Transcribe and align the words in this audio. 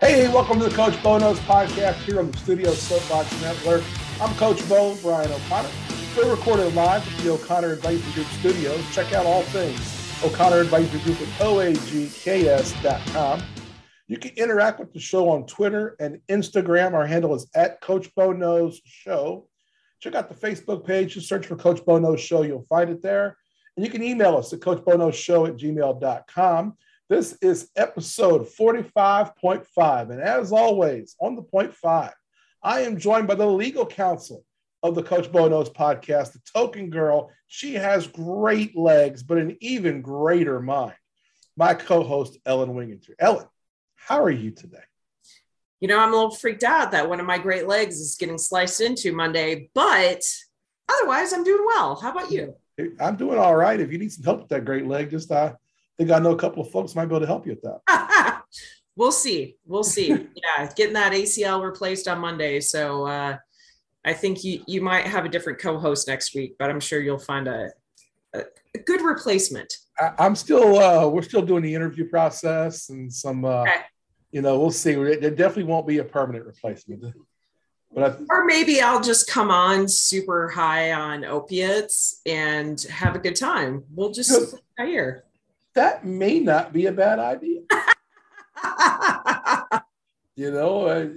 Hey, 0.00 0.28
welcome 0.28 0.60
to 0.60 0.68
the 0.68 0.74
Coach 0.76 1.02
Bo 1.02 1.18
Knows 1.18 1.40
podcast 1.40 1.96
here 2.04 2.20
on 2.20 2.30
the 2.30 2.38
Studio 2.38 2.70
Soapbox 2.70 3.42
Network. 3.42 3.82
I'm 4.20 4.32
Coach 4.36 4.66
Bo, 4.68 4.96
Brian 5.02 5.28
O'Connor. 5.28 5.68
We're 6.16 6.30
recorded 6.30 6.72
live 6.76 7.04
at 7.04 7.24
the 7.24 7.32
O'Connor 7.32 7.72
Advisory 7.72 8.12
Group 8.12 8.28
studios. 8.28 8.80
Check 8.94 9.12
out 9.12 9.26
all 9.26 9.42
things 9.42 10.22
O'Connor 10.22 10.60
Advisory 10.60 11.00
Group 11.00 11.20
at 11.20 11.26
oagks.com. 11.40 13.42
You 14.06 14.18
can 14.18 14.30
interact 14.36 14.78
with 14.78 14.92
the 14.92 15.00
show 15.00 15.30
on 15.30 15.46
Twitter 15.46 15.96
and 15.98 16.20
Instagram. 16.28 16.94
Our 16.94 17.04
handle 17.04 17.34
is 17.34 17.48
at 17.56 17.80
Coach 17.80 18.14
Bo 18.14 18.30
Knows 18.30 18.80
Show. 18.84 19.48
Check 19.98 20.14
out 20.14 20.28
the 20.28 20.34
Facebook 20.36 20.86
page. 20.86 21.14
Just 21.14 21.28
search 21.28 21.44
for 21.44 21.56
Coach 21.56 21.84
Bo 21.84 21.98
Knows 21.98 22.20
Show. 22.20 22.42
You'll 22.42 22.66
find 22.68 22.88
it 22.88 23.02
there. 23.02 23.36
And 23.76 23.84
you 23.84 23.90
can 23.90 24.04
email 24.04 24.36
us 24.36 24.52
at 24.52 24.60
coachbonowshow 24.60 25.48
at 25.48 25.56
gmail.com. 25.56 26.76
This 27.08 27.38
is 27.40 27.70
episode 27.74 28.46
45.5. 28.46 30.10
And 30.10 30.20
as 30.20 30.52
always, 30.52 31.16
on 31.18 31.36
the 31.36 31.42
point 31.42 31.74
five, 31.74 32.12
I 32.62 32.82
am 32.82 32.98
joined 32.98 33.26
by 33.26 33.34
the 33.34 33.46
legal 33.46 33.86
counsel 33.86 34.44
of 34.82 34.94
the 34.94 35.02
Coach 35.02 35.32
Bo 35.32 35.48
Knows 35.48 35.70
podcast, 35.70 36.32
the 36.32 36.40
token 36.52 36.90
girl. 36.90 37.30
She 37.46 37.72
has 37.76 38.06
great 38.06 38.76
legs, 38.76 39.22
but 39.22 39.38
an 39.38 39.56
even 39.60 40.02
greater 40.02 40.60
mind. 40.60 40.96
My 41.56 41.72
co 41.72 42.02
host, 42.02 42.36
Ellen 42.44 42.74
Winginter. 42.74 43.14
Ellen, 43.18 43.46
how 43.96 44.22
are 44.22 44.30
you 44.30 44.50
today? 44.50 44.76
You 45.80 45.88
know, 45.88 45.98
I'm 45.98 46.12
a 46.12 46.16
little 46.16 46.34
freaked 46.34 46.62
out 46.62 46.90
that 46.90 47.08
one 47.08 47.20
of 47.20 47.26
my 47.26 47.38
great 47.38 47.66
legs 47.66 47.98
is 48.00 48.16
getting 48.16 48.36
sliced 48.36 48.82
into 48.82 49.14
Monday, 49.14 49.70
but 49.72 50.22
otherwise, 50.86 51.32
I'm 51.32 51.44
doing 51.44 51.64
well. 51.64 51.94
How 51.96 52.10
about 52.10 52.30
you? 52.30 52.54
I'm 53.00 53.16
doing 53.16 53.38
all 53.38 53.56
right. 53.56 53.80
If 53.80 53.90
you 53.90 53.98
need 53.98 54.12
some 54.12 54.24
help 54.24 54.40
with 54.40 54.48
that 54.50 54.66
great 54.66 54.86
leg, 54.86 55.10
just 55.10 55.32
uh, 55.32 55.54
think 55.98 56.10
I 56.12 56.18
know 56.20 56.30
a 56.32 56.36
couple 56.36 56.62
of 56.62 56.70
folks 56.70 56.94
might 56.94 57.06
be 57.06 57.14
able 57.14 57.20
to 57.20 57.26
help 57.26 57.46
you 57.46 57.52
with 57.52 57.62
that. 57.62 58.42
we'll 58.96 59.12
see. 59.12 59.56
We'll 59.66 59.84
see. 59.84 60.08
yeah, 60.08 60.70
getting 60.76 60.94
that 60.94 61.12
ACL 61.12 61.62
replaced 61.62 62.06
on 62.08 62.20
Monday. 62.20 62.60
So 62.60 63.06
uh, 63.06 63.36
I 64.04 64.12
think 64.12 64.44
you 64.44 64.62
you 64.66 64.80
might 64.80 65.06
have 65.06 65.24
a 65.24 65.28
different 65.28 65.58
co-host 65.58 66.06
next 66.06 66.34
week, 66.34 66.54
but 66.58 66.70
I'm 66.70 66.80
sure 66.80 67.00
you'll 67.00 67.18
find 67.18 67.48
a 67.48 67.70
a, 68.32 68.44
a 68.74 68.78
good 68.78 69.02
replacement. 69.02 69.72
I, 69.98 70.26
am 70.26 70.36
still 70.36 70.78
uh, 70.78 71.08
we're 71.08 71.22
still 71.22 71.42
doing 71.42 71.62
the 71.62 71.74
interview 71.74 72.08
process 72.08 72.90
and 72.90 73.12
some. 73.12 73.44
Uh, 73.44 73.62
okay. 73.62 73.76
You 74.30 74.42
know, 74.42 74.58
we'll 74.58 74.70
see. 74.70 74.92
It 74.92 75.36
definitely 75.36 75.64
won't 75.64 75.86
be 75.86 75.98
a 75.98 76.04
permanent 76.04 76.44
replacement. 76.44 77.02
But 77.94 78.04
I, 78.04 78.16
or 78.28 78.44
maybe 78.44 78.82
I'll 78.82 79.00
just 79.00 79.26
come 79.26 79.50
on 79.50 79.88
super 79.88 80.50
high 80.50 80.92
on 80.92 81.24
opiates 81.24 82.20
and 82.26 82.78
have 82.82 83.16
a 83.16 83.18
good 83.18 83.36
time. 83.36 83.84
We'll 83.90 84.12
just 84.12 84.54
here 84.76 85.24
that 85.74 86.04
may 86.04 86.40
not 86.40 86.72
be 86.72 86.86
a 86.86 86.92
bad 86.92 87.18
idea. 87.18 87.60
you 90.36 90.50
know, 90.50 90.86
uh, 90.86 91.08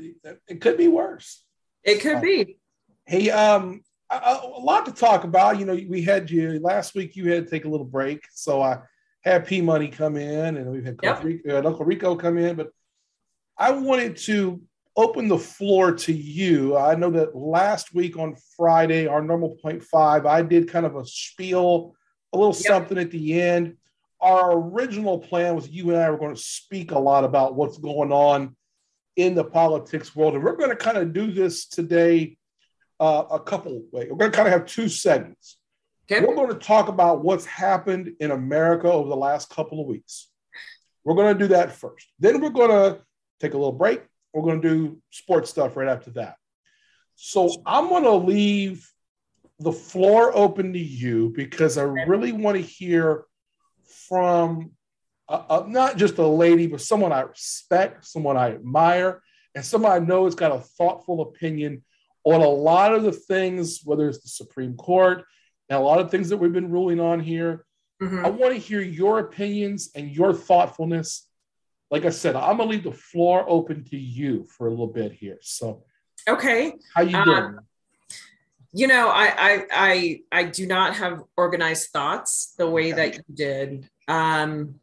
it 0.47 0.61
could 0.61 0.77
be 0.77 0.87
worse. 0.87 1.43
It 1.83 2.01
could 2.01 2.21
be. 2.21 2.57
Hey, 3.05 3.29
um, 3.29 3.81
a, 4.09 4.39
a, 4.43 4.61
lot 4.61 4.85
to 4.85 4.91
talk 4.91 5.23
about. 5.23 5.59
You 5.59 5.65
know, 5.65 5.73
we 5.73 6.01
had 6.01 6.29
you 6.29 6.59
last 6.59 6.95
week. 6.95 7.15
You 7.15 7.31
had 7.31 7.45
to 7.45 7.49
take 7.49 7.65
a 7.65 7.69
little 7.69 7.85
break, 7.85 8.25
so 8.31 8.61
I 8.61 8.79
had 9.21 9.47
P 9.47 9.61
Money 9.61 9.87
come 9.87 10.17
in, 10.17 10.57
and 10.57 10.71
we've 10.71 10.85
had 10.85 10.99
yep. 11.01 11.23
Rico, 11.23 11.57
uh, 11.57 11.67
Uncle 11.67 11.85
Rico 11.85 12.15
come 12.15 12.37
in. 12.37 12.55
But 12.55 12.69
I 13.57 13.71
wanted 13.71 14.17
to 14.17 14.61
open 14.95 15.27
the 15.27 15.39
floor 15.39 15.93
to 15.93 16.13
you. 16.13 16.77
I 16.77 16.95
know 16.95 17.09
that 17.11 17.35
last 17.35 17.93
week 17.93 18.17
on 18.17 18.35
Friday, 18.57 19.07
our 19.07 19.21
normal 19.21 19.57
point 19.61 19.83
five, 19.83 20.25
I 20.25 20.41
did 20.41 20.69
kind 20.69 20.85
of 20.85 20.95
a 20.95 21.05
spiel, 21.05 21.95
a 22.33 22.37
little 22.37 22.55
yep. 22.55 22.63
something 22.63 22.97
at 22.97 23.11
the 23.11 23.41
end 23.41 23.77
our 24.21 24.57
original 24.57 25.19
plan 25.19 25.55
was 25.55 25.69
you 25.69 25.89
and 25.89 25.99
I 25.99 26.09
were 26.09 26.17
going 26.17 26.35
to 26.35 26.41
speak 26.41 26.91
a 26.91 26.99
lot 26.99 27.23
about 27.23 27.55
what's 27.55 27.77
going 27.77 28.11
on 28.11 28.55
in 29.15 29.35
the 29.35 29.43
politics 29.43 30.15
world. 30.15 30.35
And 30.35 30.43
we're 30.43 30.55
going 30.55 30.69
to 30.69 30.75
kind 30.75 30.97
of 30.97 31.13
do 31.13 31.31
this 31.31 31.67
today 31.67 32.37
uh, 32.99 33.23
a 33.31 33.39
couple 33.39 33.83
ways. 33.91 34.07
We're 34.09 34.17
going 34.17 34.31
to 34.31 34.35
kind 34.35 34.47
of 34.47 34.53
have 34.53 34.65
two 34.67 34.87
segments. 34.87 35.57
Okay. 36.09 36.25
We're 36.25 36.35
going 36.35 36.49
to 36.49 36.65
talk 36.65 36.87
about 36.87 37.23
what's 37.23 37.45
happened 37.45 38.13
in 38.19 38.31
America 38.31 38.91
over 38.91 39.09
the 39.09 39.15
last 39.15 39.49
couple 39.49 39.81
of 39.81 39.87
weeks. 39.87 40.29
We're 41.03 41.15
going 41.15 41.35
to 41.35 41.39
do 41.39 41.47
that 41.49 41.71
first. 41.71 42.07
Then 42.19 42.41
we're 42.41 42.49
going 42.49 42.69
to 42.69 43.01
take 43.39 43.53
a 43.53 43.57
little 43.57 43.71
break. 43.71 44.03
We're 44.33 44.43
going 44.43 44.61
to 44.61 44.69
do 44.69 45.01
sports 45.09 45.49
stuff 45.49 45.75
right 45.75 45.87
after 45.87 46.11
that. 46.11 46.35
So 47.15 47.61
I'm 47.65 47.89
going 47.89 48.03
to 48.03 48.15
leave 48.15 48.87
the 49.59 49.71
floor 49.71 50.35
open 50.35 50.73
to 50.73 50.79
you 50.79 51.29
because 51.35 51.77
I 51.77 51.83
really 51.83 52.31
want 52.31 52.57
to 52.57 52.63
hear 52.63 53.25
from 53.91 54.71
a, 55.27 55.41
a, 55.49 55.65
not 55.67 55.97
just 55.97 56.17
a 56.17 56.27
lady, 56.27 56.67
but 56.67 56.81
someone 56.81 57.11
I 57.11 57.21
respect, 57.21 58.05
someone 58.05 58.37
I 58.37 58.51
admire, 58.51 59.21
and 59.55 59.65
someone 59.65 59.91
I 59.91 59.99
know 59.99 60.25
has 60.25 60.35
got 60.35 60.51
a 60.51 60.59
thoughtful 60.59 61.21
opinion 61.21 61.83
on 62.23 62.41
a 62.41 62.47
lot 62.47 62.93
of 62.93 63.03
the 63.03 63.11
things, 63.11 63.81
whether 63.83 64.07
it's 64.07 64.21
the 64.21 64.29
Supreme 64.29 64.75
Court 64.75 65.23
and 65.69 65.77
a 65.77 65.81
lot 65.81 65.99
of 65.99 66.11
things 66.11 66.29
that 66.29 66.37
we've 66.37 66.53
been 66.53 66.71
ruling 66.71 66.99
on 66.99 67.19
here. 67.19 67.65
Mm-hmm. 68.01 68.25
I 68.25 68.29
want 68.29 68.53
to 68.53 68.59
hear 68.59 68.81
your 68.81 69.19
opinions 69.19 69.91
and 69.95 70.11
your 70.11 70.33
thoughtfulness. 70.33 71.27
Like 71.89 72.05
I 72.05 72.09
said, 72.09 72.35
I'm 72.35 72.57
gonna 72.57 72.69
leave 72.69 72.83
the 72.83 72.91
floor 72.91 73.45
open 73.47 73.83
to 73.85 73.97
you 73.97 74.45
for 74.45 74.67
a 74.67 74.69
little 74.69 74.87
bit 74.87 75.11
here. 75.11 75.37
So, 75.41 75.83
okay, 76.27 76.73
how 76.95 77.01
you 77.01 77.23
doing? 77.23 77.43
Um, 77.43 77.59
you 78.73 78.87
know, 78.87 79.09
I, 79.09 79.33
I 79.37 79.65
I 79.71 80.21
I 80.31 80.43
do 80.43 80.65
not 80.65 80.95
have 80.95 81.23
organized 81.35 81.89
thoughts 81.89 82.53
the 82.57 82.69
way 82.69 82.93
okay. 82.93 83.09
that 83.09 83.15
you 83.17 83.35
did. 83.35 83.89
Um, 84.07 84.75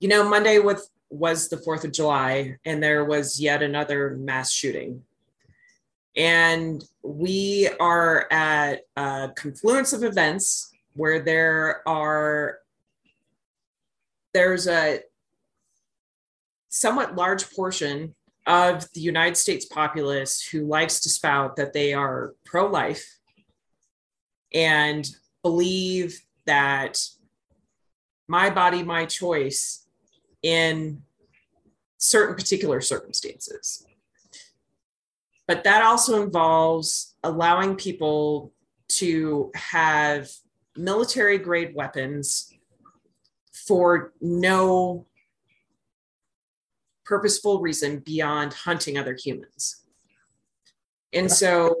you 0.00 0.08
know, 0.08 0.28
Monday 0.28 0.58
with 0.58 0.88
was 1.10 1.48
the 1.48 1.56
4th 1.56 1.84
of 1.84 1.92
July, 1.92 2.56
and 2.64 2.82
there 2.82 3.04
was 3.04 3.40
yet 3.40 3.62
another 3.62 4.16
mass 4.18 4.50
shooting. 4.50 5.02
And 6.16 6.84
we 7.02 7.68
are 7.80 8.26
at 8.32 8.82
a 8.96 9.30
confluence 9.34 9.92
of 9.92 10.02
events 10.04 10.72
where 10.94 11.20
there 11.20 11.86
are 11.88 12.58
there's 14.32 14.66
a 14.66 15.00
somewhat 16.68 17.14
large 17.14 17.54
portion 17.54 18.14
of 18.46 18.90
the 18.92 19.00
United 19.00 19.36
States 19.36 19.64
populace 19.64 20.42
who 20.42 20.66
likes 20.66 21.00
to 21.00 21.08
spout 21.08 21.56
that 21.56 21.72
they 21.72 21.94
are 21.94 22.34
pro-life 22.44 23.18
and 24.54 25.08
believe 25.42 26.20
that 26.46 27.00
my 28.28 28.48
body, 28.48 28.82
my 28.82 29.04
choice 29.04 29.86
in 30.42 31.02
certain 31.98 32.36
particular 32.36 32.80
circumstances. 32.80 33.84
But 35.46 35.64
that 35.64 35.82
also 35.82 36.22
involves 36.22 37.16
allowing 37.22 37.76
people 37.76 38.52
to 38.88 39.50
have 39.54 40.30
military 40.76 41.38
grade 41.38 41.74
weapons 41.74 42.52
for 43.52 44.12
no 44.20 45.06
purposeful 47.04 47.60
reason 47.60 47.98
beyond 47.98 48.52
hunting 48.52 48.96
other 48.96 49.14
humans. 49.14 49.84
And 51.12 51.30
so 51.30 51.76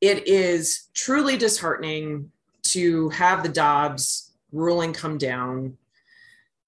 it 0.00 0.26
is 0.26 0.88
truly 0.94 1.36
disheartening 1.36 2.30
to 2.62 3.08
have 3.10 3.42
the 3.42 3.48
Dobbs 3.48 4.32
ruling 4.52 4.92
come 4.92 5.18
down 5.18 5.76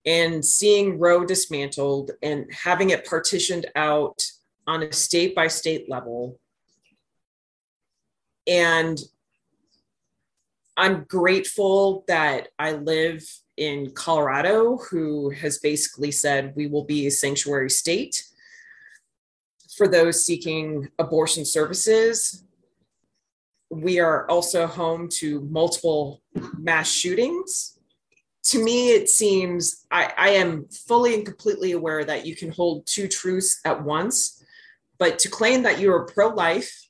and 0.04 0.44
seeing 0.44 0.98
Roe 0.98 1.24
dismantled 1.24 2.10
and 2.22 2.52
having 2.52 2.90
it 2.90 3.06
partitioned 3.06 3.66
out 3.76 4.22
on 4.66 4.82
a 4.82 4.92
state 4.92 5.34
by 5.34 5.48
state 5.48 5.88
level. 5.88 6.38
And 8.46 8.98
I'm 10.76 11.04
grateful 11.04 12.04
that 12.08 12.48
I 12.58 12.72
live 12.72 13.22
in 13.56 13.92
Colorado, 13.92 14.78
who 14.78 15.30
has 15.30 15.58
basically 15.58 16.10
said 16.10 16.54
we 16.56 16.66
will 16.66 16.84
be 16.84 17.06
a 17.06 17.10
sanctuary 17.10 17.70
state 17.70 18.24
for 19.76 19.86
those 19.86 20.24
seeking 20.24 20.88
abortion 20.98 21.44
services 21.44 22.44
we 23.72 23.98
are 24.00 24.28
also 24.28 24.66
home 24.66 25.08
to 25.08 25.40
multiple 25.50 26.20
mass 26.58 26.90
shootings. 26.90 27.78
To 28.46 28.62
me, 28.62 28.90
it 28.90 29.08
seems 29.08 29.86
I, 29.90 30.12
I, 30.18 30.28
am 30.30 30.66
fully 30.68 31.14
and 31.14 31.24
completely 31.24 31.72
aware 31.72 32.04
that 32.04 32.26
you 32.26 32.36
can 32.36 32.50
hold 32.50 32.86
two 32.86 33.08
truths 33.08 33.60
at 33.64 33.82
once, 33.82 34.44
but 34.98 35.18
to 35.20 35.30
claim 35.30 35.62
that 35.62 35.80
you 35.80 35.90
are 35.90 36.04
pro 36.04 36.28
life 36.28 36.86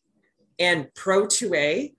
and 0.59 0.93
pro 0.95 1.27
2A 1.27 1.95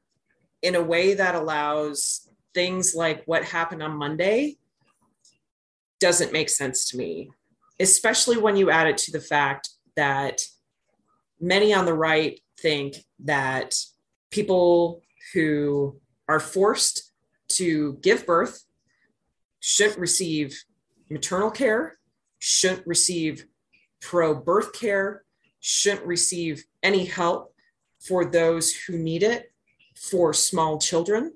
in 0.64 0.76
a 0.76 0.84
way 0.84 1.14
that 1.14 1.36
allows 1.36 2.28
things 2.54 2.94
like 2.94 3.24
what 3.26 3.46
happened 3.46 3.82
on 3.82 3.96
Monday 3.96 4.58
doesn't 6.02 6.34
make 6.34 6.50
sense 6.50 6.90
to 6.90 6.98
me, 6.98 7.30
especially 7.80 8.38
when 8.38 8.58
you 8.58 8.70
add 8.70 8.88
it 8.88 8.98
to 8.98 9.14
the 9.14 9.22
fact 9.22 9.70
that 9.96 10.42
many 11.40 11.74
on 11.74 11.86
the 11.86 11.94
right 11.94 12.42
think 12.60 12.98
that 13.20 13.76
people 14.34 15.04
who 15.32 15.96
are 16.28 16.40
forced 16.40 17.14
to 17.48 18.00
give 18.02 18.26
birth 18.26 18.66
shouldn't 19.60 20.00
receive 20.00 20.64
maternal 21.08 21.52
care, 21.52 22.00
shouldn't 22.40 22.86
receive 22.88 23.46
pro 24.02 24.34
birth 24.34 24.74
care, 24.74 25.24
shouldn't 25.60 26.06
receive 26.08 26.66
any 26.82 27.06
help 27.06 27.54
for 28.00 28.26
those 28.26 28.74
who 28.74 28.98
need 28.98 29.22
it 29.22 29.52
for 29.96 30.34
small 30.34 30.80
children. 30.80 31.32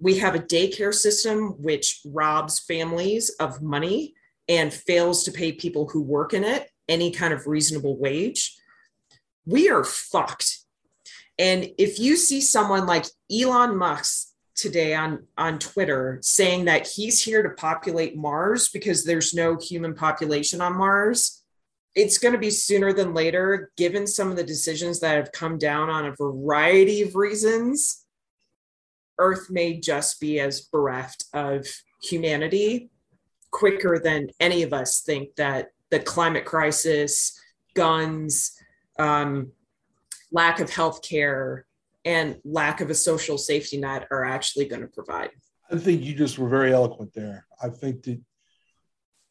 We 0.00 0.18
have 0.18 0.34
a 0.34 0.40
daycare 0.40 0.94
system 0.94 1.62
which 1.62 2.00
robs 2.06 2.60
families 2.60 3.28
of 3.40 3.60
money 3.60 4.14
and 4.48 4.72
fails 4.72 5.22
to 5.24 5.32
pay 5.32 5.52
people 5.52 5.86
who 5.86 6.00
work 6.00 6.32
in 6.32 6.44
it 6.44 6.70
any 6.88 7.10
kind 7.10 7.34
of 7.34 7.46
reasonable 7.46 7.98
wage. 7.98 8.56
We 9.44 9.68
are 9.68 9.84
fucked. 9.84 10.61
And 11.38 11.70
if 11.78 11.98
you 11.98 12.16
see 12.16 12.40
someone 12.40 12.86
like 12.86 13.06
Elon 13.30 13.76
Musk 13.76 14.28
today 14.54 14.94
on 14.94 15.26
on 15.38 15.58
Twitter 15.58 16.18
saying 16.22 16.66
that 16.66 16.86
he's 16.86 17.22
here 17.22 17.42
to 17.42 17.50
populate 17.50 18.16
Mars 18.16 18.68
because 18.68 19.04
there's 19.04 19.34
no 19.34 19.56
human 19.56 19.94
population 19.94 20.60
on 20.60 20.76
Mars. 20.76 21.42
It's 21.94 22.18
going 22.18 22.32
to 22.32 22.38
be 22.38 22.50
sooner 22.50 22.92
than 22.92 23.12
later, 23.12 23.70
given 23.76 24.06
some 24.06 24.30
of 24.30 24.36
the 24.36 24.44
decisions 24.44 25.00
that 25.00 25.16
have 25.16 25.32
come 25.32 25.58
down 25.58 25.90
on 25.90 26.06
a 26.06 26.16
variety 26.16 27.02
of 27.02 27.16
reasons. 27.16 28.04
Earth 29.18 29.50
may 29.50 29.78
just 29.78 30.20
be 30.20 30.40
as 30.40 30.62
bereft 30.62 31.26
of 31.34 31.66
humanity 32.02 32.90
quicker 33.50 34.00
than 34.02 34.30
any 34.40 34.62
of 34.62 34.72
us 34.72 35.02
think 35.02 35.36
that 35.36 35.68
the 35.90 36.00
climate 36.00 36.46
crisis, 36.46 37.38
guns, 37.74 38.56
um, 38.98 39.52
lack 40.32 40.58
of 40.60 40.70
health 40.70 41.02
care, 41.02 41.66
and 42.04 42.40
lack 42.44 42.80
of 42.80 42.90
a 42.90 42.94
social 42.94 43.38
safety 43.38 43.76
net 43.76 44.08
are 44.10 44.24
actually 44.24 44.64
going 44.64 44.82
to 44.82 44.88
provide. 44.88 45.30
I 45.70 45.78
think 45.78 46.02
you 46.02 46.14
just 46.14 46.38
were 46.38 46.48
very 46.48 46.72
eloquent 46.72 47.12
there. 47.14 47.46
I 47.62 47.68
think 47.68 48.02
that 48.04 48.20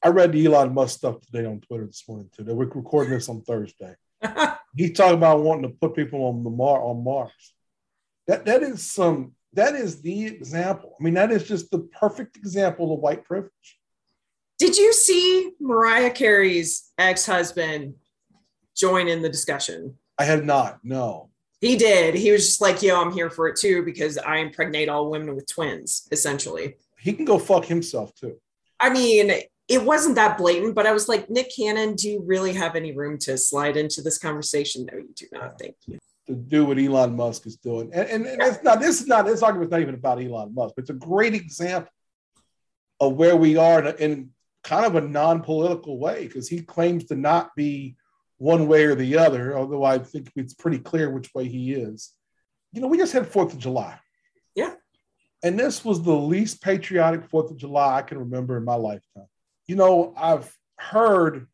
I 0.04 0.10
read 0.10 0.32
the 0.32 0.46
Elon 0.46 0.74
Musk 0.74 0.98
stuff 0.98 1.22
today 1.22 1.46
on 1.46 1.60
Twitter 1.60 1.86
this 1.86 2.04
morning 2.08 2.30
too. 2.36 2.44
We're 2.44 2.66
recording 2.66 3.14
this 3.14 3.30
on 3.30 3.42
Thursday. 3.42 3.96
He's 4.76 4.94
talking 4.94 5.18
about 5.18 5.42
wanting 5.42 5.70
to 5.70 5.78
put 5.78 5.96
people 5.96 6.24
on 6.24 6.44
the 6.44 6.50
Mar 6.50 6.82
on 6.82 7.04
Mars. 7.04 7.54
That 8.28 8.46
that 8.46 8.64
is 8.64 8.90
some 8.90 9.34
that 9.54 9.76
is 9.76 10.02
the 10.02 10.26
example. 10.26 10.96
I 11.00 11.04
mean, 11.04 11.16
that 11.16 11.32
is 11.32 11.48
just 11.48 11.70
the 11.72 11.80
perfect 11.80 12.38
example 12.38 12.94
of 12.94 13.00
white 13.00 13.26
privilege. 13.26 13.80
Did 14.58 14.78
you 14.78 14.94
see 14.94 15.52
Mariah 15.60 16.12
Carey's 16.12 16.92
ex-husband 16.98 17.96
join 18.76 19.08
in 19.08 19.22
the 19.22 19.30
discussion? 19.30 19.98
I 20.22 20.24
had 20.24 20.46
not. 20.46 20.78
No. 20.84 21.30
He 21.62 21.76
did. 21.76 22.14
He 22.14 22.32
was 22.32 22.46
just 22.46 22.62
like, 22.62 22.84
yo, 22.84 23.02
I'm 23.02 23.12
here 23.12 23.32
for 23.32 23.48
it 23.48 23.56
too 23.56 23.84
because 23.84 24.20
I 24.20 24.38
impregnate 24.38 24.88
all 24.88 25.10
women 25.10 25.36
with 25.36 25.48
twins, 25.52 26.08
essentially. 26.12 26.76
He 27.00 27.14
can 27.14 27.26
go 27.26 27.40
fuck 27.40 27.66
himself 27.66 28.14
too. 28.14 28.38
I 28.80 28.92
mean, 28.92 29.32
it 29.68 29.84
wasn't 29.84 30.16
that 30.16 30.38
blatant, 30.38 30.76
but 30.76 30.86
I 30.86 30.92
was 30.92 31.10
like, 31.10 31.28
Nick 31.28 31.52
Cannon, 31.56 31.96
do 31.96 32.08
you 32.08 32.24
really 32.24 32.54
have 32.54 32.76
any 32.76 32.96
room 32.96 33.18
to 33.20 33.36
slide 33.36 33.78
into 33.78 34.04
this 34.04 34.20
conversation? 34.20 34.88
No, 34.92 35.00
you 35.00 35.10
do 35.16 35.26
not. 35.32 35.58
Thank 35.58 35.76
you. 35.88 35.98
To 36.28 36.36
do 36.36 36.66
what 36.66 36.78
Elon 36.78 37.16
Musk 37.16 37.48
is 37.48 37.56
doing. 37.56 37.90
And, 37.94 38.08
and, 38.08 38.28
and 38.28 38.42
it's 38.44 38.64
not, 38.64 38.80
this 38.80 39.02
is 39.02 39.08
not, 39.08 39.26
this 39.26 39.42
argument's 39.42 39.72
not 39.72 39.82
even 39.82 39.96
about 39.96 40.22
Elon 40.22 40.54
Musk, 40.54 40.76
but 40.76 40.84
it's 40.84 40.92
a 40.92 40.94
great 40.94 41.34
example 41.34 41.92
of 43.00 43.14
where 43.14 43.36
we 43.36 43.58
are 43.58 43.84
in, 43.84 43.96
in 43.96 44.30
kind 44.64 44.86
of 44.86 44.94
a 44.94 45.02
non 45.02 45.42
political 45.42 45.98
way 45.98 46.28
because 46.28 46.48
he 46.48 46.62
claims 46.62 47.06
to 47.06 47.16
not 47.16 47.56
be 47.56 47.96
one 48.42 48.68
way 48.68 48.86
or 48.86 48.96
the 48.96 49.20
other, 49.20 49.56
although 49.56 49.84
I 49.84 50.00
think 50.00 50.32
it's 50.36 50.56
pretty 50.56 50.80
clear 50.80 51.12
which 51.12 51.32
way 51.36 51.48
he 51.48 51.74
is. 51.74 52.12
You 52.74 52.82
know, 52.82 52.88
we 52.88 52.98
just 52.98 53.14
had 53.14 53.28
Fourth 53.28 53.54
of 53.54 53.60
July. 53.60 54.00
Yeah. 54.56 54.74
And 55.44 55.60
this 55.60 55.86
was 55.86 56.02
the 56.02 56.16
least 56.16 56.60
patriotic 56.60 57.30
Fourth 57.30 57.52
of 57.52 57.58
July 57.58 58.00
I 58.00 58.02
can 58.02 58.18
remember 58.18 58.58
in 58.58 58.66
my 58.66 58.74
lifetime. 58.74 59.28
You 59.68 59.76
know, 59.76 60.16
I've 60.18 60.52
heard, 60.80 61.46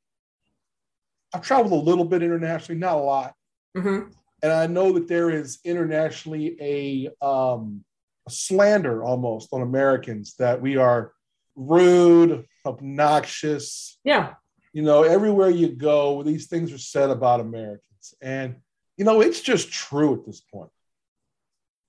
I've 1.34 1.42
traveled 1.42 1.74
a 1.74 1.90
little 1.90 2.06
bit 2.06 2.24
internationally, 2.24 2.80
not 2.80 2.96
a 2.96 3.02
lot. 3.02 3.34
Mm-hmm. 3.76 4.10
And 4.44 4.52
I 4.54 4.68
know 4.68 4.94
that 4.94 5.10
there 5.10 5.30
is 5.30 5.60
internationally 5.66 6.56
a, 6.62 7.26
um, 7.26 7.84
a 8.26 8.32
slander 8.32 9.04
almost 9.04 9.50
on 9.52 9.62
Americans 9.62 10.36
that 10.40 10.62
we 10.62 10.78
are 10.78 11.12
rude, 11.58 12.46
obnoxious. 12.66 14.00
Yeah 14.06 14.36
you 14.74 14.82
know, 14.82 15.04
everywhere 15.04 15.50
you 15.50 15.70
go, 15.70 16.24
these 16.24 16.48
things 16.48 16.72
are 16.74 16.78
said 16.78 17.10
about 17.10 17.40
Americans. 17.40 18.14
And, 18.22 18.58
you 18.96 19.06
know, 19.06 19.22
it's 19.22 19.42
just 19.42 19.72
true 19.72 20.14
at 20.14 20.26
this 20.26 20.42
point. 20.42 20.70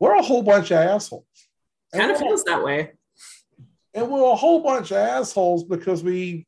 We're 0.01 0.17
a 0.17 0.23
whole 0.23 0.43
bunch 0.43 0.71
of 0.71 0.79
assholes. 0.79 1.25
Kind 1.93 2.11
of 2.11 2.19
feels 2.19 2.45
that 2.45 2.63
way. 2.63 2.93
And 3.95 4.11
we're 4.11 4.31
a 4.31 4.37
whole 4.37 4.63
bunch 4.63 4.91
of 4.91 4.99
assholes 4.99 5.65
because 5.65 6.03
we, 6.03 6.47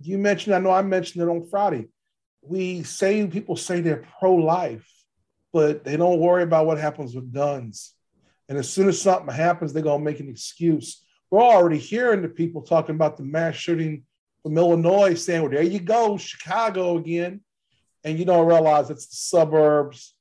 you 0.00 0.18
mentioned, 0.18 0.54
I 0.54 0.58
know 0.58 0.70
I 0.70 0.82
mentioned 0.82 1.22
it 1.22 1.28
on 1.28 1.46
Friday. 1.46 1.88
We 2.40 2.82
say, 2.82 3.26
people 3.26 3.56
say 3.56 3.80
they're 3.80 4.04
pro 4.18 4.34
life, 4.34 4.88
but 5.52 5.84
they 5.84 5.96
don't 5.96 6.18
worry 6.20 6.42
about 6.42 6.66
what 6.66 6.78
happens 6.78 7.14
with 7.14 7.32
guns. 7.32 7.94
And 8.48 8.58
as 8.58 8.68
soon 8.70 8.88
as 8.88 9.00
something 9.00 9.34
happens, 9.34 9.72
they're 9.72 9.82
going 9.82 10.00
to 10.00 10.04
make 10.04 10.20
an 10.20 10.28
excuse. 10.28 11.04
We're 11.30 11.40
already 11.40 11.78
hearing 11.78 12.22
the 12.22 12.28
people 12.28 12.62
talking 12.62 12.94
about 12.94 13.16
the 13.16 13.24
mass 13.24 13.54
shooting 13.54 14.04
from 14.42 14.58
Illinois 14.58 15.14
saying, 15.14 15.42
well, 15.42 15.50
there 15.50 15.62
you 15.62 15.80
go, 15.80 16.16
Chicago 16.16 16.98
again. 16.98 17.40
And 18.04 18.18
you 18.18 18.24
don't 18.24 18.46
realize 18.46 18.90
it's 18.90 19.06
the 19.06 19.16
suburbs. 19.16 20.14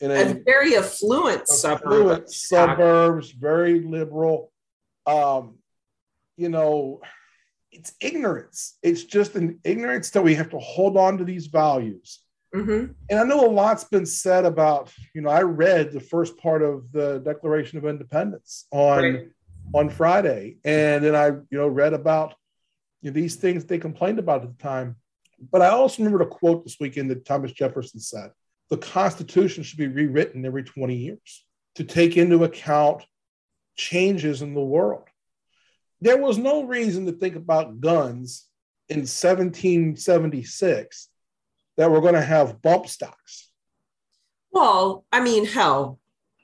In 0.00 0.10
a, 0.10 0.14
a 0.14 0.34
very 0.44 0.76
affluent, 0.76 1.44
affluent 1.64 2.30
suburbs, 2.30 3.30
very 3.30 3.80
liberal. 3.80 4.52
Um, 5.06 5.54
you 6.36 6.48
know, 6.48 7.00
it's 7.70 7.94
ignorance. 8.00 8.76
It's 8.82 9.04
just 9.04 9.36
an 9.36 9.60
ignorance 9.64 10.10
that 10.10 10.22
we 10.22 10.34
have 10.34 10.50
to 10.50 10.58
hold 10.58 10.96
on 10.96 11.18
to 11.18 11.24
these 11.24 11.46
values. 11.46 12.20
Mm-hmm. 12.54 12.92
And 13.10 13.18
I 13.18 13.24
know 13.24 13.46
a 13.46 13.50
lot's 13.50 13.84
been 13.84 14.06
said 14.06 14.44
about, 14.44 14.92
you 15.14 15.22
know, 15.22 15.30
I 15.30 15.42
read 15.42 15.92
the 15.92 16.00
first 16.00 16.36
part 16.36 16.62
of 16.62 16.92
the 16.92 17.18
Declaration 17.18 17.78
of 17.78 17.84
Independence 17.84 18.66
on 18.70 19.02
right. 19.02 19.28
on 19.74 19.90
Friday, 19.90 20.58
and 20.64 21.04
then 21.04 21.16
I, 21.16 21.28
you 21.28 21.58
know, 21.58 21.66
read 21.66 21.94
about 21.94 22.34
you 23.04 23.10
know, 23.10 23.14
these 23.14 23.36
things 23.36 23.66
they 23.66 23.78
complained 23.78 24.18
about 24.18 24.42
at 24.42 24.56
the 24.56 24.62
time. 24.62 24.96
But 25.52 25.60
I 25.60 25.68
also 25.68 26.02
remember 26.02 26.24
a 26.24 26.26
quote 26.26 26.64
this 26.64 26.78
weekend 26.80 27.10
that 27.10 27.26
Thomas 27.26 27.52
Jefferson 27.52 28.00
said 28.00 28.30
the 28.70 28.78
Constitution 28.78 29.62
should 29.62 29.78
be 29.78 29.88
rewritten 29.88 30.46
every 30.46 30.64
20 30.64 30.96
years 30.96 31.44
to 31.74 31.84
take 31.84 32.16
into 32.16 32.44
account 32.44 33.04
changes 33.76 34.40
in 34.40 34.54
the 34.54 34.60
world. 34.60 35.04
There 36.00 36.16
was 36.16 36.38
no 36.38 36.64
reason 36.64 37.04
to 37.06 37.12
think 37.12 37.36
about 37.36 37.80
guns 37.80 38.46
in 38.88 39.00
1776 39.00 41.08
that 41.76 41.90
we're 41.90 42.00
going 42.00 42.14
to 42.14 42.22
have 42.22 42.62
bump 42.62 42.86
stocks. 42.86 43.50
Well, 44.50 45.04
I 45.12 45.20
mean, 45.20 45.44
hell, 45.44 45.98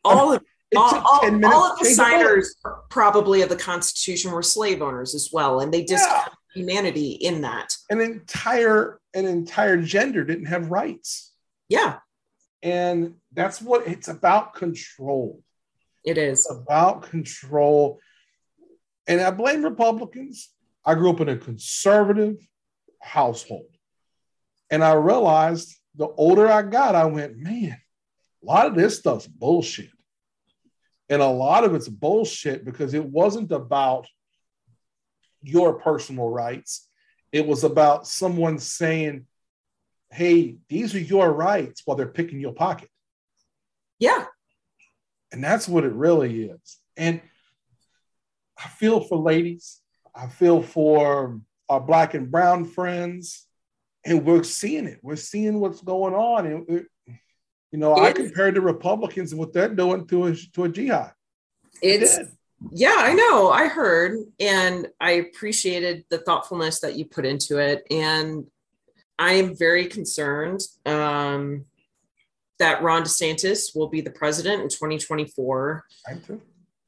all 0.04 0.34
of 0.34 0.42
all, 0.76 0.94
all, 0.94 1.44
all, 1.44 1.72
of 1.72 1.78
the 1.78 1.84
signers 1.84 2.54
probably 2.90 3.42
of 3.42 3.48
the 3.48 3.56
Constitution 3.56 4.30
were 4.30 4.42
slave 4.42 4.82
owners 4.82 5.14
as 5.14 5.30
well, 5.32 5.60
and 5.60 5.72
they 5.72 5.84
just 5.84 6.08
humanity 6.54 7.12
in 7.12 7.42
that. 7.42 7.76
An 7.88 8.00
entire 8.00 9.00
an 9.14 9.26
entire 9.26 9.76
gender 9.76 10.24
didn't 10.24 10.46
have 10.46 10.70
rights. 10.70 11.32
Yeah. 11.68 11.98
And 12.62 13.14
that's 13.32 13.60
what 13.60 13.86
it's 13.86 14.08
about 14.08 14.54
control. 14.54 15.42
It 16.04 16.18
is 16.18 16.40
it's 16.40 16.50
about 16.50 17.02
control. 17.02 18.00
And 19.06 19.20
I 19.20 19.30
blame 19.30 19.64
Republicans. 19.64 20.50
I 20.84 20.94
grew 20.94 21.10
up 21.10 21.20
in 21.20 21.28
a 21.28 21.36
conservative 21.36 22.36
household. 23.00 23.66
And 24.70 24.84
I 24.84 24.92
realized 24.92 25.74
the 25.96 26.06
older 26.06 26.48
I 26.48 26.62
got, 26.62 26.94
I 26.94 27.06
went, 27.06 27.36
man, 27.36 27.76
a 28.42 28.46
lot 28.46 28.66
of 28.66 28.74
this 28.74 28.98
stuff's 28.98 29.26
bullshit. 29.26 29.90
And 31.08 31.20
a 31.20 31.28
lot 31.28 31.64
of 31.64 31.74
it's 31.74 31.88
bullshit 31.88 32.64
because 32.64 32.94
it 32.94 33.04
wasn't 33.04 33.50
about 33.50 34.06
your 35.42 35.74
personal 35.74 36.28
rights. 36.28 36.88
It 37.32 37.46
was 37.46 37.64
about 37.64 38.06
someone 38.06 38.58
saying, 38.58 39.26
hey, 40.10 40.56
these 40.68 40.94
are 40.94 41.00
your 41.00 41.32
rights 41.32 41.82
while 41.84 41.96
they're 41.96 42.06
picking 42.06 42.40
your 42.40 42.52
pocket. 42.52 42.88
Yeah. 43.98 44.24
And 45.32 45.42
that's 45.44 45.68
what 45.68 45.84
it 45.84 45.92
really 45.92 46.44
is. 46.44 46.78
And 46.96 47.20
I 48.58 48.68
feel 48.68 49.00
for 49.00 49.16
ladies, 49.16 49.80
I 50.14 50.26
feel 50.26 50.62
for 50.62 51.40
our 51.68 51.80
black 51.80 52.14
and 52.14 52.30
brown 52.30 52.64
friends, 52.64 53.46
and 54.04 54.26
we're 54.26 54.42
seeing 54.42 54.86
it. 54.86 54.98
We're 55.02 55.16
seeing 55.16 55.60
what's 55.60 55.80
going 55.82 56.14
on. 56.14 56.46
And, 56.46 56.68
it, 56.68 56.86
you 57.70 57.78
know, 57.78 57.94
I 57.96 58.12
compared 58.12 58.56
the 58.56 58.60
Republicans 58.60 59.30
and 59.30 59.38
what 59.38 59.52
they're 59.52 59.72
doing 59.72 60.06
to 60.08 60.26
a, 60.26 60.34
to 60.54 60.64
a 60.64 60.68
jihad. 60.68 61.12
It's 61.80 62.18
yeah, 62.70 62.96
I 62.98 63.14
know. 63.14 63.50
I 63.50 63.68
heard 63.68 64.18
and 64.38 64.88
I 65.00 65.12
appreciated 65.12 66.04
the 66.10 66.18
thoughtfulness 66.18 66.80
that 66.80 66.96
you 66.96 67.06
put 67.06 67.24
into 67.24 67.58
it. 67.58 67.84
And 67.90 68.46
I 69.18 69.32
am 69.34 69.56
very 69.56 69.86
concerned 69.86 70.60
um, 70.84 71.64
that 72.58 72.82
Ron 72.82 73.02
DeSantis 73.02 73.74
will 73.74 73.88
be 73.88 74.02
the 74.02 74.10
president 74.10 74.62
in 74.62 74.68
2024. 74.68 75.84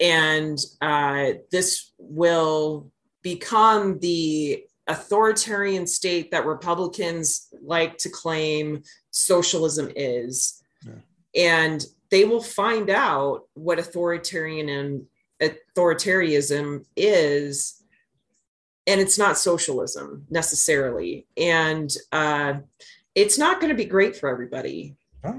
And 0.01 0.59
uh, 0.81 1.33
this 1.51 1.93
will 1.99 2.91
become 3.23 3.99
the 4.01 4.65
authoritarian 4.89 5.87
state 5.87 6.33
that 6.33 6.45
Republicans 6.45 7.49
like 7.63 7.97
to 7.99 8.11
claim 8.11 8.83
socialism 9.11 9.91
is. 9.95 10.63
Yeah. 10.85 10.93
And 11.35 11.87
they 12.11 12.25
will 12.25 12.43
find 12.43 12.91
out 12.91 13.45
what 13.55 13.79
authoritarian 13.79 14.69
and 14.69 15.07
authoritarianism 15.43 16.85
is 16.97 17.83
and 18.87 19.01
it's 19.01 19.19
not 19.19 19.39
socialism 19.39 20.27
necessarily. 20.29 21.27
And 21.37 21.95
uh, 22.11 22.55
it's 23.15 23.39
not 23.39 23.61
going 23.61 23.71
to 23.71 23.77
be 23.77 23.85
great 23.85 24.17
for 24.17 24.29
everybody. 24.29 24.97
Huh? 25.25 25.35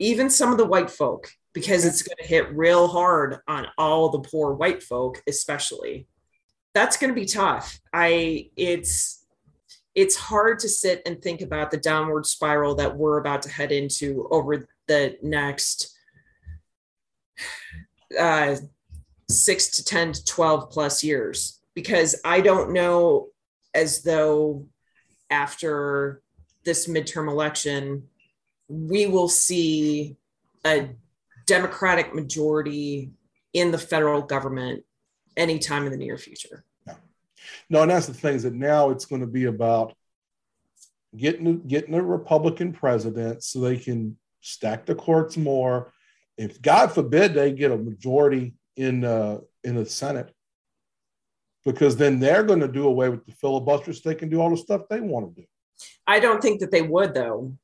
even 0.00 0.30
some 0.30 0.50
of 0.50 0.58
the 0.58 0.66
white 0.66 0.90
folk 0.90 1.30
because 1.52 1.84
it's 1.84 2.02
going 2.02 2.16
to 2.18 2.26
hit 2.26 2.56
real 2.56 2.88
hard 2.88 3.38
on 3.46 3.66
all 3.78 4.08
the 4.08 4.20
poor 4.20 4.54
white 4.54 4.82
folk 4.82 5.22
especially. 5.28 6.08
That's 6.74 6.96
going 6.96 7.14
to 7.14 7.20
be 7.20 7.26
tough. 7.26 7.78
I 7.92 8.50
it's 8.56 9.26
it's 9.94 10.16
hard 10.16 10.60
to 10.60 10.68
sit 10.68 11.02
and 11.04 11.20
think 11.20 11.42
about 11.42 11.70
the 11.70 11.76
downward 11.76 12.24
spiral 12.24 12.76
that 12.76 12.96
we're 12.96 13.18
about 13.18 13.42
to 13.42 13.50
head 13.50 13.72
into 13.72 14.26
over 14.30 14.66
the 14.86 15.18
next 15.22 15.96
uh, 18.18 18.56
six 19.30 19.68
to 19.68 19.84
10 19.84 20.12
to 20.12 20.24
12 20.24 20.70
plus 20.70 21.02
years 21.02 21.60
because 21.74 22.20
I 22.24 22.40
don't 22.40 22.72
know 22.72 23.28
as 23.74 24.02
though 24.02 24.66
after 25.30 26.22
this 26.64 26.88
midterm 26.88 27.28
election, 27.28 28.08
we 28.68 29.06
will 29.06 29.28
see 29.28 30.16
a 30.64 30.90
Democratic 31.46 32.14
majority 32.14 33.10
in 33.52 33.70
the 33.70 33.78
federal 33.78 34.22
government 34.22 34.84
anytime 35.36 35.86
in 35.86 35.92
the 35.92 35.98
near 35.98 36.16
future. 36.16 36.64
No, 36.86 36.94
no 37.68 37.82
and 37.82 37.90
that's 37.90 38.06
the 38.06 38.14
thing 38.14 38.34
is 38.34 38.42
that 38.42 38.54
now 38.54 38.90
it's 38.90 39.06
going 39.06 39.20
to 39.20 39.26
be 39.26 39.46
about 39.46 39.94
getting 41.16 41.66
getting 41.66 41.94
a 41.94 42.02
Republican 42.02 42.72
president 42.72 43.42
so 43.42 43.60
they 43.60 43.76
can 43.76 44.16
stack 44.40 44.86
the 44.86 44.94
courts 44.94 45.36
more. 45.36 45.92
If 46.36 46.62
God 46.62 46.92
forbid 46.92 47.34
they 47.34 47.52
get 47.52 47.72
a 47.72 47.76
majority 47.76 48.54
in 48.80 49.04
uh, 49.04 49.38
in 49.62 49.76
the 49.76 49.84
Senate, 49.84 50.34
because 51.64 51.96
then 51.96 52.18
they're 52.18 52.42
going 52.42 52.60
to 52.60 52.68
do 52.68 52.86
away 52.86 53.10
with 53.10 53.24
the 53.26 53.32
filibuster 53.32 53.92
so 53.92 54.08
they 54.08 54.14
can 54.14 54.30
do 54.30 54.40
all 54.40 54.50
the 54.50 54.56
stuff 54.56 54.82
they 54.88 55.00
want 55.00 55.34
to 55.34 55.42
do. 55.42 55.46
I 56.06 56.18
don't 56.18 56.42
think 56.42 56.60
that 56.60 56.70
they 56.70 56.82
would, 56.82 57.14
though. 57.14 57.56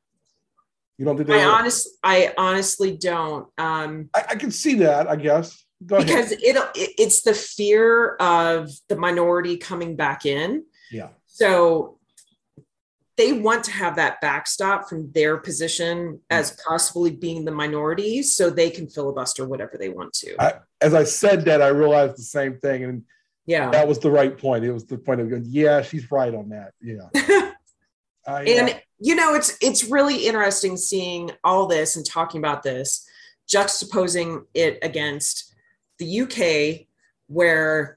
You 0.99 1.05
don't 1.05 1.17
think 1.17 1.29
they? 1.29 1.43
I 1.43 1.47
honest, 1.47 1.89
I 2.03 2.35
honestly 2.37 2.97
don't. 2.97 3.49
Um, 3.59 4.11
I, 4.15 4.25
I 4.31 4.35
can 4.37 4.51
see 4.51 4.75
that. 4.77 5.09
I 5.09 5.17
guess 5.17 5.65
because 5.85 6.33
it 6.33 6.57
it's 6.75 7.23
the 7.23 7.35
fear 7.35 8.17
of 8.17 8.71
the 8.89 8.97
minority 8.97 9.57
coming 9.57 9.97
back 9.97 10.27
in. 10.27 10.65
Yeah. 10.91 11.09
So 11.27 11.96
they 13.17 13.33
want 13.33 13.65
to 13.65 13.71
have 13.71 13.97
that 13.97 14.21
backstop 14.21 14.89
from 14.89 15.11
their 15.13 15.39
position 15.39 16.21
as 16.31 16.59
possibly 16.67 17.11
being 17.11 17.45
the 17.45 17.51
minority 17.51 18.23
so 18.23 18.51
they 18.51 18.69
can 18.69 18.89
filibuster 18.89 19.49
whatever 19.49 19.79
they 19.79 19.89
want 19.89 20.13
to. 20.13 20.37
I, 20.39 20.55
as 20.83 20.93
I 20.93 21.05
said 21.05 21.47
that, 21.47 21.63
I 21.63 21.69
realized 21.69 22.19
the 22.19 22.23
same 22.23 22.59
thing. 22.59 22.85
And 22.85 23.05
yeah, 23.47 23.71
that 23.71 23.89
was 23.89 23.99
the 23.99 24.11
right 24.11 24.37
point. 24.37 24.65
It 24.65 24.73
was 24.73 24.85
the 24.85 24.99
point 24.99 25.21
of 25.21 25.31
going, 25.31 25.45
yeah, 25.47 25.81
she's 25.81 26.11
right 26.11 26.35
on 26.35 26.51
that. 26.51 26.73
Yeah. 26.83 27.09
uh, 28.27 28.43
and 28.47 28.81
you 28.99 29.15
know, 29.15 29.35
it's 29.35 29.57
it's 29.63 29.85
really 29.85 30.27
interesting 30.27 30.77
seeing 30.77 31.31
all 31.43 31.67
this 31.67 31.97
and 31.97 32.05
talking 32.05 32.39
about 32.39 32.63
this, 32.63 33.07
juxtaposing 33.49 34.43
it 34.53 34.79
against 34.83 35.55
the 35.99 36.21
UK, 36.21 36.87
where 37.29 37.97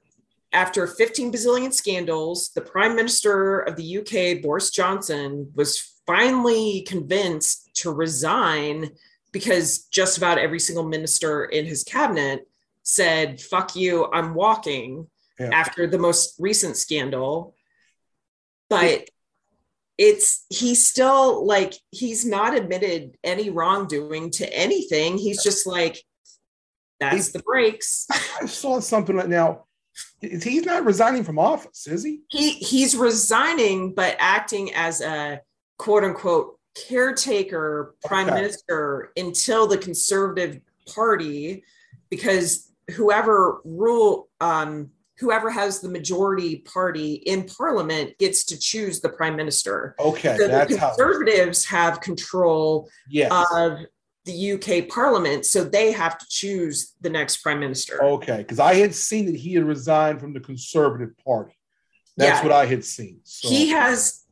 after 0.52 0.86
15 0.86 1.32
bazillion 1.32 1.72
scandals, 1.72 2.50
the 2.54 2.60
Prime 2.60 2.96
Minister 2.96 3.60
of 3.60 3.76
the 3.76 3.98
UK, 3.98 4.42
Boris 4.42 4.70
Johnson, 4.70 5.50
was 5.54 6.00
finally 6.06 6.82
convinced 6.82 7.70
to 7.74 7.92
resign 7.92 8.90
because 9.32 9.84
just 9.92 10.18
about 10.18 10.38
every 10.38 10.58
single 10.58 10.84
minister 10.84 11.44
in 11.44 11.64
his 11.64 11.84
cabinet 11.84 12.48
said, 12.82 13.40
fuck 13.40 13.76
you, 13.76 14.10
I'm 14.12 14.34
walking 14.34 15.06
yeah. 15.38 15.50
after 15.52 15.86
the 15.86 15.98
most 15.98 16.34
recent 16.40 16.76
scandal. 16.76 17.54
But 18.68 19.08
it's 19.98 20.46
he's 20.48 20.88
still 20.88 21.46
like 21.46 21.74
he's 21.90 22.24
not 22.24 22.56
admitted 22.56 23.16
any 23.22 23.50
wrongdoing 23.50 24.30
to 24.32 24.52
anything. 24.52 25.18
He's 25.18 25.42
just 25.42 25.66
like, 25.66 26.02
that's 26.98 27.30
the 27.32 27.40
breaks. 27.40 28.06
I 28.42 28.46
saw 28.46 28.80
something 28.80 29.14
right 29.14 29.28
now 29.28 29.66
he's 30.20 30.64
not 30.64 30.84
resigning 30.84 31.24
from 31.24 31.38
office, 31.38 31.86
is 31.86 32.04
he? 32.04 32.20
He 32.28 32.52
he's 32.52 32.96
resigning, 32.96 33.94
but 33.94 34.16
acting 34.18 34.74
as 34.74 35.00
a 35.00 35.40
quote 35.78 36.04
unquote 36.04 36.58
caretaker 36.88 37.94
prime 38.04 38.26
okay. 38.26 38.36
minister 38.36 39.12
until 39.16 39.66
the 39.66 39.78
conservative 39.78 40.60
party, 40.92 41.64
because 42.10 42.70
whoever 42.90 43.60
rule 43.64 44.28
um, 44.40 44.90
whoever 45.18 45.50
has 45.50 45.80
the 45.80 45.88
majority 45.88 46.56
party 46.56 47.14
in 47.14 47.44
parliament 47.44 48.16
gets 48.18 48.44
to 48.44 48.58
choose 48.58 49.00
the 49.00 49.08
prime 49.08 49.36
minister. 49.36 49.94
Okay, 50.00 50.36
so 50.36 50.48
the 50.48 50.66
conservatives 50.66 51.64
have 51.66 52.00
control 52.00 52.88
yes. 53.08 53.30
of 53.54 53.78
the 54.24 54.52
UK 54.52 54.88
Parliament, 54.88 55.46
so 55.46 55.64
they 55.64 55.92
have 55.92 56.18
to 56.18 56.26
choose 56.28 56.94
the 57.00 57.10
next 57.10 57.38
prime 57.38 57.60
minister. 57.60 58.02
Okay, 58.02 58.38
because 58.38 58.60
I 58.60 58.74
had 58.74 58.94
seen 58.94 59.26
that 59.26 59.36
he 59.36 59.54
had 59.54 59.64
resigned 59.64 60.20
from 60.20 60.34
the 60.34 60.40
Conservative 60.40 61.16
Party. 61.24 61.54
That's 62.16 62.40
yeah. 62.40 62.42
what 62.42 62.52
I 62.52 62.66
had 62.66 62.84
seen. 62.84 63.20
So. 63.24 63.48
He 63.48 63.70
has 63.70 64.24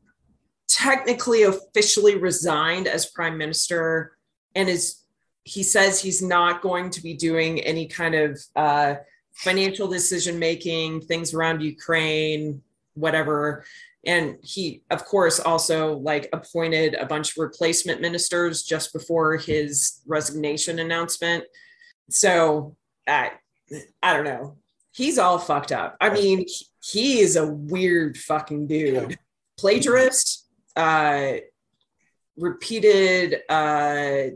technically 0.69 1.45
officially 1.45 2.17
resigned 2.17 2.87
as 2.87 3.07
prime 3.07 3.39
minister, 3.39 4.17
and 4.55 4.69
is 4.69 5.03
he 5.45 5.63
says 5.63 6.01
he's 6.01 6.21
not 6.21 6.61
going 6.61 6.91
to 6.91 7.03
be 7.03 7.15
doing 7.15 7.61
any 7.61 7.87
kind 7.87 8.15
of 8.15 8.39
uh, 8.55 8.97
financial 9.35 9.89
decision 9.89 10.39
making, 10.39 11.01
things 11.01 11.33
around 11.33 11.63
Ukraine, 11.63 12.61
whatever 12.95 13.65
and 14.07 14.37
he 14.43 14.83
of 14.91 15.05
course 15.05 15.41
also 15.41 15.97
like 15.99 16.29
appointed 16.33 16.95
a 16.95 17.07
bunch 17.07 17.33
of 17.33 17.39
replacement 17.39 18.01
ministers 18.01 18.63
just 18.63 18.93
before 18.93 19.37
his 19.37 20.01
resignation 20.07 20.79
announcement. 20.79 21.45
So 22.11 22.77
i 23.07 23.33
i 24.03 24.15
don't 24.15 24.25
know. 24.25 24.57
He's 24.93 25.19
all 25.19 25.39
fucked 25.39 25.73
up. 25.73 25.97
I 26.01 26.11
mean 26.11 26.47
he 26.83 27.21
is 27.21 27.37
a 27.37 27.47
weird 27.47 28.17
fucking 28.17 28.67
dude. 28.67 29.19
Plagiarist 29.59 30.47
uh 30.77 31.35
repeated 32.37 33.41
uh 33.49 34.31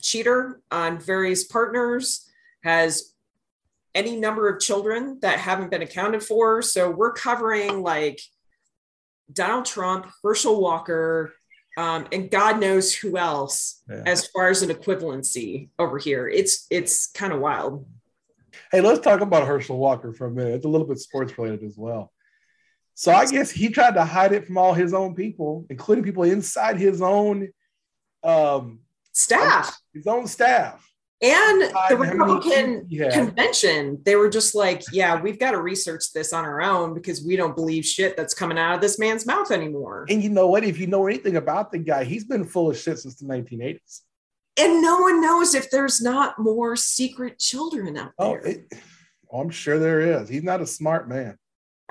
cheater 0.00 0.60
on 0.70 0.98
various 0.98 1.44
partners 1.44 2.28
has 2.62 3.14
any 3.94 4.14
number 4.14 4.46
of 4.48 4.60
children 4.60 5.18
that 5.22 5.38
haven't 5.38 5.70
been 5.70 5.80
accounted 5.80 6.22
for. 6.22 6.60
So 6.60 6.90
we're 6.90 7.12
covering 7.12 7.82
like 7.82 8.20
Donald 9.32 9.64
Trump, 9.64 10.06
Herschel 10.22 10.60
Walker, 10.60 11.34
um, 11.76 12.06
and 12.12 12.30
God 12.30 12.60
knows 12.60 12.94
who 12.94 13.18
else 13.18 13.82
yeah. 13.88 14.02
as 14.06 14.26
far 14.28 14.48
as 14.48 14.62
an 14.62 14.70
equivalency 14.70 15.68
over 15.78 15.98
here. 15.98 16.28
It's 16.28 16.66
it's 16.70 17.08
kind 17.08 17.32
of 17.32 17.40
wild. 17.40 17.86
Hey, 18.72 18.80
let's 18.80 19.00
talk 19.00 19.20
about 19.20 19.46
Herschel 19.46 19.76
Walker 19.76 20.12
for 20.12 20.26
a 20.26 20.30
minute. 20.30 20.54
It's 20.54 20.64
a 20.64 20.68
little 20.68 20.86
bit 20.86 20.98
sports 20.98 21.36
related 21.38 21.64
as 21.64 21.76
well. 21.76 22.12
So 22.94 23.12
I 23.12 23.26
guess 23.26 23.50
he 23.50 23.68
tried 23.68 23.94
to 23.94 24.04
hide 24.04 24.32
it 24.32 24.46
from 24.46 24.56
all 24.56 24.72
his 24.72 24.94
own 24.94 25.14
people, 25.14 25.66
including 25.68 26.02
people 26.02 26.22
inside 26.22 26.78
his 26.78 27.02
own 27.02 27.50
um, 28.22 28.80
staff. 29.12 29.78
His 29.92 30.06
own 30.06 30.26
staff 30.26 30.82
and 31.22 31.62
the 31.88 31.96
Republican 31.96 32.88
convention, 33.10 34.02
they 34.04 34.16
were 34.16 34.28
just 34.28 34.54
like, 34.54 34.82
yeah, 34.92 35.20
we've 35.20 35.38
got 35.38 35.52
to 35.52 35.62
research 35.62 36.12
this 36.12 36.34
on 36.34 36.44
our 36.44 36.60
own 36.60 36.92
because 36.92 37.24
we 37.24 37.36
don't 37.36 37.56
believe 37.56 37.86
shit 37.86 38.18
that's 38.18 38.34
coming 38.34 38.58
out 38.58 38.74
of 38.74 38.80
this 38.82 38.98
man's 38.98 39.24
mouth 39.24 39.50
anymore. 39.50 40.04
And 40.10 40.22
you 40.22 40.28
know 40.28 40.46
what? 40.46 40.62
If 40.62 40.78
you 40.78 40.86
know 40.86 41.06
anything 41.06 41.36
about 41.36 41.72
the 41.72 41.78
guy, 41.78 42.04
he's 42.04 42.24
been 42.24 42.44
full 42.44 42.70
of 42.70 42.76
shit 42.76 42.98
since 42.98 43.14
the 43.16 43.26
1980s. 43.26 44.02
And 44.58 44.82
no 44.82 44.98
one 44.98 45.22
knows 45.22 45.54
if 45.54 45.70
there's 45.70 46.02
not 46.02 46.38
more 46.38 46.76
secret 46.76 47.38
children 47.38 47.96
out 47.96 48.12
oh, 48.18 48.32
there. 48.32 48.42
Oh, 48.44 48.48
it, 48.50 48.72
oh 49.30 49.40
I'm 49.40 49.50
sure 49.50 49.78
there 49.78 50.00
is. 50.00 50.28
He's 50.28 50.42
not 50.42 50.60
a 50.60 50.66
smart 50.66 51.08
man. 51.08 51.38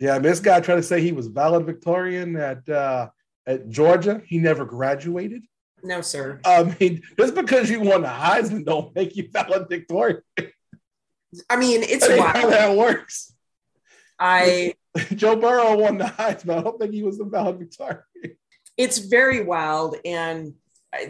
yeah, 0.00 0.18
this 0.18 0.40
guy 0.40 0.60
tried 0.60 0.76
to 0.76 0.82
say 0.82 1.00
he 1.00 1.12
was 1.12 1.28
valedictorian 1.28 2.36
at 2.36 2.68
uh, 2.68 3.10
at 3.46 3.68
Georgia. 3.68 4.22
He 4.26 4.38
never 4.38 4.64
graduated. 4.64 5.42
No, 5.84 6.00
sir. 6.00 6.40
I 6.46 6.74
mean, 6.80 7.02
just 7.18 7.34
because 7.34 7.68
you 7.68 7.80
won 7.80 8.02
the 8.02 8.08
Heisman 8.08 8.64
don't 8.64 8.94
make 8.94 9.14
you 9.16 9.28
valedictorian. 9.30 10.22
I 11.50 11.56
mean, 11.56 11.82
it's 11.82 12.08
that 12.08 12.18
wild. 12.18 12.36
how 12.36 12.50
that 12.50 12.76
works. 12.76 13.34
I 14.18 14.74
Joe 15.14 15.36
Burrow 15.36 15.76
won 15.76 15.98
the 15.98 16.04
Heisman. 16.04 16.58
I 16.58 16.62
don't 16.62 16.80
think 16.80 16.94
he 16.94 17.02
was 17.02 17.18
the 17.18 17.24
valedictorian. 17.24 18.02
It's 18.78 18.98
very 18.98 19.44
wild, 19.44 19.96
and 20.06 20.54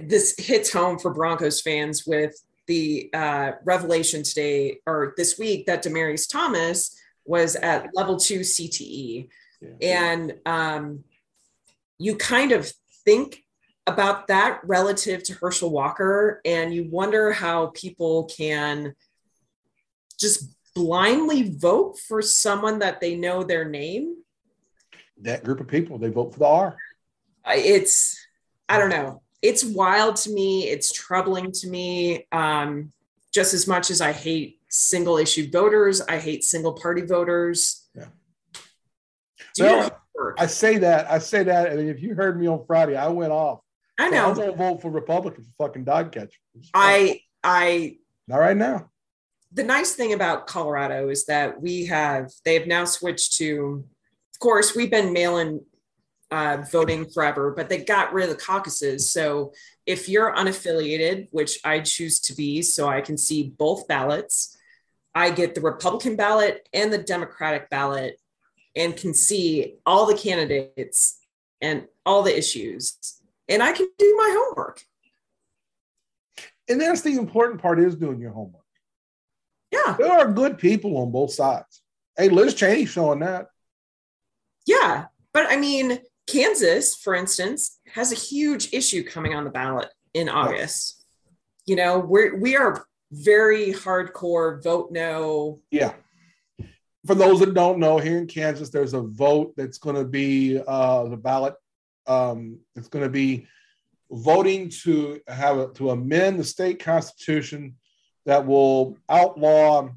this 0.00 0.34
hits 0.38 0.72
home 0.72 0.98
for 0.98 1.14
Broncos 1.14 1.60
fans 1.60 2.04
with 2.04 2.34
the 2.66 3.10
uh, 3.14 3.52
revelation 3.64 4.24
today 4.24 4.80
or 4.86 5.14
this 5.16 5.38
week 5.38 5.66
that 5.66 5.84
Demaryius 5.84 6.28
Thomas 6.28 6.98
was 7.24 7.54
at 7.54 7.90
level 7.94 8.16
two 8.16 8.40
CTE, 8.40 9.28
yeah. 9.60 10.10
and 10.16 10.34
um, 10.46 11.04
you 11.98 12.16
kind 12.16 12.50
of 12.50 12.70
think 13.04 13.43
about 13.86 14.28
that 14.28 14.60
relative 14.64 15.22
to 15.24 15.34
Herschel 15.34 15.70
Walker, 15.70 16.40
and 16.44 16.74
you 16.74 16.88
wonder 16.90 17.32
how 17.32 17.66
people 17.68 18.24
can 18.24 18.94
just 20.18 20.54
blindly 20.74 21.50
vote 21.56 21.98
for 21.98 22.22
someone 22.22 22.78
that 22.80 23.00
they 23.00 23.14
know 23.14 23.42
their 23.42 23.68
name. 23.68 24.16
That 25.18 25.44
group 25.44 25.60
of 25.60 25.68
people, 25.68 25.98
they 25.98 26.08
vote 26.08 26.32
for 26.32 26.38
the 26.38 26.46
R. 26.46 26.76
It's, 27.46 28.18
I 28.68 28.78
don't 28.78 28.90
know. 28.90 29.22
It's 29.42 29.64
wild 29.64 30.16
to 30.16 30.32
me. 30.32 30.68
It's 30.68 30.90
troubling 30.90 31.52
to 31.52 31.68
me. 31.68 32.26
Um, 32.32 32.90
just 33.32 33.52
as 33.52 33.66
much 33.66 33.90
as 33.90 34.00
I 34.00 34.12
hate 34.12 34.60
single 34.70 35.18
issue 35.18 35.50
voters, 35.50 36.00
I 36.00 36.18
hate 36.18 36.42
single 36.42 36.72
party 36.72 37.02
voters. 37.02 37.86
Yeah. 37.94 38.06
well, 39.58 40.00
I 40.38 40.46
say 40.46 40.78
that. 40.78 41.10
I 41.10 41.18
say 41.18 41.44
that. 41.44 41.72
And 41.72 41.88
if 41.88 42.00
you 42.00 42.14
heard 42.14 42.40
me 42.40 42.48
on 42.48 42.64
Friday, 42.66 42.96
I 42.96 43.08
went 43.08 43.32
off 43.32 43.60
I 43.98 44.10
know. 44.10 44.30
I'm 44.30 44.34
gonna 44.34 44.52
vote 44.52 44.82
for 44.82 44.90
Republicans. 44.90 45.46
For 45.56 45.68
fucking 45.68 45.84
dog 45.84 46.12
catcher. 46.12 46.38
I 46.72 47.20
I 47.42 47.98
not 48.26 48.38
right 48.38 48.56
now. 48.56 48.90
The 49.52 49.62
nice 49.62 49.92
thing 49.92 50.12
about 50.12 50.46
Colorado 50.46 51.08
is 51.10 51.26
that 51.26 51.60
we 51.60 51.86
have 51.86 52.32
they 52.44 52.54
have 52.54 52.66
now 52.66 52.84
switched 52.84 53.36
to. 53.38 53.84
Of 54.34 54.40
course, 54.40 54.74
we've 54.74 54.90
been 54.90 55.12
mail-in 55.12 55.60
uh, 56.30 56.64
voting 56.70 57.08
forever, 57.08 57.52
but 57.56 57.68
they 57.68 57.84
got 57.84 58.12
rid 58.12 58.28
of 58.28 58.36
the 58.36 58.42
caucuses. 58.42 59.12
So 59.12 59.52
if 59.86 60.08
you're 60.08 60.34
unaffiliated, 60.34 61.28
which 61.30 61.58
I 61.64 61.80
choose 61.80 62.18
to 62.20 62.34
be, 62.34 62.60
so 62.62 62.88
I 62.88 63.00
can 63.00 63.16
see 63.16 63.54
both 63.56 63.86
ballots, 63.86 64.56
I 65.14 65.30
get 65.30 65.54
the 65.54 65.60
Republican 65.60 66.16
ballot 66.16 66.68
and 66.72 66.92
the 66.92 66.98
Democratic 66.98 67.70
ballot 67.70 68.18
and 68.74 68.96
can 68.96 69.14
see 69.14 69.76
all 69.86 70.06
the 70.06 70.16
candidates 70.16 71.20
and 71.60 71.86
all 72.04 72.24
the 72.24 72.36
issues 72.36 73.20
and 73.48 73.62
I 73.62 73.72
can 73.72 73.88
do 73.98 74.14
my 74.16 74.30
homework. 74.36 74.82
And 76.68 76.80
that's 76.80 77.02
the 77.02 77.16
important 77.16 77.60
part 77.60 77.78
is 77.78 77.94
doing 77.94 78.20
your 78.20 78.32
homework. 78.32 78.64
Yeah. 79.70 79.96
There 79.98 80.12
are 80.12 80.32
good 80.32 80.58
people 80.58 80.96
on 80.98 81.10
both 81.10 81.32
sides. 81.32 81.82
Hey, 82.16 82.28
Liz 82.28 82.54
Cheney 82.54 82.86
showing 82.86 83.20
that. 83.20 83.48
Yeah. 84.66 85.06
But 85.32 85.50
I 85.50 85.56
mean, 85.56 85.98
Kansas, 86.26 86.94
for 86.94 87.14
instance, 87.14 87.78
has 87.92 88.12
a 88.12 88.16
huge 88.16 88.72
issue 88.72 89.02
coming 89.02 89.34
on 89.34 89.44
the 89.44 89.50
ballot 89.50 89.88
in 90.14 90.28
August. 90.28 91.04
You 91.66 91.76
know, 91.76 91.98
we're 91.98 92.36
we 92.36 92.56
are 92.56 92.86
very 93.10 93.72
hardcore 93.72 94.62
vote 94.62 94.90
no. 94.90 95.60
Yeah. 95.70 95.94
For 97.06 97.14
those 97.14 97.40
that 97.40 97.52
don't 97.52 97.78
know, 97.78 97.98
here 97.98 98.16
in 98.16 98.26
Kansas, 98.26 98.70
there's 98.70 98.94
a 98.94 99.02
vote 99.02 99.52
that's 99.56 99.76
going 99.76 99.96
to 99.96 100.06
be 100.06 100.58
uh, 100.66 101.04
the 101.04 101.18
ballot 101.18 101.54
um, 102.06 102.58
it's 102.76 102.88
going 102.88 103.04
to 103.04 103.10
be 103.10 103.46
voting 104.10 104.68
to 104.68 105.20
have 105.28 105.58
a, 105.58 105.68
to 105.74 105.90
amend 105.90 106.38
the 106.38 106.44
state 106.44 106.82
constitution 106.82 107.76
that 108.26 108.46
will 108.46 108.96
outlaw 109.08 109.88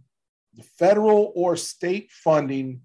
the 0.56 0.64
federal 0.64 1.32
or 1.36 1.56
state 1.56 2.12
funding 2.12 2.82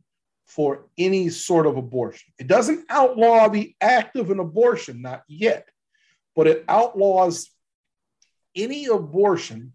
for 0.46 0.86
any 0.98 1.30
sort 1.30 1.66
of 1.66 1.76
abortion. 1.76 2.32
It 2.38 2.46
doesn't 2.46 2.84
outlaw 2.90 3.48
the 3.48 3.74
act 3.80 4.16
of 4.16 4.30
an 4.30 4.38
abortion, 4.38 5.00
not 5.00 5.22
yet, 5.26 5.68
but 6.36 6.46
it 6.46 6.64
outlaws 6.68 7.48
any 8.54 8.86
abortion 8.86 9.72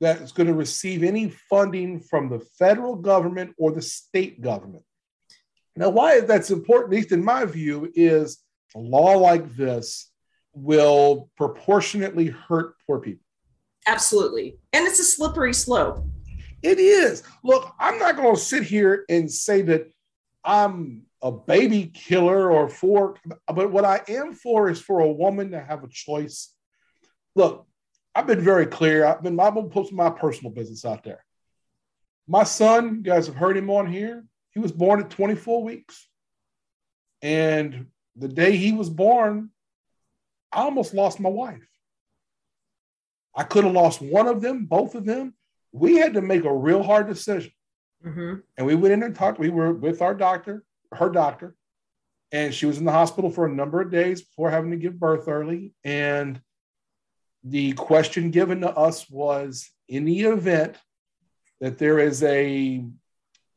that 0.00 0.20
is 0.20 0.32
going 0.32 0.46
to 0.46 0.54
receive 0.54 1.02
any 1.02 1.30
funding 1.50 1.98
from 1.98 2.28
the 2.28 2.38
federal 2.58 2.94
government 2.94 3.54
or 3.58 3.72
the 3.72 3.82
state 3.82 4.40
government. 4.40 4.84
Now, 5.76 5.88
why 5.88 6.20
that's 6.20 6.50
important, 6.50 6.92
at 6.92 6.96
least 6.96 7.12
in 7.12 7.24
my 7.24 7.44
view, 7.44 7.90
is 7.94 8.43
a 8.74 8.78
law 8.78 9.16
like 9.16 9.54
this 9.56 10.10
will 10.52 11.30
proportionately 11.36 12.26
hurt 12.26 12.74
poor 12.86 13.00
people. 13.00 13.24
Absolutely. 13.86 14.58
And 14.72 14.86
it's 14.86 15.00
a 15.00 15.04
slippery 15.04 15.54
slope. 15.54 16.04
It 16.62 16.78
is. 16.78 17.22
Look, 17.42 17.72
I'm 17.78 17.98
not 17.98 18.16
going 18.16 18.34
to 18.34 18.40
sit 18.40 18.62
here 18.62 19.04
and 19.08 19.30
say 19.30 19.62
that 19.62 19.92
I'm 20.42 21.02
a 21.22 21.30
baby 21.30 21.86
killer 21.86 22.50
or 22.50 22.68
for, 22.68 23.16
but 23.46 23.70
what 23.70 23.84
I 23.84 24.00
am 24.08 24.32
for 24.32 24.70
is 24.70 24.80
for 24.80 25.00
a 25.00 25.12
woman 25.12 25.50
to 25.50 25.60
have 25.60 25.84
a 25.84 25.88
choice. 25.88 26.54
Look, 27.34 27.66
I've 28.14 28.26
been 28.26 28.40
very 28.40 28.66
clear. 28.66 29.04
I've 29.04 29.22
been, 29.22 29.38
I'm 29.40 29.54
going 29.54 29.68
to 29.68 29.74
post 29.74 29.92
my 29.92 30.10
personal 30.10 30.52
business 30.52 30.84
out 30.84 31.02
there. 31.04 31.24
My 32.26 32.44
son, 32.44 32.96
you 32.96 33.02
guys 33.02 33.26
have 33.26 33.36
heard 33.36 33.56
him 33.56 33.68
on 33.70 33.90
here. 33.90 34.24
He 34.52 34.60
was 34.60 34.72
born 34.72 35.00
at 35.00 35.10
24 35.10 35.62
weeks. 35.62 36.08
And 37.20 37.86
the 38.16 38.28
day 38.28 38.56
he 38.56 38.72
was 38.72 38.90
born, 38.90 39.50
I 40.52 40.62
almost 40.62 40.94
lost 40.94 41.20
my 41.20 41.28
wife. 41.28 41.66
I 43.34 43.42
could 43.42 43.64
have 43.64 43.72
lost 43.72 44.00
one 44.00 44.28
of 44.28 44.40
them, 44.40 44.66
both 44.66 44.94
of 44.94 45.04
them. 45.04 45.34
We 45.72 45.96
had 45.96 46.14
to 46.14 46.22
make 46.22 46.44
a 46.44 46.54
real 46.54 46.82
hard 46.82 47.08
decision. 47.08 47.50
Mm-hmm. 48.04 48.34
And 48.56 48.66
we 48.66 48.74
went 48.74 48.94
in 48.94 49.02
and 49.02 49.14
talked. 49.14 49.38
We 49.38 49.50
were 49.50 49.72
with 49.72 50.02
our 50.02 50.14
doctor, 50.14 50.62
her 50.92 51.10
doctor, 51.10 51.56
and 52.30 52.54
she 52.54 52.66
was 52.66 52.78
in 52.78 52.84
the 52.84 52.92
hospital 52.92 53.30
for 53.30 53.46
a 53.46 53.52
number 53.52 53.80
of 53.80 53.90
days 53.90 54.22
before 54.22 54.50
having 54.50 54.70
to 54.70 54.76
give 54.76 55.00
birth 55.00 55.26
early. 55.26 55.72
And 55.82 56.40
the 57.42 57.72
question 57.72 58.30
given 58.30 58.60
to 58.60 58.70
us 58.70 59.10
was 59.10 59.70
in 59.88 60.04
the 60.04 60.22
event 60.22 60.76
that 61.60 61.78
there 61.78 61.98
is 61.98 62.22
a, 62.22 62.84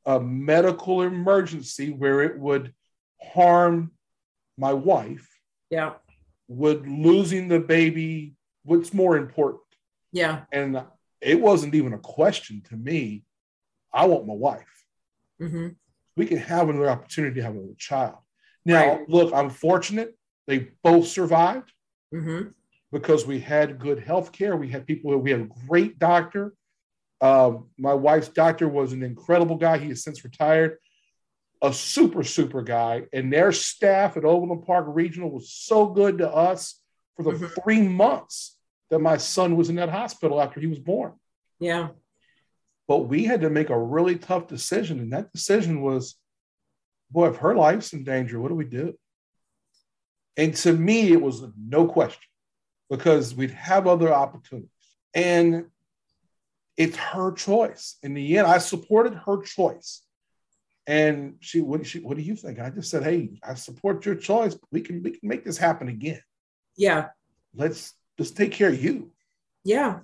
a 0.06 0.20
medical 0.20 1.02
emergency 1.04 1.92
where 1.92 2.22
it 2.22 2.40
would 2.40 2.74
harm 3.22 3.92
my 4.58 4.74
wife, 4.74 5.28
yeah, 5.70 5.94
would 6.48 6.88
losing 6.88 7.48
the 7.48 7.60
baby 7.60 8.36
what's 8.68 8.94
more 8.94 9.18
important? 9.18 9.64
Yeah. 10.12 10.42
And 10.52 10.84
it 11.22 11.40
wasn't 11.40 11.74
even 11.74 11.94
a 11.94 12.00
question 12.00 12.62
to 12.70 12.76
me. 12.76 13.24
I 13.94 14.06
want 14.06 14.28
my 14.28 14.34
wife. 14.34 14.86
Mm-hmm. 15.42 15.70
We 16.16 16.26
can 16.26 16.38
have 16.38 16.70
another 16.70 16.90
opportunity 16.90 17.36
to 17.36 17.44
have 17.44 17.56
another 17.56 17.76
child. 17.78 18.18
Now, 18.66 18.98
right. 18.98 19.10
look, 19.10 19.34
I'm 19.34 19.50
fortunate. 19.50 20.16
They 20.48 20.70
both 20.84 21.08
survived 21.08 21.72
mm-hmm. 22.14 22.50
because 22.92 23.26
we 23.26 23.40
had 23.40 23.80
good 23.80 24.00
health 24.00 24.32
care. 24.32 24.58
We 24.58 24.70
had 24.70 24.86
people, 24.86 25.18
we 25.18 25.32
had 25.32 25.42
a 25.42 25.50
great 25.68 25.98
doctor. 25.98 26.54
Um, 27.22 27.70
my 27.78 27.94
wife's 27.94 28.28
doctor 28.28 28.68
was 28.68 28.94
an 28.94 29.04
incredible 29.04 29.56
guy. 29.56 29.78
He 29.78 29.90
has 29.90 30.04
since 30.04 30.24
retired 30.24 30.78
a 31.62 31.74
super, 31.74 32.24
super 32.24 32.62
guy. 32.62 33.04
And 33.14 33.32
their 33.32 33.52
staff 33.52 34.18
at 34.18 34.26
Overland 34.26 34.66
Park 34.66 34.86
Regional 34.88 35.32
was 35.32 35.52
so 35.52 35.88
good 35.88 36.20
to 36.20 36.30
us 36.30 36.80
for 37.16 37.24
the 37.24 37.32
mm-hmm. 37.32 37.62
three 37.62 37.82
months 37.82 38.56
that 38.90 39.00
my 39.00 39.18
son 39.18 39.56
was 39.56 39.70
in 39.70 39.76
that 39.76 39.90
hospital 39.90 40.42
after 40.42 40.60
he 40.60 40.68
was 40.68 40.80
born. 40.80 41.14
Yeah. 41.60 41.90
But 42.88 43.10
we 43.10 43.26
had 43.26 43.42
to 43.42 43.50
make 43.50 43.70
a 43.70 43.80
really 43.80 44.18
tough 44.18 44.48
decision. 44.48 45.00
And 45.00 45.12
that 45.14 45.34
decision 45.34 45.82
was 45.82 46.16
boy, 47.10 47.30
if 47.30 47.38
her 47.38 47.56
life's 47.56 47.94
in 47.94 48.04
danger, 48.04 48.40
what 48.40 48.50
do 48.50 48.56
we 48.56 48.66
do? 48.66 48.98
And 50.36 50.56
to 50.58 50.74
me, 50.74 51.12
it 51.12 51.22
was 51.22 51.44
no 51.58 51.88
question 51.88 52.22
because 52.90 53.34
we'd 53.34 53.52
have 53.52 53.88
other 53.88 54.14
opportunities. 54.14 54.70
And 55.14 55.66
it's 56.76 56.98
her 56.98 57.32
choice. 57.32 57.98
In 58.04 58.14
the 58.14 58.38
end, 58.38 58.48
I 58.48 58.60
supported 58.60 59.16
her 59.26 59.42
choice. 59.42 60.04
And 60.88 61.36
she, 61.42 61.60
what, 61.60 61.86
she, 61.86 62.00
what 62.00 62.16
do 62.16 62.24
you 62.24 62.36
think? 62.36 62.60
I 62.60 62.70
just 62.70 62.90
said, 62.90 63.04
hey, 63.04 63.40
I 63.44 63.56
support 63.56 64.06
your 64.06 64.16
choice. 64.16 64.58
We 64.72 64.80
can, 64.80 65.04
we 65.04 65.12
can 65.12 65.28
make 65.28 65.44
this 65.44 65.58
happen 65.58 65.90
again. 65.90 66.22
Yeah. 66.78 67.10
Let's 67.54 67.94
just 68.18 68.38
take 68.38 68.54
care 68.54 68.70
of 68.70 68.82
you. 68.82 69.12
Yeah. 69.66 70.00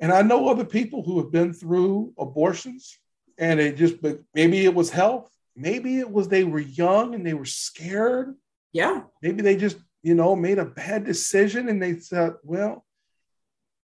And 0.00 0.12
I 0.12 0.20
know 0.20 0.48
other 0.48 0.66
people 0.66 1.02
who 1.02 1.18
have 1.18 1.32
been 1.32 1.54
through 1.54 2.12
abortions, 2.18 2.98
and 3.38 3.58
it 3.58 3.76
just, 3.76 4.02
but 4.02 4.20
maybe 4.34 4.64
it 4.64 4.74
was 4.74 4.90
health, 4.90 5.30
maybe 5.56 5.98
it 5.98 6.10
was 6.10 6.28
they 6.28 6.44
were 6.44 6.60
young 6.60 7.14
and 7.14 7.26
they 7.26 7.34
were 7.34 7.46
scared. 7.46 8.34
Yeah. 8.72 9.04
Maybe 9.22 9.42
they 9.42 9.56
just, 9.56 9.78
you 10.02 10.14
know, 10.14 10.36
made 10.36 10.58
a 10.58 10.66
bad 10.66 11.04
decision 11.04 11.68
and 11.68 11.82
they 11.82 12.00
said, 12.00 12.34
well, 12.42 12.84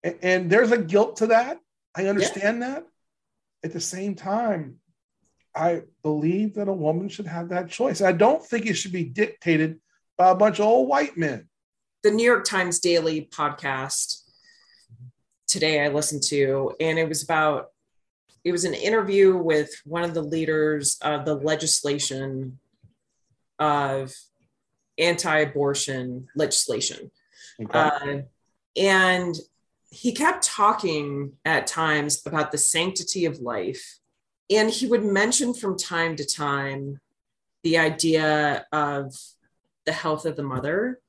and, 0.02 0.18
and 0.22 0.50
there's 0.50 0.72
a 0.72 0.78
guilt 0.78 1.16
to 1.16 1.28
that. 1.28 1.58
I 1.96 2.06
understand 2.06 2.60
yeah. 2.60 2.68
that. 2.68 2.86
At 3.64 3.72
the 3.72 3.80
same 3.80 4.14
time, 4.14 4.76
I 5.54 5.82
believe 6.02 6.54
that 6.54 6.68
a 6.68 6.72
woman 6.72 7.08
should 7.08 7.26
have 7.26 7.50
that 7.50 7.70
choice. 7.70 8.00
I 8.00 8.12
don't 8.12 8.44
think 8.44 8.66
it 8.66 8.74
should 8.74 8.92
be 8.92 9.04
dictated 9.04 9.80
by 10.18 10.30
a 10.30 10.34
bunch 10.34 10.58
of 10.58 10.66
old 10.66 10.88
white 10.88 11.16
men. 11.16 11.48
The 12.02 12.10
New 12.10 12.24
York 12.24 12.44
Times 12.44 12.80
Daily 12.80 13.28
podcast 13.32 14.22
today 15.46 15.84
I 15.84 15.88
listened 15.88 16.22
to, 16.24 16.72
and 16.80 16.98
it 16.98 17.08
was 17.08 17.22
about 17.22 17.68
it 18.44 18.52
was 18.52 18.64
an 18.64 18.74
interview 18.74 19.36
with 19.36 19.70
one 19.84 20.04
of 20.04 20.12
the 20.12 20.22
leaders 20.22 20.98
of 21.00 21.24
the 21.24 21.34
legislation 21.34 22.58
of 23.58 24.12
anti-abortion 24.98 26.28
legislation. 26.36 27.10
Okay. 27.62 27.78
Uh, 27.78 28.18
and 28.76 29.36
he 29.90 30.12
kept 30.12 30.44
talking 30.44 31.32
at 31.44 31.66
times 31.66 32.26
about 32.26 32.52
the 32.52 32.58
sanctity 32.58 33.24
of 33.24 33.38
life 33.38 34.00
and 34.56 34.70
he 34.70 34.86
would 34.86 35.04
mention 35.04 35.54
from 35.54 35.78
time 35.78 36.16
to 36.16 36.24
time 36.24 37.00
the 37.62 37.78
idea 37.78 38.66
of 38.72 39.14
the 39.86 39.92
health 39.92 40.26
of 40.26 40.36
the 40.36 40.42
mother. 40.42 41.00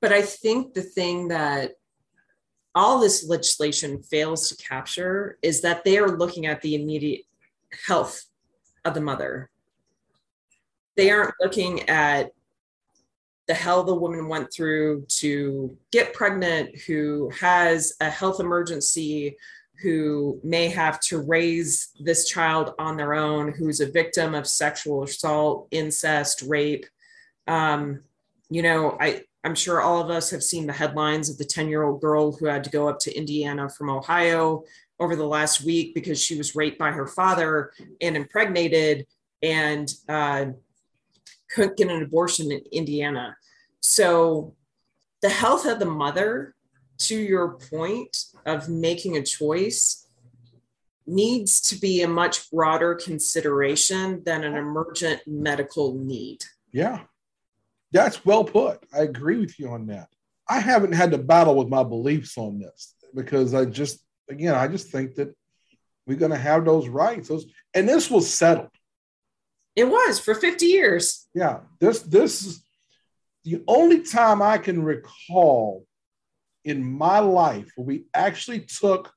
But 0.00 0.12
I 0.12 0.22
think 0.22 0.74
the 0.74 0.82
thing 0.82 1.28
that 1.28 1.72
all 2.74 3.00
this 3.00 3.26
legislation 3.28 4.02
fails 4.02 4.48
to 4.48 4.56
capture 4.56 5.38
is 5.42 5.60
that 5.60 5.84
they 5.84 5.98
are 5.98 6.16
looking 6.16 6.46
at 6.46 6.62
the 6.62 6.74
immediate 6.74 7.22
health 7.86 8.24
of 8.84 8.94
the 8.94 9.00
mother. 9.00 9.50
They 10.96 11.10
aren't 11.10 11.34
looking 11.40 11.88
at 11.88 12.32
the 13.48 13.54
hell 13.54 13.82
the 13.82 13.94
woman 13.94 14.28
went 14.28 14.52
through 14.52 15.04
to 15.08 15.76
get 15.90 16.14
pregnant, 16.14 16.78
who 16.86 17.30
has 17.40 17.92
a 18.00 18.08
health 18.08 18.40
emergency, 18.40 19.36
who 19.82 20.40
may 20.44 20.68
have 20.68 21.00
to 21.00 21.20
raise 21.20 21.88
this 22.00 22.28
child 22.28 22.74
on 22.78 22.96
their 22.96 23.14
own, 23.14 23.52
who's 23.52 23.80
a 23.80 23.90
victim 23.90 24.34
of 24.34 24.46
sexual 24.46 25.02
assault, 25.02 25.68
incest, 25.70 26.42
rape. 26.42 26.86
Um, 27.48 28.02
you 28.48 28.62
know, 28.62 28.96
I, 29.00 29.22
I'm 29.44 29.54
sure 29.54 29.80
all 29.80 30.00
of 30.00 30.10
us 30.10 30.30
have 30.30 30.42
seen 30.42 30.66
the 30.66 30.72
headlines 30.72 31.28
of 31.28 31.38
the 31.38 31.44
10 31.44 31.68
year 31.68 31.82
old 31.82 32.00
girl 32.00 32.32
who 32.32 32.46
had 32.46 32.64
to 32.64 32.70
go 32.70 32.88
up 32.88 33.00
to 33.00 33.16
Indiana 33.16 33.68
from 33.68 33.90
Ohio 33.90 34.64
over 35.00 35.16
the 35.16 35.26
last 35.26 35.64
week 35.64 35.94
because 35.94 36.22
she 36.22 36.36
was 36.36 36.54
raped 36.54 36.78
by 36.78 36.92
her 36.92 37.06
father 37.06 37.72
and 38.00 38.16
impregnated 38.16 39.06
and 39.42 39.92
uh, 40.08 40.46
couldn't 41.50 41.76
get 41.76 41.90
an 41.90 42.02
abortion 42.02 42.52
in 42.52 42.62
Indiana. 42.70 43.36
So, 43.80 44.54
the 45.22 45.28
health 45.28 45.66
of 45.66 45.78
the 45.78 45.86
mother, 45.86 46.54
to 47.06 47.16
your 47.16 47.58
point 47.58 48.16
of 48.46 48.68
making 48.68 49.16
a 49.16 49.22
choice, 49.22 50.06
needs 51.06 51.60
to 51.60 51.76
be 51.80 52.02
a 52.02 52.08
much 52.08 52.50
broader 52.50 52.94
consideration 52.94 54.22
than 54.24 54.44
an 54.44 54.56
emergent 54.56 55.20
medical 55.26 55.94
need. 55.94 56.44
Yeah. 56.72 57.00
That's 57.92 58.24
well 58.24 58.44
put. 58.44 58.84
I 58.94 59.00
agree 59.00 59.38
with 59.38 59.58
you 59.58 59.68
on 59.68 59.86
that. 59.86 60.08
I 60.48 60.60
haven't 60.60 60.92
had 60.92 61.10
to 61.12 61.18
battle 61.18 61.56
with 61.56 61.68
my 61.68 61.82
beliefs 61.82 62.38
on 62.38 62.58
this 62.58 62.94
because 63.14 63.54
I 63.54 63.64
just, 63.66 64.00
again, 64.30 64.54
I 64.54 64.68
just 64.68 64.90
think 64.90 65.16
that 65.16 65.34
we're 66.06 66.18
going 66.18 66.30
to 66.32 66.38
have 66.38 66.64
those 66.64 66.88
rights. 66.88 67.28
Those, 67.28 67.46
and 67.74 67.88
this 67.88 68.10
was 68.10 68.32
settled. 68.32 68.68
It 69.76 69.84
was 69.84 70.18
for 70.18 70.34
50 70.34 70.66
years. 70.66 71.26
Yeah. 71.34 71.60
This, 71.80 72.00
this 72.00 72.44
is 72.44 72.64
the 73.44 73.62
only 73.66 74.02
time 74.02 74.42
I 74.42 74.58
can 74.58 74.82
recall 74.82 75.86
in 76.64 76.84
my 76.84 77.18
life 77.18 77.70
where 77.76 77.86
we 77.86 78.04
actually 78.14 78.60
took 78.60 79.12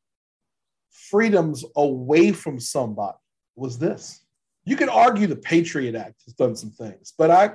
freedoms 0.92 1.64
away 1.76 2.32
from 2.32 2.60
somebody 2.60 3.18
was 3.56 3.78
this. 3.78 4.22
You 4.66 4.76
could 4.76 4.90
argue 4.90 5.28
the 5.28 5.36
Patriot 5.36 5.96
Act 5.96 6.22
has 6.26 6.34
done 6.34 6.56
some 6.56 6.72
things, 6.72 7.14
but 7.18 7.30
I, 7.30 7.54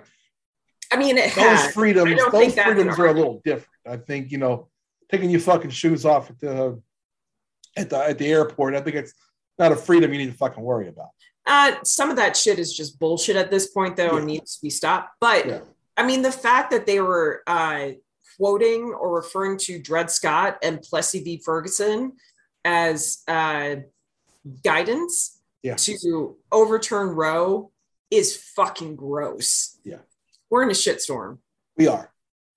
I 0.93 0.97
mean, 0.97 1.19
it 1.19 1.35
those 1.35 1.45
has. 1.45 1.73
freedoms, 1.73 2.21
those 2.31 2.55
freedoms 2.55 2.99
are 2.99 3.07
a 3.07 3.13
little 3.13 3.41
different. 3.45 3.67
I 3.87 3.97
think 3.97 4.31
you 4.31 4.39
know, 4.39 4.69
taking 5.11 5.31
your 5.31 5.41
fucking 5.41 5.71
shoes 5.71 6.05
off 6.05 6.31
at 6.31 6.39
the 6.39 6.81
at 7.77 7.91
the 7.91 7.99
at 7.99 8.19
the 8.19 8.29
airport. 8.29 8.75
I 8.75 8.81
think 8.81 8.97
it's 8.97 9.15
not 9.59 9.73
a 9.73 9.77
freedom 9.77 10.13
you 10.13 10.19
need 10.19 10.33
to 10.33 10.37
fucking 10.37 10.63
worry 10.63 10.89
about. 10.89 11.09
Uh, 11.47 11.75
some 11.83 12.11
of 12.11 12.17
that 12.17 12.37
shit 12.37 12.59
is 12.59 12.73
just 12.73 12.99
bullshit 12.99 13.35
at 13.35 13.51
this 13.51 13.69
point, 13.69 13.97
though, 13.97 14.13
yeah. 14.13 14.17
and 14.19 14.27
needs 14.27 14.57
to 14.57 14.63
be 14.63 14.71
stopped. 14.71 15.11
But 15.21 15.47
yeah. 15.47 15.61
I 15.97 16.07
mean, 16.07 16.23
the 16.23 16.33
fact 16.33 16.71
that 16.71 16.87
they 16.87 17.01
were 17.01 17.43
uh, 17.47 17.91
quoting 18.41 18.95
or 18.95 19.15
referring 19.15 19.59
to 19.59 19.79
Dred 19.79 20.11
Scott 20.11 20.59
and 20.63 20.81
Plessy 20.81 21.23
v. 21.23 21.43
Ferguson 21.45 22.13
as 22.65 23.23
uh, 23.29 23.77
guidance 24.65 25.41
yeah. 25.63 25.77
to 25.77 26.37
overturn 26.51 27.11
Roe 27.11 27.71
is 28.11 28.37
fucking 28.37 28.97
gross. 28.97 29.79
Yeah 29.85 29.99
we're 30.51 30.65
in 30.65 30.71
a 30.71 30.75
shitstorm. 30.75 31.39
We 31.77 31.87
are. 31.87 32.13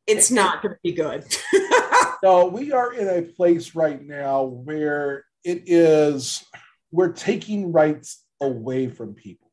It's 0.05 0.31
not 0.31 0.61
going 0.61 0.73
to 0.73 0.79
be 0.83 0.91
good. 0.91 1.23
no, 2.23 2.47
we 2.47 2.73
are 2.73 2.93
in 2.93 3.07
a 3.07 3.21
place 3.21 3.73
right 3.73 4.03
now 4.03 4.43
where 4.43 5.23
it 5.45 5.63
is, 5.67 6.43
we're 6.91 7.13
taking 7.13 7.71
rights 7.71 8.21
away 8.41 8.87
from 8.87 9.13
people. 9.13 9.49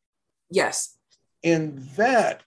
Yes. 0.51 0.97
And 1.45 1.79
that 1.97 2.43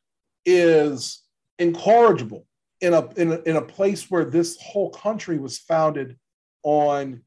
is 0.46 1.22
incorrigible 1.60 2.46
in 2.84 2.94
a, 2.94 3.08
in 3.16 3.32
a, 3.32 3.42
in 3.44 3.56
a 3.56 3.62
place 3.62 4.12
where 4.12 4.26
this 4.26 4.60
whole 4.62 4.90
country 4.90 5.38
was 5.38 5.58
founded 5.58 6.18
on 6.64 7.22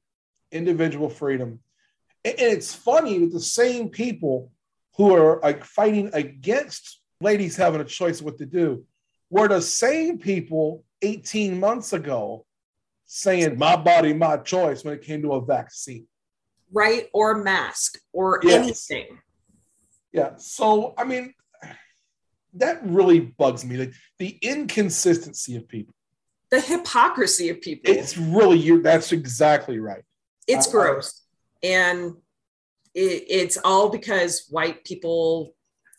individual 0.52 1.08
freedom. 1.08 1.60
And 2.24 2.34
it's 2.38 2.74
funny 2.74 3.18
that 3.20 3.32
the 3.32 3.40
same 3.40 3.88
people 3.88 4.52
who 4.96 5.14
are 5.14 5.40
like 5.42 5.64
fighting 5.64 6.10
against 6.12 7.00
ladies 7.22 7.56
having 7.56 7.80
a 7.80 7.84
choice 7.84 8.20
of 8.20 8.26
what 8.26 8.38
to 8.38 8.46
do 8.46 8.84
were 9.30 9.48
the 9.48 9.62
same 9.62 10.18
people 10.18 10.84
18 11.00 11.58
months 11.58 11.94
ago 11.94 12.44
saying 13.06 13.56
my 13.56 13.76
body, 13.76 14.12
my 14.12 14.36
choice 14.36 14.84
when 14.84 14.92
it 14.92 15.02
came 15.02 15.22
to 15.22 15.32
a 15.32 15.44
vaccine. 15.44 16.06
Right. 16.70 17.08
Or 17.14 17.42
mask 17.42 17.98
or 18.12 18.40
yes. 18.42 18.90
anything. 18.90 19.18
Yeah. 20.12 20.32
So, 20.36 20.92
I 20.98 21.04
mean, 21.04 21.32
that 22.58 22.80
really 22.84 23.20
bugs 23.20 23.64
me. 23.64 23.76
Like 23.76 23.94
the 24.18 24.38
inconsistency 24.42 25.56
of 25.56 25.68
people, 25.68 25.94
the 26.50 26.60
hypocrisy 26.60 27.48
of 27.48 27.60
people. 27.60 27.94
It's 27.94 28.16
really 28.16 28.58
you. 28.58 28.82
That's 28.82 29.12
exactly 29.12 29.78
right. 29.78 30.02
It's 30.46 30.68
uh, 30.68 30.72
gross. 30.72 31.22
and 31.62 32.14
it, 32.94 33.24
it's 33.28 33.58
all 33.64 33.88
because 33.90 34.46
white 34.50 34.84
people 34.84 35.54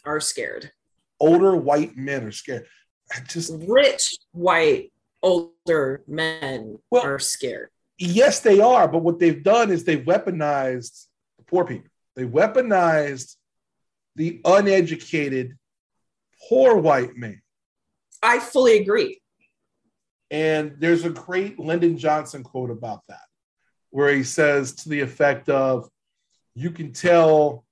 are 0.05 0.19
scared 0.19 0.71
older 1.19 1.55
white 1.55 1.97
men 1.97 2.23
are 2.23 2.31
scared. 2.31 2.65
I 3.13 3.19
just 3.21 3.53
rich 3.67 4.17
white 4.31 4.91
older 5.23 6.03
men 6.07 6.79
well, 6.91 7.05
are 7.05 7.19
scared. 7.19 7.69
Yes, 7.97 8.41
they 8.41 8.59
are. 8.59 8.87
But 8.87 8.99
what 8.99 9.19
they've 9.19 9.43
done 9.43 9.71
is 9.71 9.83
they've 9.83 9.99
weaponized 9.99 11.05
the 11.37 11.43
poor 11.45 11.65
people. 11.65 11.89
They 12.15 12.25
weaponized 12.25 13.35
the 14.15 14.41
uneducated 14.45 15.57
poor 16.47 16.78
white 16.78 17.15
man. 17.15 17.41
I 18.21 18.39
fully 18.39 18.78
agree. 18.78 19.21
And 20.30 20.76
there's 20.80 21.06
a 21.06 21.10
great 21.10 21.60
Lyndon 21.60 21.97
Johnson 21.97 22.43
quote 22.43 22.71
about 22.71 23.02
that, 23.08 23.26
where 23.89 24.13
he 24.13 24.23
says 24.23 24.73
to 24.76 24.89
the 24.89 25.02
effect 25.02 25.50
of, 25.50 25.89
you 26.54 26.71
can 26.71 26.91
tell 26.91 27.65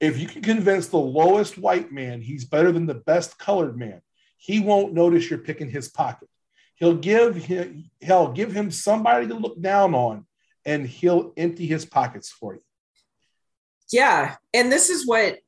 if 0.00 0.18
you 0.18 0.26
can 0.26 0.42
convince 0.42 0.88
the 0.88 0.96
lowest 0.96 1.56
white 1.56 1.92
man 1.92 2.20
he's 2.20 2.44
better 2.44 2.72
than 2.72 2.86
the 2.86 2.94
best 2.94 3.38
colored 3.38 3.76
man, 3.78 4.02
he 4.36 4.60
won't 4.60 4.92
notice 4.92 5.30
you're 5.30 5.38
picking 5.38 5.70
his 5.70 5.88
pocket. 5.88 6.28
He'll 6.76 6.96
give 6.96 7.36
him 7.36 7.90
hell, 8.02 8.32
give 8.32 8.52
him 8.52 8.70
somebody 8.70 9.28
to 9.28 9.34
look 9.34 9.60
down 9.60 9.94
on, 9.94 10.26
and 10.64 10.86
he'll 10.86 11.32
empty 11.36 11.66
his 11.66 11.86
pockets 11.86 12.30
for 12.30 12.54
you. 12.54 12.60
Yeah, 13.92 14.36
and 14.52 14.72
this 14.72 14.90
is 14.90 15.06
what, 15.06 15.38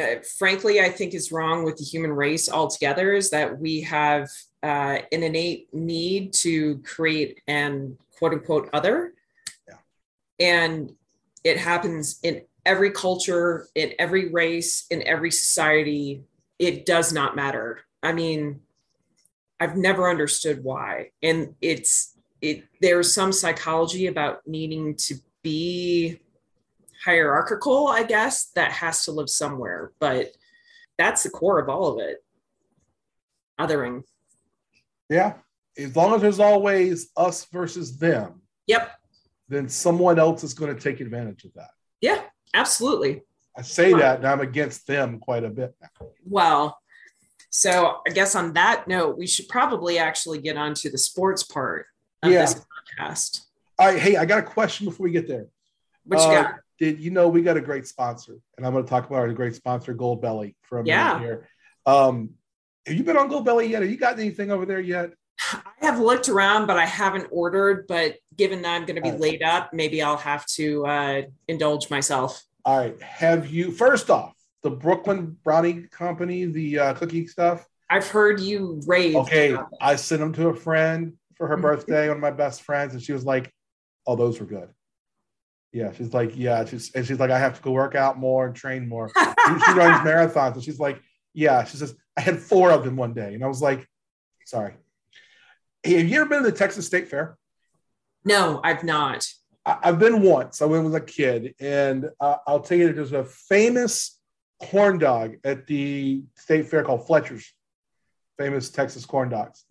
uh, 0.00 0.20
frankly, 0.38 0.80
I 0.80 0.88
think 0.88 1.14
is 1.14 1.32
wrong 1.32 1.64
with 1.64 1.76
the 1.76 1.84
human 1.84 2.12
race 2.12 2.48
altogether 2.48 3.12
is 3.12 3.30
that 3.30 3.58
we 3.58 3.82
have 3.82 4.30
uh, 4.62 4.98
an 5.12 5.22
innate 5.22 5.72
need 5.74 6.32
to 6.34 6.78
create 6.78 7.40
an 7.46 7.98
quote 8.18 8.32
unquote 8.32 8.70
other, 8.72 9.12
yeah. 9.68 9.74
and 10.40 10.92
it 11.44 11.58
happens 11.58 12.20
in 12.22 12.42
every 12.64 12.90
culture, 12.90 13.68
in 13.74 13.92
every 13.98 14.30
race, 14.30 14.86
in 14.90 15.02
every 15.06 15.30
society, 15.30 16.22
it 16.58 16.86
does 16.86 17.12
not 17.12 17.36
matter. 17.36 17.80
I 18.02 18.12
mean, 18.12 18.60
I've 19.58 19.76
never 19.76 20.08
understood 20.08 20.64
why. 20.64 21.10
And 21.22 21.54
it's 21.60 22.16
it 22.40 22.64
there's 22.80 23.14
some 23.14 23.32
psychology 23.32 24.06
about 24.06 24.46
needing 24.46 24.94
to 24.96 25.16
be 25.42 26.20
hierarchical, 27.04 27.88
I 27.88 28.02
guess, 28.02 28.46
that 28.54 28.72
has 28.72 29.04
to 29.04 29.12
live 29.12 29.28
somewhere. 29.28 29.92
But 29.98 30.28
that's 30.98 31.22
the 31.22 31.30
core 31.30 31.58
of 31.58 31.68
all 31.68 31.88
of 31.88 32.06
it. 32.06 32.24
Othering. 33.60 34.02
Yeah. 35.08 35.34
As 35.78 35.96
long 35.96 36.14
as 36.14 36.22
there's 36.22 36.40
always 36.40 37.10
us 37.16 37.46
versus 37.46 37.98
them. 37.98 38.42
Yep. 38.66 38.92
Then 39.48 39.68
someone 39.68 40.18
else 40.18 40.44
is 40.44 40.54
going 40.54 40.74
to 40.74 40.80
take 40.80 41.00
advantage 41.00 41.44
of 41.44 41.54
that. 41.54 41.70
Yeah. 42.00 42.22
Absolutely. 42.54 43.22
I 43.56 43.62
say 43.62 43.92
that 43.92 44.18
and 44.18 44.26
I'm 44.26 44.40
against 44.40 44.86
them 44.86 45.18
quite 45.18 45.44
a 45.44 45.50
bit 45.50 45.74
now. 45.80 46.08
Well, 46.24 46.78
so 47.50 48.00
I 48.06 48.10
guess 48.10 48.34
on 48.34 48.54
that 48.54 48.88
note, 48.88 49.18
we 49.18 49.26
should 49.26 49.48
probably 49.48 49.98
actually 49.98 50.40
get 50.40 50.56
on 50.56 50.74
to 50.74 50.90
the 50.90 50.98
sports 50.98 51.42
part 51.42 51.86
of 52.22 52.30
yeah. 52.30 52.40
this 52.40 52.64
podcast. 52.98 53.42
All 53.78 53.88
right. 53.88 53.98
Hey, 53.98 54.16
I 54.16 54.24
got 54.24 54.38
a 54.38 54.42
question 54.42 54.86
before 54.86 55.04
we 55.04 55.10
get 55.10 55.28
there. 55.28 55.46
What 56.04 56.20
you 56.20 56.26
uh, 56.26 56.42
got? 56.42 56.54
Did 56.82 56.98
you 56.98 57.12
know 57.12 57.28
we 57.28 57.42
got 57.42 57.56
a 57.56 57.60
great 57.60 57.86
sponsor? 57.86 58.40
And 58.56 58.66
I'm 58.66 58.72
going 58.72 58.82
to 58.82 58.90
talk 58.90 59.06
about 59.06 59.20
our 59.20 59.32
great 59.32 59.54
sponsor, 59.54 59.94
Goldbelly, 59.94 60.56
for 60.62 60.80
a 60.80 60.84
yeah. 60.84 61.12
minute 61.12 61.24
here. 61.24 61.48
Um, 61.86 62.30
have 62.84 62.96
you 62.96 63.04
been 63.04 63.16
on 63.16 63.30
Goldbelly 63.30 63.68
yet? 63.68 63.82
Have 63.82 63.90
you 63.92 63.96
got 63.96 64.18
anything 64.18 64.50
over 64.50 64.66
there 64.66 64.80
yet? 64.80 65.12
I 65.52 65.86
have 65.86 66.00
looked 66.00 66.28
around, 66.28 66.66
but 66.66 66.78
I 66.78 66.84
haven't 66.84 67.28
ordered. 67.30 67.86
But 67.86 68.16
given 68.36 68.62
that 68.62 68.74
I'm 68.74 68.84
going 68.84 68.96
to 68.96 69.00
be 69.00 69.12
right. 69.12 69.20
laid 69.20 69.44
up, 69.44 69.72
maybe 69.72 70.02
I'll 70.02 70.16
have 70.16 70.44
to 70.56 70.84
uh, 70.84 71.22
indulge 71.46 71.88
myself. 71.88 72.42
All 72.64 72.78
right. 72.78 73.00
Have 73.00 73.48
you, 73.48 73.70
first 73.70 74.10
off, 74.10 74.34
the 74.64 74.70
Brooklyn 74.70 75.36
Brownie 75.44 75.82
Company, 75.82 76.46
the 76.46 76.80
uh, 76.80 76.94
cookie 76.94 77.28
stuff? 77.28 77.64
I've 77.90 78.08
heard 78.08 78.40
you 78.40 78.82
rave. 78.88 79.14
Okay, 79.14 79.56
I 79.80 79.94
sent 79.94 80.20
them 80.20 80.32
to 80.32 80.48
a 80.48 80.54
friend 80.56 81.12
for 81.36 81.46
her 81.46 81.56
birthday, 81.58 82.08
one 82.08 82.16
of 82.16 82.20
my 82.20 82.32
best 82.32 82.62
friends, 82.62 82.92
and 82.94 83.00
she 83.00 83.12
was 83.12 83.24
like, 83.24 83.52
"Oh, 84.04 84.16
those 84.16 84.40
were 84.40 84.46
good." 84.46 84.70
Yeah, 85.72 85.92
she's 85.92 86.12
like, 86.12 86.36
"Yeah," 86.36 86.64
she's 86.64 86.94
and 86.94 87.06
she's 87.06 87.18
like, 87.18 87.30
"I 87.30 87.38
have 87.38 87.56
to 87.56 87.62
go 87.62 87.72
work 87.72 87.94
out 87.94 88.18
more 88.18 88.46
and 88.46 88.54
train 88.54 88.88
more." 88.88 89.08
she, 89.08 89.24
she 89.64 89.72
runs 89.72 90.06
marathons, 90.06 90.54
and 90.54 90.62
she's 90.62 90.78
like, 90.78 91.00
"Yeah," 91.32 91.64
she 91.64 91.78
says, 91.78 91.94
"I 92.16 92.20
had 92.20 92.38
four 92.38 92.70
of 92.70 92.84
them 92.84 92.96
one 92.96 93.14
day," 93.14 93.34
and 93.34 93.42
I 93.42 93.46
was 93.46 93.62
like, 93.62 93.88
"Sorry." 94.44 94.74
Hey, 95.82 95.94
have 95.94 96.08
you 96.08 96.20
ever 96.20 96.28
been 96.28 96.44
to 96.44 96.50
the 96.50 96.56
Texas 96.56 96.86
State 96.86 97.08
Fair? 97.08 97.36
No, 98.24 98.60
I've 98.62 98.84
not. 98.84 99.26
I, 99.64 99.78
have 99.82 99.98
been 99.98 100.22
once. 100.22 100.60
I 100.60 100.66
went 100.66 100.84
with 100.84 100.94
a 100.94 101.00
kid, 101.00 101.54
and 101.58 102.10
uh, 102.20 102.36
I'll 102.46 102.60
tell 102.60 102.78
you, 102.78 102.88
that 102.88 102.96
there's 102.96 103.12
a 103.12 103.24
famous 103.24 104.18
corn 104.60 104.98
dog 104.98 105.36
at 105.44 105.66
the 105.66 106.22
state 106.36 106.68
fair 106.68 106.84
called 106.84 107.06
Fletcher's, 107.06 107.52
famous 108.38 108.70
Texas 108.70 109.04
corn 109.04 109.28
dogs. 109.28 109.64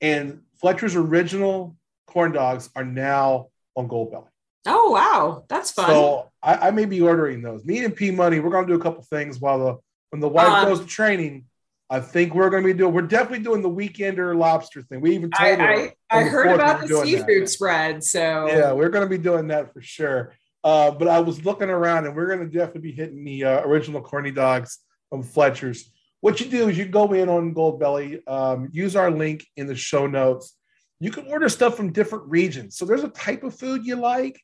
And 0.00 0.40
Fletcher's 0.60 0.96
original 0.96 1.76
corn 2.06 2.32
dogs 2.32 2.70
are 2.74 2.84
now 2.84 3.48
on 3.76 3.88
Goldbelly. 3.88 4.28
Oh 4.66 4.90
wow, 4.90 5.44
that's 5.48 5.70
fun. 5.70 5.86
So 5.86 6.30
I, 6.42 6.68
I, 6.68 6.70
may 6.70 6.84
be 6.84 7.00
ordering 7.00 7.40
those. 7.40 7.64
Me 7.64 7.84
and 7.84 7.96
P 7.96 8.10
Money, 8.10 8.40
we're 8.40 8.50
gonna 8.50 8.66
do 8.66 8.74
a 8.74 8.80
couple 8.80 9.02
things 9.04 9.40
while 9.40 9.58
the 9.58 9.78
when 10.10 10.20
the 10.20 10.28
wife 10.28 10.48
um, 10.48 10.68
goes 10.68 10.80
to 10.80 10.86
training. 10.86 11.46
I 11.92 11.98
think 11.98 12.34
we're 12.34 12.50
going 12.50 12.62
to 12.62 12.68
be 12.68 12.72
doing. 12.72 12.94
We're 12.94 13.02
definitely 13.02 13.40
doing 13.40 13.62
the 13.62 13.70
weekender 13.70 14.36
lobster 14.36 14.80
thing. 14.80 15.00
We 15.00 15.12
even 15.16 15.32
told 15.32 15.50
I, 15.50 15.56
her. 15.56 15.92
I, 16.08 16.18
I 16.18 16.22
heard 16.22 16.54
about 16.54 16.86
the 16.86 17.04
seafood 17.04 17.42
that. 17.42 17.48
spread. 17.48 18.04
So 18.04 18.46
yeah, 18.46 18.72
we're 18.72 18.90
going 18.90 19.04
to 19.04 19.10
be 19.10 19.20
doing 19.20 19.48
that 19.48 19.72
for 19.72 19.82
sure. 19.82 20.32
Uh, 20.62 20.92
but 20.92 21.08
I 21.08 21.18
was 21.18 21.44
looking 21.44 21.68
around, 21.68 22.06
and 22.06 22.14
we're 22.14 22.28
going 22.28 22.48
to 22.48 22.58
definitely 22.58 22.92
be 22.92 22.92
hitting 22.92 23.24
the 23.24 23.44
uh, 23.44 23.62
original 23.62 24.00
corny 24.02 24.30
dogs 24.30 24.78
from 25.08 25.24
Fletcher's. 25.24 25.90
What 26.20 26.38
you 26.38 26.46
do 26.46 26.68
is 26.68 26.78
you 26.78 26.84
go 26.84 27.12
in 27.12 27.28
on 27.28 27.54
Goldbelly, 27.54 28.20
um, 28.28 28.68
use 28.70 28.94
our 28.94 29.10
link 29.10 29.44
in 29.56 29.66
the 29.66 29.74
show 29.74 30.06
notes. 30.06 30.54
You 31.00 31.10
can 31.10 31.26
order 31.26 31.48
stuff 31.48 31.76
from 31.76 31.92
different 31.92 32.28
regions. 32.28 32.76
So 32.76 32.84
there's 32.84 33.02
a 33.02 33.08
type 33.08 33.42
of 33.42 33.58
food 33.58 33.84
you 33.84 33.96
like, 33.96 34.40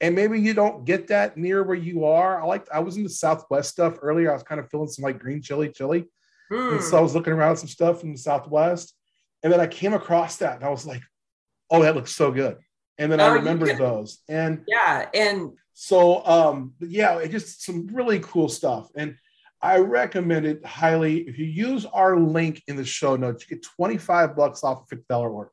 and 0.00 0.14
maybe 0.14 0.40
you 0.40 0.54
don't 0.54 0.84
get 0.84 1.08
that 1.08 1.36
near 1.36 1.62
where 1.62 1.76
you 1.76 2.04
are. 2.04 2.40
I 2.42 2.46
like. 2.46 2.66
I 2.72 2.80
was 2.80 2.96
in 2.96 3.02
the 3.02 3.10
Southwest 3.10 3.70
stuff 3.70 3.98
earlier. 4.02 4.30
I 4.30 4.34
was 4.34 4.42
kind 4.42 4.60
of 4.60 4.70
feeling 4.70 4.88
some 4.88 5.04
like 5.04 5.18
green 5.18 5.42
chili 5.42 5.70
chili 5.70 6.06
Mm. 6.50 6.76
And 6.76 6.84
so 6.84 6.98
I 6.98 7.00
was 7.00 7.14
looking 7.14 7.32
around 7.32 7.56
some 7.56 7.68
stuff 7.68 8.00
from 8.00 8.12
the 8.12 8.18
Southwest. 8.18 8.94
And 9.42 9.52
then 9.52 9.60
I 9.60 9.66
came 9.66 9.94
across 9.94 10.36
that 10.38 10.56
and 10.56 10.64
I 10.64 10.68
was 10.68 10.84
like, 10.84 11.02
oh, 11.70 11.82
that 11.82 11.94
looks 11.94 12.14
so 12.14 12.30
good. 12.30 12.58
And 12.98 13.10
then 13.10 13.20
oh, 13.20 13.24
I 13.24 13.34
remembered 13.34 13.78
those. 13.78 14.18
And 14.28 14.64
yeah. 14.66 15.08
And 15.14 15.52
so, 15.72 16.24
um, 16.26 16.74
yeah, 16.80 17.18
it 17.18 17.30
just 17.30 17.64
some 17.64 17.88
really 17.92 18.20
cool 18.20 18.48
stuff. 18.48 18.90
And 18.96 19.16
I 19.62 19.78
recommend 19.78 20.44
it 20.46 20.64
highly. 20.64 21.18
If 21.20 21.38
you 21.38 21.46
use 21.46 21.86
our 21.86 22.18
link 22.18 22.62
in 22.66 22.76
the 22.76 22.84
show 22.84 23.16
notes, 23.16 23.44
you 23.48 23.56
get 23.56 23.64
25 23.76 24.36
bucks 24.36 24.64
off 24.64 24.90
a 24.90 24.96
$50 24.96 25.30
order. 25.30 25.52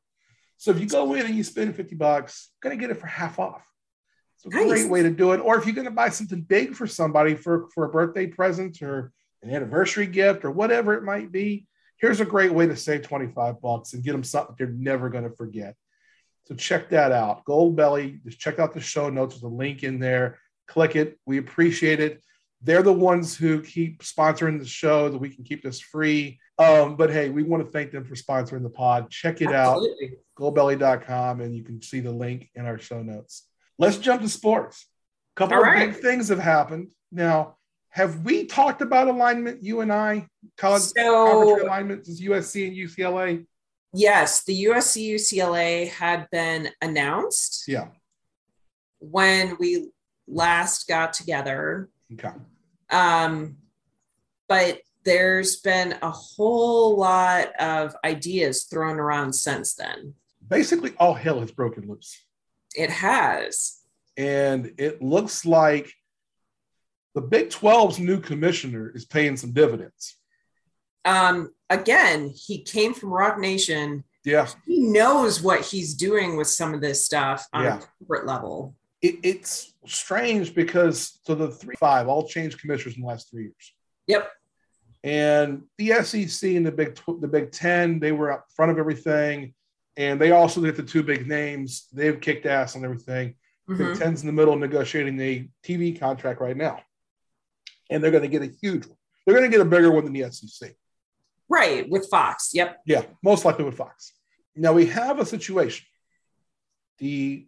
So 0.56 0.70
if 0.70 0.80
you 0.80 0.86
go 0.86 1.14
in 1.14 1.24
and 1.24 1.34
you 1.34 1.44
spend 1.44 1.74
50 1.74 1.94
bucks, 1.94 2.50
you're 2.52 2.68
going 2.68 2.78
to 2.78 2.80
get 2.80 2.90
it 2.90 3.00
for 3.00 3.06
half 3.06 3.38
off. 3.38 3.64
It's 4.38 4.54
a 4.54 4.56
nice. 4.56 4.68
great 4.68 4.88
way 4.88 5.02
to 5.02 5.10
do 5.10 5.32
it. 5.32 5.38
Or 5.38 5.58
if 5.58 5.66
you're 5.66 5.74
going 5.74 5.86
to 5.86 5.90
buy 5.90 6.10
something 6.10 6.42
big 6.42 6.74
for 6.74 6.86
somebody 6.86 7.34
for, 7.34 7.68
for 7.74 7.84
a 7.84 7.88
birthday 7.88 8.26
present 8.26 8.80
or 8.82 9.12
an 9.42 9.50
anniversary 9.50 10.06
gift 10.06 10.44
or 10.44 10.52
whatever 10.52 10.94
it 10.94 11.02
might 11.02 11.32
be, 11.32 11.66
here's 11.96 12.20
a 12.20 12.24
great 12.24 12.52
way 12.52 12.66
to 12.66 12.76
save 12.76 13.02
25 13.02 13.60
bucks 13.60 13.94
and 13.94 14.04
get 14.04 14.12
them 14.12 14.22
something 14.22 14.54
they're 14.56 14.68
never 14.68 15.08
going 15.08 15.28
to 15.28 15.34
forget. 15.34 15.74
So 16.46 16.54
check 16.54 16.90
that 16.90 17.10
out. 17.10 17.44
Goldbelly, 17.44 18.22
just 18.24 18.38
check 18.38 18.60
out 18.60 18.74
the 18.74 18.80
show 18.80 19.10
notes. 19.10 19.34
There's 19.34 19.42
a 19.42 19.48
link 19.48 19.82
in 19.82 19.98
there. 19.98 20.38
Click 20.68 20.94
it. 20.94 21.18
We 21.26 21.38
appreciate 21.38 21.98
it. 21.98 22.22
They're 22.62 22.82
the 22.82 22.92
ones 22.92 23.36
who 23.36 23.60
keep 23.60 24.02
sponsoring 24.02 24.58
the 24.58 24.66
show 24.66 25.08
that 25.08 25.18
we 25.18 25.30
can 25.30 25.44
keep 25.44 25.62
this 25.62 25.80
free. 25.80 26.38
Um, 26.58 26.96
but 26.96 27.10
hey, 27.10 27.28
we 27.30 27.42
want 27.42 27.64
to 27.64 27.70
thank 27.70 27.90
them 27.90 28.04
for 28.04 28.14
sponsoring 28.14 28.62
the 28.62 28.70
pod. 28.70 29.10
Check 29.10 29.40
it 29.40 29.50
Absolutely. 29.50 30.12
out, 30.12 30.54
goldbelly.com, 30.54 31.40
and 31.40 31.56
you 31.56 31.62
can 31.62 31.82
see 31.82 32.00
the 32.00 32.10
link 32.10 32.50
in 32.54 32.66
our 32.66 32.78
show 32.78 33.02
notes. 33.02 33.48
Let's 33.78 33.98
jump 33.98 34.22
to 34.22 34.28
sports. 34.28 34.86
A 35.36 35.40
couple 35.40 35.56
All 35.56 35.62
of 35.62 35.68
right. 35.68 35.92
big 35.92 36.02
things 36.02 36.28
have 36.28 36.38
happened. 36.38 36.92
Now, 37.12 37.56
have 37.90 38.20
we 38.24 38.46
talked 38.46 38.82
about 38.82 39.08
alignment, 39.08 39.62
you 39.62 39.80
and 39.80 39.92
I, 39.92 40.26
college 40.56 40.82
so, 40.82 41.64
alignment 41.64 42.06
is 42.06 42.20
USC 42.20 42.68
and 42.68 42.76
UCLA? 42.76 43.46
Yes, 43.94 44.44
the 44.44 44.64
USC 44.64 45.14
UCLA 45.14 45.88
had 45.88 46.28
been 46.30 46.68
announced. 46.82 47.64
Yeah. 47.66 47.88
When 48.98 49.56
we 49.58 49.90
last 50.26 50.86
got 50.86 51.12
together. 51.12 51.88
Okay. 52.12 52.32
Um, 52.90 53.56
but 54.48 54.80
there's 55.04 55.56
been 55.56 55.96
a 56.02 56.10
whole 56.10 56.96
lot 56.96 57.48
of 57.60 57.96
ideas 58.04 58.64
thrown 58.64 58.98
around 58.98 59.32
since 59.32 59.74
then. 59.74 60.14
Basically, 60.46 60.94
all 60.98 61.14
hell 61.14 61.40
has 61.40 61.50
broken 61.50 61.88
loose. 61.88 62.24
It 62.76 62.90
has. 62.90 63.78
And 64.16 64.72
it 64.78 65.00
looks 65.00 65.44
like 65.44 65.92
the 67.14 67.20
Big 67.20 67.50
12's 67.50 67.98
new 67.98 68.20
commissioner 68.20 68.92
is 68.94 69.04
paying 69.04 69.36
some 69.36 69.52
dividends. 69.52 70.16
Um, 71.04 71.50
again, 71.70 72.32
he 72.34 72.62
came 72.62 72.94
from 72.94 73.10
Roc 73.10 73.38
Nation. 73.38 74.04
Yeah. 74.24 74.48
He 74.66 74.80
knows 74.80 75.42
what 75.42 75.64
he's 75.64 75.94
doing 75.94 76.36
with 76.36 76.48
some 76.48 76.74
of 76.74 76.80
this 76.80 77.04
stuff 77.04 77.46
on 77.52 77.64
yeah. 77.64 77.78
a 77.78 77.82
corporate 77.98 78.26
level. 78.26 78.74
It, 79.00 79.16
it's 79.22 79.74
strange 79.86 80.54
because 80.54 81.20
so 81.24 81.34
the 81.34 81.48
three 81.48 81.76
five 81.78 82.08
all 82.08 82.26
changed 82.26 82.60
commissioners 82.60 82.96
in 82.96 83.02
the 83.02 83.08
last 83.08 83.30
three 83.30 83.44
years. 83.44 83.74
Yep. 84.08 84.30
And 85.04 85.62
the 85.78 86.02
SEC 86.02 86.50
and 86.50 86.66
the 86.66 86.72
Big 86.72 86.98
the 87.20 87.28
Big 87.28 87.52
Ten, 87.52 88.00
they 88.00 88.12
were 88.12 88.32
up 88.32 88.46
front 88.54 88.72
of 88.72 88.78
everything, 88.78 89.54
and 89.98 90.18
they 90.18 90.30
also 90.30 90.62
get 90.62 90.76
the 90.76 90.82
two 90.82 91.02
big 91.02 91.28
names. 91.28 91.88
They've 91.92 92.18
kicked 92.18 92.46
ass 92.46 92.74
on 92.74 92.84
everything. 92.84 93.34
Mm-hmm. 93.68 93.76
Big 93.76 93.98
Ten's 93.98 94.22
in 94.22 94.26
the 94.26 94.32
middle 94.32 94.54
of 94.54 94.60
negotiating 94.60 95.18
the 95.18 95.50
TV 95.62 96.00
contract 96.00 96.40
right 96.40 96.56
now 96.56 96.80
and 97.90 98.02
they're 98.02 98.10
going 98.10 98.22
to 98.22 98.28
get 98.28 98.42
a 98.42 98.52
huge 98.60 98.86
one. 98.86 98.96
They're 99.24 99.36
going 99.36 99.50
to 99.50 99.54
get 99.56 99.64
a 99.64 99.68
bigger 99.68 99.90
one 99.90 100.04
than 100.04 100.12
the 100.12 100.30
SEC. 100.30 100.74
Right, 101.48 101.88
with 101.88 102.08
Fox. 102.10 102.50
Yep. 102.52 102.80
Yeah, 102.86 103.02
most 103.22 103.44
likely 103.44 103.64
with 103.64 103.76
Fox. 103.76 104.12
Now 104.54 104.72
we 104.72 104.86
have 104.86 105.18
a 105.18 105.26
situation. 105.26 105.86
The 106.98 107.46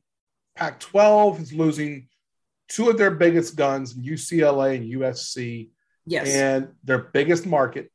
Pac 0.55 0.81
12 0.81 1.41
is 1.41 1.53
losing 1.53 2.09
two 2.69 2.89
of 2.89 2.99
their 2.99 3.11
biggest 3.11 3.57
guns, 3.57 3.95
UCLA 3.95 4.77
and 4.77 4.93
USC. 4.93 5.71
Yes. 6.07 6.35
And 6.35 6.69
their 6.85 6.99
biggest 6.99 7.47
market. 7.47 7.91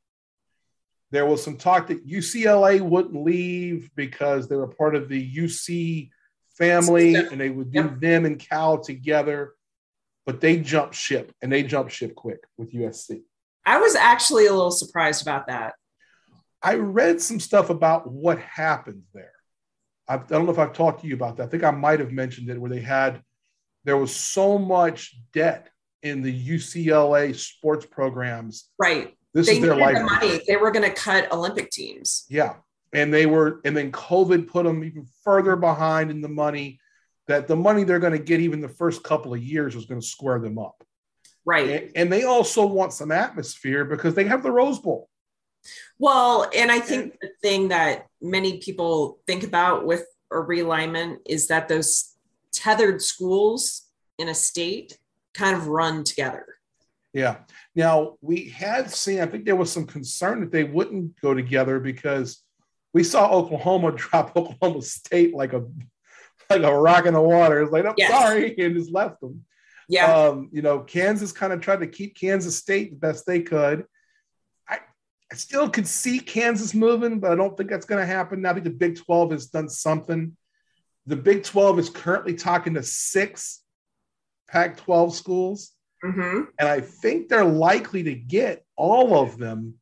There 1.15 1.25
was 1.25 1.41
some 1.41 1.57
talk 1.57 1.87
that 1.87 2.05
UCLA 2.05 2.81
wouldn't 2.81 3.23
leave 3.23 3.89
because 3.95 4.47
they 4.47 4.55
were 4.55 4.67
part 4.67 4.95
of 4.95 5.09
the 5.09 5.35
UC 5.37 6.09
family 6.57 7.15
and 7.15 7.39
they 7.39 7.49
would 7.49 7.71
do 7.71 7.79
yep. 7.79 7.99
them 7.99 8.25
and 8.25 8.37
Cal 8.37 8.77
together 8.77 9.55
but 10.25 10.41
they 10.41 10.57
jumped 10.57 10.95
ship 10.95 11.31
and 11.41 11.51
they 11.51 11.63
jumped 11.63 11.91
ship 11.91 12.15
quick 12.15 12.39
with 12.57 12.73
USC. 12.73 13.21
I 13.65 13.77
was 13.77 13.95
actually 13.95 14.47
a 14.47 14.53
little 14.53 14.71
surprised 14.71 15.21
about 15.21 15.47
that. 15.47 15.75
I 16.61 16.75
read 16.75 17.21
some 17.21 17.39
stuff 17.39 17.69
about 17.69 18.11
what 18.11 18.39
happened 18.39 19.03
there. 19.13 19.31
I, 20.07 20.15
I 20.15 20.17
don't 20.17 20.45
know 20.45 20.51
if 20.51 20.59
I've 20.59 20.73
talked 20.73 21.01
to 21.01 21.07
you 21.07 21.15
about 21.15 21.37
that. 21.37 21.43
I 21.43 21.47
think 21.47 21.63
I 21.63 21.71
might 21.71 21.99
have 21.99 22.11
mentioned 22.11 22.49
it 22.49 22.59
where 22.59 22.71
they 22.71 22.81
had, 22.81 23.21
there 23.83 23.97
was 23.97 24.15
so 24.15 24.57
much 24.57 25.15
debt 25.31 25.69
in 26.01 26.21
the 26.21 26.49
UCLA 26.49 27.35
sports 27.35 27.85
programs. 27.85 28.69
Right. 28.79 29.15
This 29.35 29.47
they 29.47 29.57
is 29.57 29.61
their 29.61 29.75
life. 29.75 29.97
The 29.97 30.03
money. 30.03 30.41
They 30.47 30.55
were 30.55 30.71
going 30.71 30.89
to 30.89 30.95
cut 30.95 31.31
Olympic 31.31 31.69
teams. 31.69 32.25
Yeah. 32.29 32.55
And 32.93 33.13
they 33.13 33.25
were, 33.25 33.59
and 33.65 33.75
then 33.75 33.91
COVID 33.91 34.47
put 34.47 34.63
them 34.63 34.81
even 34.85 35.05
further 35.25 35.57
behind 35.57 36.09
in 36.09 36.21
the 36.21 36.29
money 36.29 36.79
that 37.27 37.47
the 37.47 37.55
money 37.55 37.83
they're 37.83 37.99
going 37.99 38.13
to 38.13 38.23
get 38.23 38.39
even 38.39 38.61
the 38.61 38.69
first 38.69 39.03
couple 39.03 39.33
of 39.33 39.43
years 39.43 39.75
is 39.75 39.85
going 39.85 39.99
to 39.99 40.07
square 40.07 40.39
them 40.39 40.57
up. 40.57 40.81
Right. 41.43 41.69
And, 41.69 41.91
and, 41.95 42.13
they 42.13 42.23
also 42.23 42.65
want 42.65 42.93
some 42.93 43.11
atmosphere 43.11 43.83
because 43.83 44.15
they 44.15 44.23
have 44.23 44.41
the 44.41 44.51
Rose 44.51 44.79
Bowl. 44.79 45.09
Well, 45.99 46.49
and 46.55 46.71
I 46.71 46.79
think 46.79 47.19
the 47.19 47.29
thing 47.41 47.67
that 47.67 48.07
many 48.21 48.59
people 48.59 49.19
think 49.27 49.43
about 49.43 49.85
with 49.85 50.05
a 50.31 50.37
realignment 50.37 51.17
is 51.25 51.47
that 51.47 51.67
those 51.67 52.15
tethered 52.53 53.01
schools 53.01 53.83
in 54.17 54.29
a 54.29 54.33
state 54.33 54.97
kind 55.33 55.57
of 55.57 55.67
run 55.67 56.03
together. 56.03 56.54
Yeah. 57.15 57.37
Now, 57.75 58.17
we 58.19 58.49
had 58.49 58.91
seen, 58.91 59.21
I 59.21 59.25
think 59.25 59.45
there 59.45 59.55
was 59.55 59.71
some 59.71 59.87
concern 59.87 60.41
that 60.41 60.51
they 60.51 60.65
wouldn't 60.65 61.19
go 61.21 61.33
together 61.33 61.79
because 61.79 62.43
we 62.93 63.05
saw 63.05 63.31
Oklahoma 63.31 63.91
drop 63.95 64.35
Oklahoma 64.35 64.81
State 64.81 65.33
like 65.33 65.53
a 65.53 65.65
like 66.49 66.61
a 66.61 66.77
rock 66.77 67.05
in 67.05 67.13
the 67.13 67.21
water. 67.21 67.63
It's 67.63 67.71
like, 67.71 67.85
I'm 67.85 67.95
yes. 67.97 68.11
sorry, 68.11 68.53
and 68.59 68.75
just 68.75 68.91
left 68.91 69.21
them. 69.21 69.45
Yeah. 69.87 70.13
Um, 70.13 70.49
you 70.51 70.61
know, 70.61 70.79
Kansas 70.79 71.31
kind 71.31 71.53
of 71.53 71.61
tried 71.61 71.79
to 71.79 71.87
keep 71.87 72.17
Kansas 72.17 72.57
State 72.57 72.91
the 72.91 72.97
best 72.97 73.25
they 73.25 73.41
could. 73.41 73.85
I, 74.67 74.79
I 75.31 75.35
still 75.35 75.69
could 75.69 75.87
see 75.87 76.19
Kansas 76.19 76.73
moving, 76.73 77.21
but 77.21 77.31
I 77.31 77.35
don't 77.35 77.55
think 77.55 77.69
that's 77.69 77.85
going 77.85 78.01
to 78.01 78.13
happen. 78.13 78.41
Now 78.41 78.49
I 78.49 78.53
think 78.53 78.65
the 78.65 78.71
Big 78.71 78.97
12 78.97 79.31
has 79.31 79.45
done 79.47 79.69
something. 79.69 80.35
The 81.05 81.15
Big 81.15 81.43
12 81.43 81.79
is 81.79 81.89
currently 81.89 82.35
talking 82.35 82.73
to 82.73 82.83
six 82.83 83.61
Pac 84.49 84.77
12 84.77 85.15
schools. 85.15 85.74
Mm-hmm. 86.05 86.41
And 86.59 86.69
I 86.69 86.81
think 86.81 87.29
they're 87.29 87.43
likely 87.43 88.03
to 88.03 88.15
get 88.15 88.63
all 88.75 89.17
of 89.17 89.37
them 89.37 89.75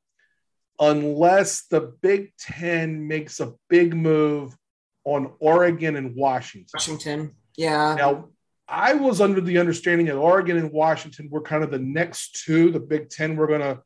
unless 0.79 1.65
the 1.67 1.93
Big 2.01 2.33
Ten 2.37 3.07
makes 3.07 3.39
a 3.39 3.53
big 3.69 3.93
move 3.93 4.55
on 5.03 5.33
Oregon 5.39 5.95
and 5.95 6.15
Washington. 6.15 6.69
Washington, 6.73 7.35
yeah. 7.57 7.95
Now, 7.95 8.29
I 8.67 8.93
was 8.93 9.21
under 9.21 9.41
the 9.41 9.57
understanding 9.57 10.07
that 10.07 10.15
Oregon 10.15 10.57
and 10.57 10.71
Washington 10.71 11.29
were 11.29 11.41
kind 11.41 11.63
of 11.63 11.71
the 11.71 11.79
next 11.79 12.43
two, 12.45 12.71
the 12.71 12.79
Big 12.79 13.09
Ten 13.09 13.35
we're 13.35 13.47
going 13.47 13.61
to 13.61 13.81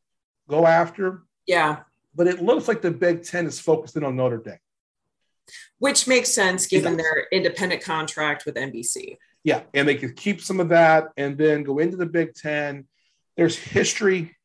go 0.48 0.66
after. 0.66 1.22
Yeah. 1.46 1.80
But 2.14 2.28
it 2.28 2.42
looks 2.42 2.68
like 2.68 2.82
the 2.82 2.90
Big 2.90 3.24
Ten 3.24 3.46
is 3.46 3.60
focused 3.60 3.96
in 3.96 4.04
on 4.04 4.16
Notre 4.16 4.38
Dame. 4.38 4.58
Which 5.78 6.06
makes 6.06 6.32
sense 6.32 6.66
given 6.66 6.96
their 6.96 7.26
independent 7.32 7.82
contract 7.82 8.44
with 8.44 8.54
NBC. 8.54 9.16
Yeah. 9.48 9.62
And 9.72 9.88
they 9.88 9.94
could 9.94 10.14
keep 10.14 10.42
some 10.42 10.60
of 10.60 10.68
that 10.68 11.08
and 11.16 11.38
then 11.38 11.62
go 11.62 11.78
into 11.78 11.96
the 11.96 12.04
Big 12.04 12.34
Ten. 12.34 12.86
There's 13.34 13.56
history 13.56 14.36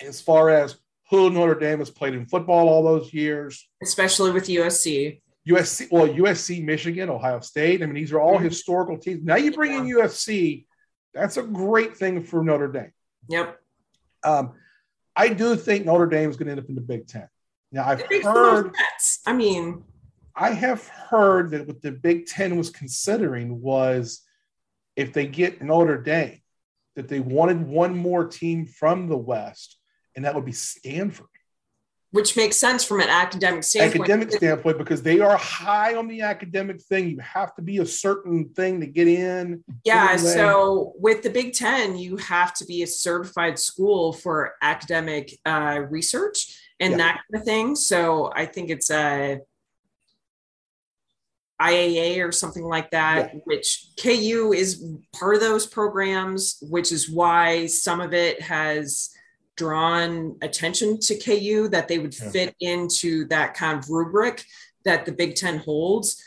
as 0.00 0.20
far 0.20 0.50
as 0.50 0.76
who 1.08 1.30
Notre 1.30 1.54
Dame 1.54 1.78
has 1.78 1.90
played 1.90 2.14
in 2.14 2.26
football 2.26 2.68
all 2.68 2.82
those 2.82 3.14
years, 3.14 3.68
especially 3.80 4.32
with 4.32 4.46
USC. 4.46 5.20
USC, 5.48 5.88
well, 5.92 6.08
USC, 6.08 6.64
Michigan, 6.64 7.10
Ohio 7.10 7.38
State. 7.40 7.80
I 7.80 7.86
mean, 7.86 7.94
these 7.94 8.12
are 8.12 8.20
all 8.20 8.36
mm-hmm. 8.36 8.44
historical 8.44 8.98
teams. 8.98 9.22
Now 9.22 9.36
you 9.36 9.52
bring 9.52 9.72
yeah. 9.72 9.80
in 9.80 9.86
USC, 9.98 10.66
that's 11.14 11.36
a 11.36 11.42
great 11.44 11.96
thing 11.96 12.24
for 12.24 12.42
Notre 12.42 12.68
Dame. 12.72 12.92
Yep. 13.28 13.56
Um, 14.24 14.54
I 15.14 15.28
do 15.28 15.54
think 15.54 15.84
Notre 15.86 16.06
Dame 16.06 16.28
is 16.28 16.36
going 16.36 16.46
to 16.46 16.52
end 16.52 16.60
up 16.60 16.68
in 16.68 16.74
the 16.74 16.80
Big 16.80 17.06
Ten. 17.06 17.28
Now 17.70 17.86
I've 17.86 18.02
heard. 18.24 18.74
I 19.26 19.32
mean, 19.32 19.84
I 20.34 20.50
have 20.50 20.86
heard 20.88 21.50
that 21.50 21.66
what 21.66 21.82
the 21.82 21.92
Big 21.92 22.26
Ten 22.26 22.56
was 22.56 22.70
considering 22.70 23.60
was 23.60 24.22
if 24.96 25.12
they 25.12 25.26
get 25.26 25.62
Notre 25.62 26.00
Dame, 26.00 26.40
that 26.96 27.08
they 27.08 27.20
wanted 27.20 27.66
one 27.66 27.96
more 27.96 28.26
team 28.26 28.66
from 28.66 29.08
the 29.08 29.16
West, 29.16 29.78
and 30.14 30.24
that 30.24 30.34
would 30.34 30.44
be 30.44 30.52
Stanford 30.52 31.26
which 32.12 32.36
makes 32.36 32.58
sense 32.58 32.84
from 32.84 33.00
an 33.00 33.08
academic 33.08 33.64
standpoint. 33.64 34.02
Academic 34.02 34.32
standpoint, 34.32 34.76
because 34.76 35.02
they 35.02 35.20
are 35.20 35.36
high 35.38 35.94
on 35.94 36.06
the 36.08 36.20
academic 36.20 36.80
thing. 36.82 37.08
You 37.08 37.18
have 37.20 37.54
to 37.56 37.62
be 37.62 37.78
a 37.78 37.86
certain 37.86 38.50
thing 38.50 38.80
to 38.80 38.86
get 38.86 39.08
in. 39.08 39.64
Yeah. 39.84 40.16
So 40.16 40.92
with 40.96 41.22
the 41.22 41.30
Big 41.30 41.54
Ten, 41.54 41.96
you 41.96 42.18
have 42.18 42.52
to 42.54 42.66
be 42.66 42.82
a 42.82 42.86
certified 42.86 43.58
school 43.58 44.12
for 44.12 44.54
academic 44.60 45.38
uh, 45.46 45.80
research 45.88 46.54
and 46.78 46.92
yeah. 46.92 46.96
that 46.98 47.20
kind 47.32 47.40
of 47.40 47.44
thing. 47.44 47.76
So 47.76 48.30
I 48.34 48.44
think 48.44 48.68
it's 48.68 48.90
a 48.90 49.40
IAA 51.62 52.26
or 52.26 52.32
something 52.32 52.64
like 52.64 52.90
that, 52.90 53.34
yeah. 53.34 53.40
which 53.44 53.88
KU 54.02 54.52
is 54.54 54.84
part 55.12 55.34
of 55.34 55.40
those 55.40 55.66
programs, 55.66 56.58
which 56.62 56.92
is 56.92 57.10
why 57.10 57.66
some 57.66 58.00
of 58.00 58.12
it 58.12 58.40
has 58.42 59.10
drawn 59.56 60.36
attention 60.42 60.98
to 60.98 61.18
KU 61.18 61.68
that 61.68 61.86
they 61.88 61.98
would 61.98 62.14
fit 62.14 62.54
into 62.60 63.26
that 63.28 63.54
kind 63.54 63.78
of 63.78 63.88
rubric 63.90 64.44
that 64.84 65.06
the 65.06 65.12
Big 65.12 65.36
Ten 65.36 65.58
holds. 65.58 66.22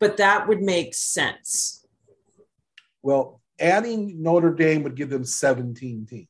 But 0.00 0.16
that 0.16 0.48
would 0.48 0.62
make 0.62 0.94
sense. 0.94 1.86
Well, 3.02 3.40
adding 3.60 4.22
Notre 4.22 4.52
Dame 4.52 4.82
would 4.82 4.96
give 4.96 5.10
them 5.10 5.24
17 5.24 6.06
teams. 6.06 6.28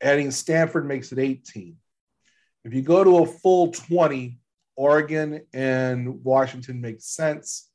Adding 0.00 0.30
Stanford 0.30 0.86
makes 0.86 1.12
it 1.12 1.18
18. 1.18 1.76
If 2.64 2.74
you 2.74 2.82
go 2.82 3.04
to 3.04 3.18
a 3.18 3.26
full 3.26 3.72
20, 3.72 4.38
Oregon 4.80 5.42
and 5.52 6.24
Washington 6.24 6.80
makes 6.80 7.04
sense. 7.04 7.68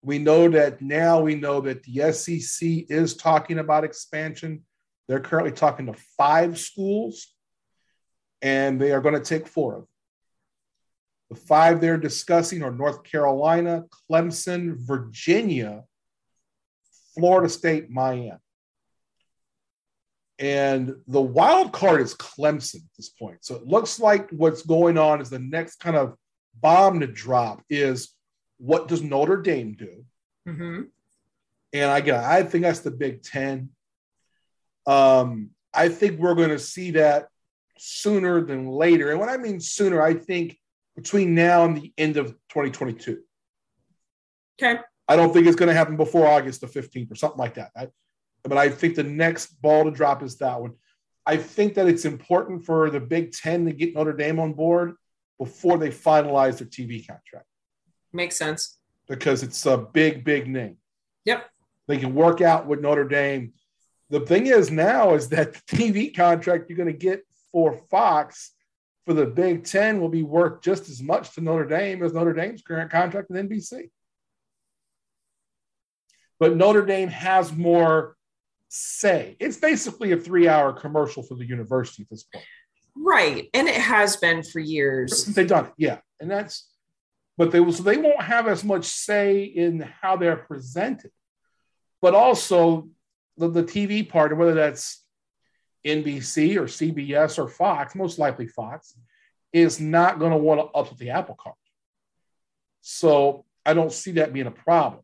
We 0.00 0.18
know 0.18 0.48
that 0.48 0.80
now 0.80 1.20
we 1.20 1.34
know 1.34 1.60
that 1.60 1.82
the 1.82 2.10
SEC 2.10 2.86
is 2.88 3.14
talking 3.14 3.58
about 3.58 3.84
expansion. 3.84 4.62
They're 5.08 5.20
currently 5.20 5.52
talking 5.52 5.84
to 5.86 5.94
five 6.16 6.58
schools, 6.58 7.26
and 8.40 8.80
they 8.80 8.92
are 8.92 9.02
going 9.02 9.14
to 9.14 9.20
take 9.20 9.46
four 9.46 9.74
of 9.74 9.80
them. 9.80 9.88
The 11.28 11.36
five 11.36 11.82
they're 11.82 11.98
discussing 11.98 12.62
are 12.62 12.72
North 12.72 13.04
Carolina, 13.04 13.84
Clemson, 14.10 14.76
Virginia, 14.78 15.84
Florida 17.14 17.50
State, 17.50 17.90
Miami. 17.90 18.32
And 20.38 20.94
the 21.06 21.20
wild 21.20 21.74
card 21.74 22.00
is 22.00 22.14
Clemson 22.14 22.76
at 22.76 22.96
this 22.96 23.10
point. 23.10 23.44
So 23.44 23.56
it 23.56 23.66
looks 23.66 24.00
like 24.00 24.30
what's 24.30 24.62
going 24.62 24.96
on 24.96 25.20
is 25.20 25.28
the 25.28 25.38
next 25.38 25.76
kind 25.76 25.94
of 25.94 26.16
bomb 26.60 27.00
to 27.00 27.06
drop 27.06 27.62
is 27.68 28.14
what 28.58 28.88
does 28.88 29.02
Notre 29.02 29.38
Dame 29.38 29.74
do? 29.74 30.04
Mm-hmm. 30.48 30.82
And 31.72 31.92
again, 31.92 32.22
I 32.22 32.42
think 32.42 32.62
that's 32.62 32.80
the 32.80 32.90
Big 32.90 33.22
Ten. 33.22 33.70
Um, 34.86 35.50
I 35.72 35.88
think 35.88 36.18
we're 36.18 36.34
going 36.34 36.50
to 36.50 36.58
see 36.58 36.92
that 36.92 37.28
sooner 37.78 38.40
than 38.42 38.68
later. 38.68 39.10
And 39.10 39.18
when 39.18 39.28
I 39.28 39.36
mean 39.36 39.60
sooner, 39.60 40.02
I 40.02 40.14
think 40.14 40.58
between 40.96 41.34
now 41.34 41.64
and 41.64 41.76
the 41.76 41.92
end 41.96 42.16
of 42.16 42.32
2022. 42.50 43.22
Okay. 44.62 44.80
I 45.08 45.16
don't 45.16 45.32
think 45.32 45.46
it's 45.46 45.56
going 45.56 45.68
to 45.68 45.74
happen 45.74 45.96
before 45.96 46.26
August 46.26 46.60
the 46.60 46.66
15th 46.66 47.10
or 47.10 47.14
something 47.14 47.38
like 47.38 47.54
that. 47.54 47.70
I, 47.76 47.88
but 48.44 48.58
I 48.58 48.68
think 48.68 48.94
the 48.94 49.02
next 49.02 49.60
ball 49.60 49.84
to 49.84 49.90
drop 49.90 50.22
is 50.22 50.36
that 50.38 50.60
one. 50.60 50.74
I 51.24 51.36
think 51.36 51.74
that 51.74 51.88
it's 51.88 52.04
important 52.04 52.64
for 52.64 52.90
the 52.90 53.00
Big 53.00 53.32
Ten 53.32 53.64
to 53.66 53.72
get 53.72 53.94
Notre 53.94 54.12
Dame 54.12 54.38
on 54.38 54.52
board 54.52 54.94
before 55.38 55.78
they 55.78 55.90
finalize 55.90 56.58
their 56.58 56.68
TV 56.68 57.06
contract. 57.06 57.46
Makes 58.12 58.36
sense. 58.36 58.78
Because 59.08 59.42
it's 59.42 59.64
a 59.66 59.76
big, 59.76 60.24
big 60.24 60.48
name. 60.48 60.76
Yep. 61.24 61.48
They 61.88 61.98
can 61.98 62.14
work 62.14 62.40
out 62.40 62.66
with 62.66 62.80
Notre 62.80 63.08
Dame 63.08 63.52
the 64.12 64.20
thing 64.20 64.46
is 64.46 64.70
now 64.70 65.14
is 65.14 65.30
that 65.30 65.54
the 65.54 65.60
TV 65.60 66.14
contract 66.14 66.68
you're 66.68 66.76
going 66.76 66.86
to 66.86 66.92
get 66.92 67.24
for 67.50 67.72
Fox 67.90 68.52
for 69.06 69.14
the 69.14 69.24
Big 69.24 69.64
Ten 69.64 70.00
will 70.02 70.10
be 70.10 70.22
worth 70.22 70.60
just 70.60 70.90
as 70.90 71.02
much 71.02 71.34
to 71.34 71.40
Notre 71.40 71.64
Dame 71.64 72.02
as 72.02 72.12
Notre 72.12 72.34
Dame's 72.34 72.60
current 72.60 72.90
contract 72.90 73.30
with 73.30 73.48
NBC. 73.48 73.88
But 76.38 76.56
Notre 76.56 76.84
Dame 76.84 77.08
has 77.08 77.54
more 77.54 78.16
say. 78.68 79.36
It's 79.40 79.56
basically 79.56 80.12
a 80.12 80.18
three 80.18 80.46
hour 80.46 80.74
commercial 80.74 81.22
for 81.22 81.34
the 81.34 81.46
university 81.46 82.02
at 82.02 82.10
this 82.10 82.24
point. 82.24 82.44
Right. 82.96 83.48
And 83.54 83.68
it 83.68 83.80
has 83.80 84.16
been 84.16 84.42
for 84.42 84.60
years. 84.60 85.24
They've 85.26 85.46
done 85.46 85.66
it. 85.66 85.72
Yeah. 85.76 85.98
And 86.20 86.30
that's, 86.30 86.68
but 87.38 87.50
they 87.50 87.60
will, 87.60 87.72
so 87.72 87.82
they 87.82 87.96
won't 87.96 88.22
have 88.22 88.46
as 88.46 88.62
much 88.64 88.84
say 88.84 89.42
in 89.42 89.80
how 90.00 90.16
they're 90.16 90.36
presented. 90.36 91.10
But 92.00 92.14
also, 92.14 92.88
the, 93.36 93.48
the 93.48 93.64
TV 93.64 94.06
part, 94.08 94.36
whether 94.36 94.54
that's 94.54 95.02
NBC 95.86 96.56
or 96.56 96.64
CBS 96.64 97.38
or 97.38 97.48
Fox, 97.48 97.94
most 97.94 98.18
likely 98.18 98.46
Fox, 98.46 98.94
is 99.52 99.80
not 99.80 100.18
going 100.18 100.32
to 100.32 100.36
want 100.36 100.60
to 100.60 100.78
upset 100.78 100.98
the 100.98 101.10
apple 101.10 101.34
cart. 101.34 101.56
So 102.80 103.44
I 103.64 103.74
don't 103.74 103.92
see 103.92 104.12
that 104.12 104.32
being 104.32 104.46
a 104.46 104.52
problem. 104.52 105.02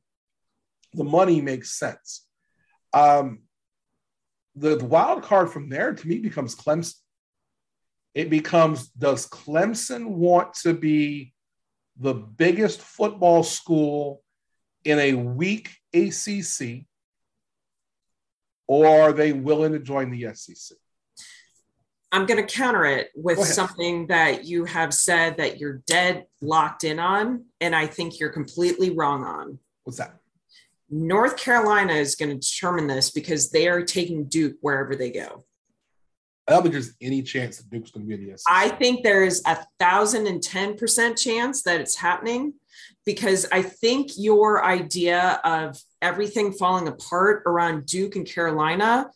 The 0.95 1.05
money 1.05 1.41
makes 1.41 1.79
sense. 1.79 2.27
Um, 2.93 3.41
the, 4.57 4.77
the 4.77 4.85
wild 4.85 5.23
card 5.23 5.51
from 5.51 5.69
there 5.69 5.93
to 5.95 6.09
me 6.09 6.19
becomes 6.19 6.57
Clemson. 6.57 6.95
It 8.15 8.31
becomes 8.31 8.89
Does 8.89 9.29
Clemson 9.29 10.09
want 10.09 10.55
to 10.63 10.75
be 10.75 11.33
the 11.99 12.15
biggest 12.15 12.81
football 12.81 13.43
school 13.43 14.23
in 14.85 14.99
a 14.99 15.15
weak 15.15 15.77
ACC? 15.95 16.87
or 18.69 18.87
are 18.87 19.13
they 19.13 19.33
willing 19.33 19.73
to 19.73 19.81
join 19.81 20.11
the 20.11 20.33
SEC? 20.35 20.77
I'm 22.13 22.27
going 22.27 22.47
to 22.47 22.55
counter 22.55 22.85
it 22.85 23.11
with 23.15 23.39
something 23.39 24.07
that 24.07 24.45
you 24.45 24.65
have 24.65 24.95
said 24.95 25.37
that 25.39 25.59
you're 25.59 25.83
dead 25.87 26.25
locked 26.41 26.85
in 26.85 26.99
on, 26.99 27.45
and 27.61 27.75
I 27.75 27.87
think 27.87 28.21
you're 28.21 28.31
completely 28.31 28.91
wrong 28.91 29.25
on. 29.25 29.59
What's 29.85 29.99
that? 29.99 30.15
North 30.89 31.37
Carolina 31.37 31.93
is 31.93 32.15
going 32.15 32.31
to 32.31 32.49
determine 32.49 32.87
this 32.87 33.11
because 33.11 33.51
they 33.51 33.69
are 33.69 33.83
taking 33.83 34.25
Duke 34.25 34.57
wherever 34.63 34.97
they 34.97 35.11
go. 35.11 35.45
I 36.49 36.53
don't 36.53 36.63
think 36.63 36.73
there's 36.73 36.95
any 37.03 37.23
chance 37.23 37.59
that 37.59 37.69
Duke's 37.69 37.91
going 37.91 38.09
to 38.09 38.09
be 38.09 38.15
in 38.15 38.31
the 38.31 38.39
SEC. 38.39 38.45
I 38.49 38.71
think 38.71 39.03
there 39.03 39.23
is 39.23 39.43
a 39.47 39.59
thousand 39.79 40.27
and 40.27 40.43
ten 40.43 40.77
percent 40.77 41.19
chance 41.19 41.63
that 41.65 41.81
it's 41.81 41.95
happening 41.95 42.55
because 43.05 43.47
I 43.53 43.63
think 43.63 44.13
your 44.17 44.65
idea 44.65 45.41
of 45.45 45.79
everything 46.01 46.53
falling 46.53 46.89
apart 46.89 47.43
around 47.47 47.85
Duke 47.87 48.17
and 48.17 48.27
Carolina 48.27 49.11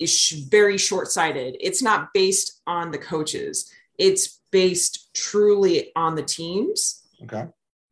is 0.00 0.46
very 0.50 0.78
short 0.78 1.08
sighted. 1.08 1.56
It's 1.60 1.80
not 1.80 2.08
based 2.12 2.60
on 2.66 2.90
the 2.90 2.98
coaches, 2.98 3.70
it's 3.98 4.40
based 4.50 5.14
truly 5.14 5.92
on 5.94 6.16
the 6.16 6.22
teams. 6.22 7.02
Okay. 7.22 7.46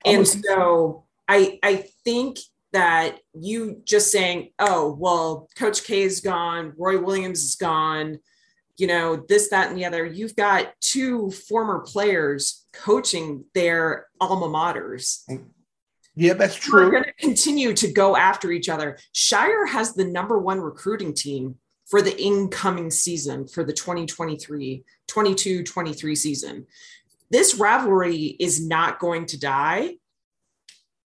And 0.04 0.26
so 0.26 1.04
I, 1.28 1.58
I 1.62 1.84
think 2.04 2.38
that 2.72 3.18
you 3.32 3.80
just 3.84 4.10
saying, 4.10 4.50
oh, 4.58 4.96
well, 4.98 5.48
Coach 5.56 5.84
K 5.84 6.02
is 6.02 6.20
gone, 6.20 6.72
Roy 6.76 7.00
Williams 7.00 7.42
is 7.42 7.54
gone, 7.54 8.18
you 8.80 8.86
know, 8.86 9.24
this, 9.28 9.50
that, 9.50 9.68
and 9.68 9.76
the 9.76 9.84
other. 9.84 10.04
You've 10.04 10.36
got 10.36 10.72
two 10.80 11.30
former 11.30 11.80
players 11.80 12.66
coaching 12.72 13.44
their 13.54 14.06
alma 14.20 14.46
maters. 14.46 15.20
Yeah, 16.16 16.34
that's 16.34 16.56
true. 16.56 16.84
We're 16.84 16.90
going 16.90 17.04
to 17.04 17.12
continue 17.12 17.74
to 17.74 17.92
go 17.92 18.16
after 18.16 18.50
each 18.50 18.68
other. 18.68 18.98
Scheyer 19.14 19.68
has 19.68 19.94
the 19.94 20.04
number 20.04 20.38
one 20.38 20.60
recruiting 20.60 21.14
team 21.14 21.56
for 21.86 22.02
the 22.02 22.20
incoming 22.20 22.90
season 22.90 23.46
for 23.48 23.64
the 23.64 23.72
2023 23.72 24.84
22 25.08 25.64
23 25.64 26.14
season. 26.14 26.66
This 27.30 27.56
rivalry 27.56 28.36
is 28.38 28.66
not 28.66 28.98
going 28.98 29.26
to 29.26 29.38
die 29.38 29.96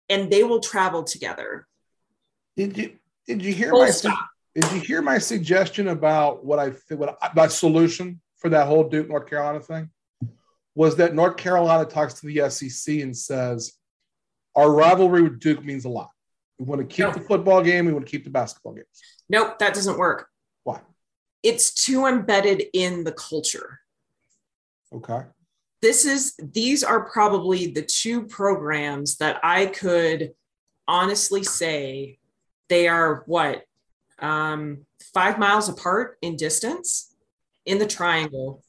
and 0.09 0.31
they 0.31 0.43
will 0.43 0.61
travel 0.61 1.03
together. 1.03 1.67
Did 2.57 2.77
you 2.77 2.93
did 3.27 3.43
you 3.43 3.53
hear 3.53 3.71
Full 3.71 3.81
my 3.81 3.91
stop. 3.91 4.29
Did 4.55 4.71
you 4.73 4.81
hear 4.81 5.03
my 5.03 5.19
suggestion 5.19 5.89
about 5.89 6.45
what 6.45 6.59
I 6.59 6.71
what 6.95 7.19
my 7.35 7.49
solution 7.49 8.21
for 8.39 8.49
that 8.51 8.67
whole 8.67 8.85
Duke 8.85 9.09
North 9.09 9.29
Carolina 9.29 9.61
thing? 9.61 9.91
Was 10.75 10.97
that 10.97 11.15
North 11.15 11.37
Carolina 11.37 11.85
talks 11.85 12.15
to 12.15 12.27
the 12.27 12.49
SEC 12.51 13.01
and 13.01 13.17
says 13.17 13.73
our 14.55 14.71
rivalry 14.71 15.23
with 15.23 15.41
Duke 15.41 15.65
means 15.65 15.85
a 15.85 15.89
lot. 15.89 16.11
We 16.59 16.67
want 16.67 16.81
to 16.81 16.87
keep 16.87 17.13
the 17.13 17.21
football 17.21 17.63
game. 17.63 17.87
We 17.87 17.93
want 17.93 18.07
to 18.07 18.11
keep 18.11 18.25
the 18.25 18.31
basketball 18.31 18.75
games. 18.75 18.87
Nope, 19.29 19.59
that 19.59 19.75
doesn't 19.75 19.99
work. 19.99 20.29
Why? 20.63 20.81
It's 21.43 21.75
too 21.75 22.07
embedded 22.07 22.65
in 22.73 23.03
the 23.03 23.13
culture. 23.13 23.81
Okay. 24.93 25.23
This 25.83 26.05
is 26.07 26.35
these 26.41 26.85
are 26.85 27.11
probably 27.11 27.67
the 27.67 27.83
two 27.83 28.27
programs 28.27 29.17
that 29.17 29.41
I 29.43 29.67
could 29.67 30.33
honestly 30.87 31.43
say 31.43 32.19
they 32.69 32.89
are 32.89 33.25
what 33.27 33.65
um, 34.19 34.87
five 35.13 35.39
miles 35.39 35.69
apart 35.69 36.19
in 36.23 36.37
distance 36.37 37.15
in 37.67 37.79
the 37.79 37.87
triangle. 37.87 38.63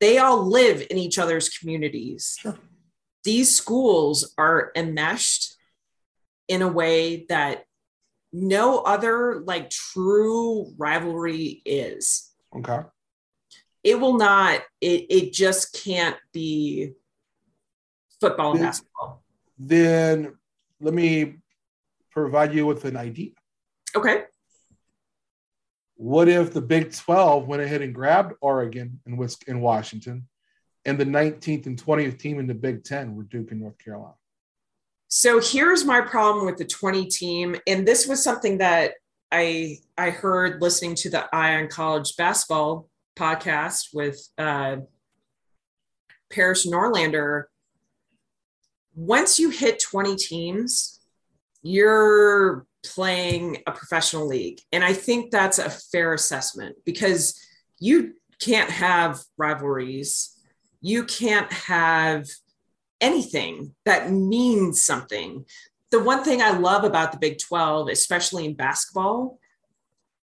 They 0.00 0.18
all 0.18 0.46
live 0.46 0.86
in 0.90 0.96
each 0.96 1.18
other's 1.18 1.48
communities. 1.48 2.36
Sure. 2.40 2.58
These 3.24 3.54
schools 3.54 4.34
are 4.38 4.72
enmeshed 4.74 5.56
in 6.48 6.62
a 6.62 6.68
way 6.68 7.26
that 7.28 7.64
no 8.32 8.78
other 8.78 9.40
like 9.40 9.70
true 9.70 10.72
rivalry 10.78 11.60
is. 11.64 12.30
Okay. 12.56 12.80
It 13.84 14.00
will 14.00 14.16
not, 14.16 14.62
it, 14.80 15.06
it 15.10 15.32
just 15.32 15.82
can't 15.84 16.16
be 16.32 16.92
football 18.20 18.52
and 18.52 18.60
then, 18.60 18.66
basketball. 18.68 19.22
Then 19.58 20.38
let 20.80 20.94
me 20.94 21.36
provide 22.10 22.54
you 22.54 22.66
with 22.66 22.84
an 22.84 22.96
idea. 22.96 23.32
Okay. 23.94 24.24
What 26.00 26.30
if 26.30 26.54
the 26.54 26.62
Big 26.62 26.94
12 26.94 27.46
went 27.46 27.60
ahead 27.60 27.82
and 27.82 27.94
grabbed 27.94 28.32
Oregon 28.40 29.00
and 29.04 29.36
in 29.46 29.60
Washington, 29.60 30.26
and 30.86 30.96
the 30.96 31.04
19th 31.04 31.66
and 31.66 31.78
20th 31.78 32.18
team 32.18 32.38
in 32.38 32.46
the 32.46 32.54
Big 32.54 32.84
10 32.84 33.14
were 33.14 33.24
Duke 33.24 33.50
and 33.50 33.60
North 33.60 33.76
Carolina? 33.76 34.14
So 35.08 35.42
here's 35.42 35.84
my 35.84 36.00
problem 36.00 36.46
with 36.46 36.56
the 36.56 36.64
20 36.64 37.04
team, 37.04 37.54
and 37.66 37.86
this 37.86 38.06
was 38.06 38.24
something 38.24 38.56
that 38.58 38.94
I 39.30 39.76
I 39.98 40.08
heard 40.08 40.62
listening 40.62 40.94
to 40.94 41.10
the 41.10 41.28
Eye 41.34 41.56
on 41.56 41.68
College 41.68 42.16
basketball 42.16 42.88
podcast 43.14 43.88
with 43.92 44.26
uh, 44.38 44.76
Parrish 46.32 46.64
Norlander. 46.64 47.44
Once 48.94 49.38
you 49.38 49.50
hit 49.50 49.82
20 49.82 50.16
teams, 50.16 50.98
you're 51.62 52.66
playing 52.82 53.58
a 53.66 53.72
professional 53.72 54.26
league. 54.26 54.60
And 54.72 54.84
I 54.84 54.92
think 54.92 55.30
that's 55.30 55.58
a 55.58 55.70
fair 55.70 56.14
assessment 56.14 56.76
because 56.84 57.38
you 57.78 58.14
can't 58.40 58.70
have 58.70 59.20
rivalries. 59.36 60.36
You 60.80 61.04
can't 61.04 61.52
have 61.52 62.26
anything 63.00 63.74
that 63.84 64.10
means 64.10 64.82
something. 64.82 65.44
The 65.90 66.02
one 66.02 66.24
thing 66.24 66.40
I 66.40 66.50
love 66.50 66.84
about 66.84 67.12
the 67.12 67.18
Big 67.18 67.38
12, 67.38 67.88
especially 67.88 68.44
in 68.44 68.54
basketball, 68.54 69.38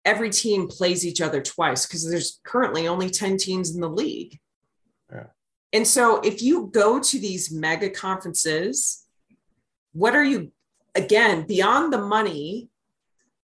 every 0.06 0.30
team 0.30 0.68
plays 0.68 1.06
each 1.06 1.22
other 1.22 1.42
twice 1.42 1.86
because 1.86 2.10
there's 2.10 2.40
currently 2.44 2.88
only 2.88 3.10
10 3.10 3.38
teams 3.38 3.76
in 3.76 3.82
the 3.82 3.90
league. 3.90 4.40
Yeah. 5.12 5.28
And 5.74 5.86
so 5.86 6.20
if 6.22 6.42
you 6.42 6.70
go 6.74 7.00
to 7.00 7.20
these 7.20 7.52
mega 7.52 7.90
conferences, 7.90 9.06
what 9.94 10.16
are 10.16 10.24
you 10.24 10.52
again, 10.96 11.46
beyond 11.48 11.94
the 11.94 12.00
money, 12.00 12.70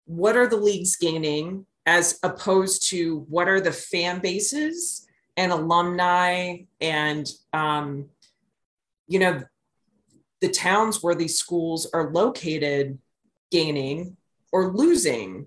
what 0.05 0.37
are 0.37 0.47
the 0.47 0.57
leagues 0.57 0.97
gaining 0.97 1.67
as 1.87 2.19
opposed 2.23 2.89
to 2.91 3.27
what 3.29 3.49
are 3.49 3.61
the 3.61 3.73
fan 3.73 4.21
bases 4.21 5.07
and 5.37 5.53
alumni 5.53 6.59
and, 6.81 7.31
um, 7.53 8.07
you 9.09 9.19
know, 9.19 9.43
the 10.41 10.49
towns 10.49 11.03
where 11.03 11.15
these 11.15 11.39
schools 11.39 11.89
are 11.93 12.13
located 12.13 12.99
gaining 13.51 14.17
or 14.53 14.73
losing? 14.73 15.47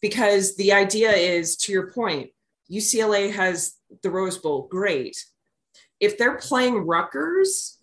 Because 0.00 0.56
the 0.56 0.72
idea 0.72 1.12
is, 1.12 1.56
to 1.58 1.72
your 1.72 1.90
point, 1.90 2.30
UCLA 2.70 3.32
has 3.32 3.76
the 4.02 4.10
Rose 4.10 4.38
Bowl, 4.38 4.66
great. 4.68 5.24
If 6.00 6.18
they're 6.18 6.36
playing 6.36 6.86
Rutgers, 6.86 7.78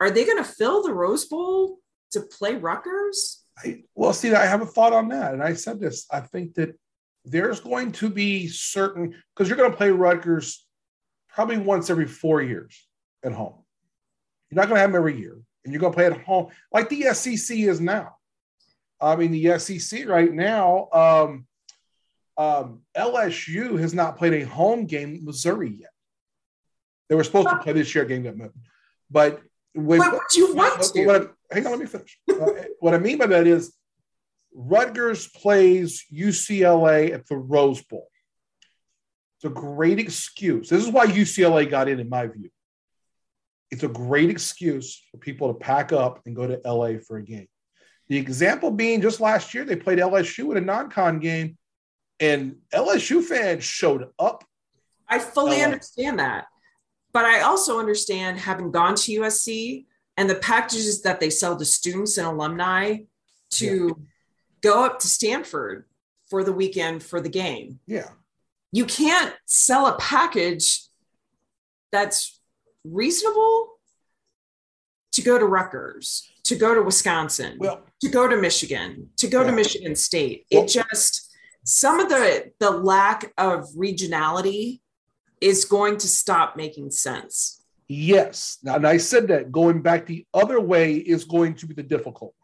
are 0.00 0.10
they 0.10 0.24
going 0.24 0.38
to 0.38 0.44
fill 0.44 0.82
the 0.82 0.94
Rose 0.94 1.26
Bowl 1.26 1.78
to 2.12 2.22
play 2.22 2.56
Rutgers? 2.56 3.42
I, 3.58 3.82
well, 3.94 4.12
see, 4.12 4.32
I 4.32 4.46
have 4.46 4.62
a 4.62 4.66
thought 4.66 4.92
on 4.92 5.08
that. 5.08 5.34
And 5.34 5.42
I 5.42 5.54
said 5.54 5.80
this 5.80 6.06
I 6.10 6.20
think 6.20 6.54
that 6.54 6.78
there's 7.24 7.60
going 7.60 7.92
to 7.92 8.08
be 8.08 8.48
certain, 8.48 9.14
because 9.34 9.48
you're 9.48 9.58
going 9.58 9.70
to 9.70 9.76
play 9.76 9.90
Rutgers 9.90 10.66
probably 11.28 11.58
once 11.58 11.90
every 11.90 12.06
four 12.06 12.42
years 12.42 12.86
at 13.22 13.32
home. 13.32 13.62
You're 14.50 14.56
not 14.56 14.68
going 14.68 14.76
to 14.76 14.80
have 14.80 14.90
them 14.90 14.98
every 14.98 15.18
year. 15.18 15.38
And 15.64 15.72
you're 15.72 15.80
going 15.80 15.92
to 15.92 15.96
play 15.96 16.06
at 16.06 16.22
home 16.22 16.48
like 16.72 16.88
the 16.88 17.02
SEC 17.14 17.56
is 17.56 17.80
now. 17.80 18.16
I 19.00 19.16
mean, 19.16 19.30
the 19.30 19.58
SEC 19.58 20.06
right 20.08 20.32
now, 20.32 20.88
um, 20.92 21.46
um, 22.36 22.80
LSU 22.96 23.78
has 23.78 23.94
not 23.94 24.16
played 24.16 24.34
a 24.34 24.46
home 24.46 24.86
game 24.86 25.16
in 25.16 25.24
Missouri 25.24 25.70
yet. 25.70 25.90
They 27.08 27.14
were 27.14 27.24
supposed 27.24 27.48
to 27.48 27.58
play 27.58 27.72
this 27.74 27.94
year, 27.94 28.04
game. 28.04 28.50
But 29.10 29.40
with, 29.74 30.00
what 30.00 30.12
would 30.12 30.34
you 30.34 30.54
want 30.54 30.82
to? 30.82 31.30
Hang 31.52 31.66
on, 31.66 31.72
let 31.72 31.80
me 31.80 31.86
finish. 31.86 32.18
uh, 32.30 32.50
what 32.80 32.94
I 32.94 32.98
mean 32.98 33.18
by 33.18 33.26
that 33.26 33.46
is 33.46 33.74
Rutgers 34.54 35.28
plays 35.28 36.04
UCLA 36.12 37.12
at 37.12 37.26
the 37.26 37.36
Rose 37.36 37.82
Bowl. 37.82 38.08
It's 39.36 39.44
a 39.44 39.48
great 39.48 39.98
excuse. 39.98 40.68
This 40.68 40.84
is 40.84 40.90
why 40.90 41.06
UCLA 41.06 41.68
got 41.68 41.88
in, 41.88 41.98
in 41.98 42.08
my 42.08 42.26
view. 42.26 42.50
It's 43.70 43.82
a 43.82 43.88
great 43.88 44.30
excuse 44.30 45.02
for 45.10 45.16
people 45.16 45.48
to 45.48 45.54
pack 45.54 45.92
up 45.92 46.20
and 46.26 46.36
go 46.36 46.46
to 46.46 46.60
LA 46.64 46.98
for 47.06 47.16
a 47.16 47.22
game. 47.22 47.48
The 48.08 48.18
example 48.18 48.70
being 48.70 49.00
just 49.00 49.20
last 49.20 49.54
year, 49.54 49.64
they 49.64 49.76
played 49.76 49.98
LSU 49.98 50.50
in 50.50 50.58
a 50.58 50.60
non 50.60 50.90
con 50.90 51.18
game, 51.18 51.56
and 52.20 52.56
LSU 52.72 53.22
fans 53.22 53.64
showed 53.64 54.08
up. 54.18 54.44
I 55.08 55.18
fully 55.18 55.58
LA. 55.58 55.64
understand 55.64 56.18
that. 56.18 56.46
But 57.12 57.24
I 57.24 57.40
also 57.40 57.78
understand 57.78 58.38
having 58.38 58.70
gone 58.70 58.94
to 58.96 59.20
USC 59.20 59.86
and 60.22 60.30
the 60.30 60.36
packages 60.36 61.02
that 61.02 61.18
they 61.18 61.30
sell 61.30 61.56
to 61.56 61.64
students 61.64 62.16
and 62.16 62.28
alumni 62.28 62.98
to 63.50 63.88
yeah. 63.88 64.04
go 64.60 64.84
up 64.84 65.00
to 65.00 65.08
Stanford 65.08 65.84
for 66.30 66.44
the 66.44 66.52
weekend 66.52 67.02
for 67.02 67.20
the 67.20 67.28
game. 67.28 67.80
Yeah. 67.88 68.10
You 68.70 68.84
can't 68.84 69.34
sell 69.46 69.88
a 69.88 69.98
package 69.98 70.82
that's 71.90 72.40
reasonable 72.84 73.80
to 75.10 75.22
go 75.22 75.40
to 75.40 75.44
Rutgers, 75.44 76.30
to 76.44 76.54
go 76.54 76.72
to 76.72 76.82
Wisconsin, 76.82 77.56
well, 77.58 77.82
to 78.00 78.08
go 78.08 78.28
to 78.28 78.36
Michigan, 78.36 79.10
to 79.16 79.26
go 79.26 79.40
yeah. 79.40 79.48
to 79.48 79.52
Michigan 79.52 79.96
State. 79.96 80.46
Well, 80.52 80.62
it 80.62 80.68
just 80.68 81.34
some 81.64 81.98
of 81.98 82.08
the 82.08 82.52
the 82.60 82.70
lack 82.70 83.32
of 83.36 83.64
regionality 83.76 84.82
is 85.40 85.64
going 85.64 85.96
to 85.96 86.06
stop 86.06 86.56
making 86.56 86.92
sense. 86.92 87.61
Yes. 87.94 88.56
Now, 88.62 88.76
and 88.76 88.86
I 88.86 88.96
said 88.96 89.28
that 89.28 89.52
going 89.52 89.82
back 89.82 90.06
the 90.06 90.24
other 90.32 90.58
way 90.58 90.94
is 90.94 91.24
going 91.24 91.56
to 91.56 91.66
be 91.66 91.74
the 91.74 91.82
difficult. 91.82 92.34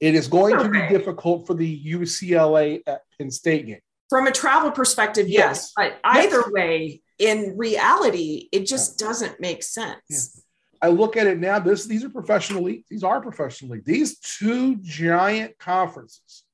It 0.00 0.14
is 0.14 0.28
going 0.28 0.54
okay. 0.54 0.64
to 0.64 0.70
be 0.70 0.88
difficult 0.88 1.46
for 1.46 1.52
the 1.52 1.84
UCLA 1.84 2.80
at 2.86 3.02
Penn 3.18 3.30
State 3.30 3.66
game. 3.66 3.80
From 4.08 4.26
a 4.26 4.32
travel 4.32 4.70
perspective, 4.70 5.28
yes. 5.28 5.72
yes. 5.78 5.92
But 5.92 6.00
either 6.02 6.38
yes. 6.38 6.50
way, 6.50 7.02
in 7.18 7.58
reality, 7.58 8.48
it 8.50 8.66
just 8.66 8.98
doesn't 8.98 9.40
make 9.40 9.62
sense. 9.62 10.00
Yeah. 10.08 10.88
I 10.88 10.88
look 10.88 11.18
at 11.18 11.26
it 11.26 11.38
now. 11.38 11.58
This 11.58 11.84
these 11.84 12.02
are 12.02 12.08
professional 12.08 12.62
leagues. 12.62 12.88
These 12.88 13.04
are 13.04 13.20
professional 13.20 13.72
leagues. 13.72 13.84
These 13.84 14.18
two 14.20 14.76
giant 14.76 15.58
conferences 15.58 16.44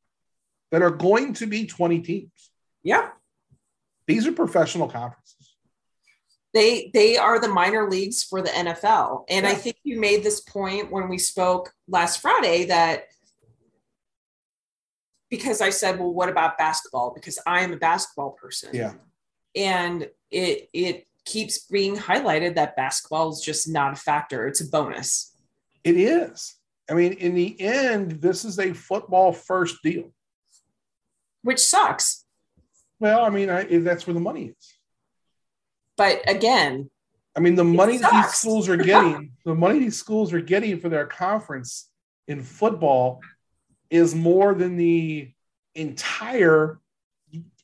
that 0.72 0.82
are 0.82 0.90
going 0.90 1.34
to 1.34 1.46
be 1.46 1.66
20 1.66 2.00
teams. 2.00 2.50
Yeah. 2.82 3.10
These 4.08 4.26
are 4.26 4.32
professional 4.32 4.88
conferences 4.88 5.37
they 6.54 6.90
they 6.94 7.16
are 7.16 7.38
the 7.38 7.48
minor 7.48 7.88
leagues 7.88 8.22
for 8.22 8.40
the 8.42 8.50
NFL. 8.50 9.24
And 9.28 9.44
yeah. 9.44 9.52
I 9.52 9.54
think 9.54 9.76
you 9.84 10.00
made 10.00 10.22
this 10.22 10.40
point 10.40 10.90
when 10.90 11.08
we 11.08 11.18
spoke 11.18 11.72
last 11.86 12.20
Friday 12.20 12.66
that 12.66 13.04
because 15.30 15.60
I 15.60 15.70
said, 15.70 15.98
well, 15.98 16.12
what 16.12 16.28
about 16.28 16.56
basketball? 16.56 17.12
Because 17.14 17.38
I 17.46 17.60
am 17.60 17.72
a 17.72 17.76
basketball 17.76 18.30
person. 18.30 18.70
Yeah. 18.72 18.94
And 19.54 20.08
it 20.30 20.68
it 20.72 21.06
keeps 21.26 21.66
being 21.66 21.96
highlighted 21.96 22.54
that 22.54 22.76
basketball 22.76 23.30
is 23.30 23.40
just 23.40 23.68
not 23.68 23.92
a 23.92 23.96
factor. 23.96 24.46
It's 24.46 24.62
a 24.62 24.68
bonus. 24.68 25.36
It 25.84 25.96
is. 25.96 26.56
I 26.90 26.94
mean, 26.94 27.12
in 27.14 27.34
the 27.34 27.60
end, 27.60 28.22
this 28.22 28.44
is 28.46 28.58
a 28.58 28.72
football 28.72 29.32
first 29.32 29.76
deal. 29.82 30.10
Which 31.42 31.60
sucks. 31.60 32.24
Well, 32.98 33.24
I 33.24 33.30
mean, 33.30 33.50
I, 33.50 33.64
that's 33.78 34.06
where 34.06 34.14
the 34.14 34.20
money 34.20 34.54
is. 34.58 34.77
But 35.98 36.22
again, 36.30 36.88
I 37.36 37.40
mean, 37.40 37.56
the 37.56 37.64
money 37.64 37.98
that 37.98 38.10
these 38.10 38.34
schools 38.34 38.68
are 38.68 38.76
getting, 38.76 39.32
the 39.44 39.54
money 39.54 39.80
these 39.80 39.98
schools 39.98 40.32
are 40.32 40.40
getting 40.40 40.80
for 40.80 40.88
their 40.88 41.06
conference 41.06 41.90
in 42.26 42.42
football 42.42 43.20
is 43.90 44.14
more 44.14 44.54
than 44.54 44.76
the 44.76 45.30
entire 45.74 46.80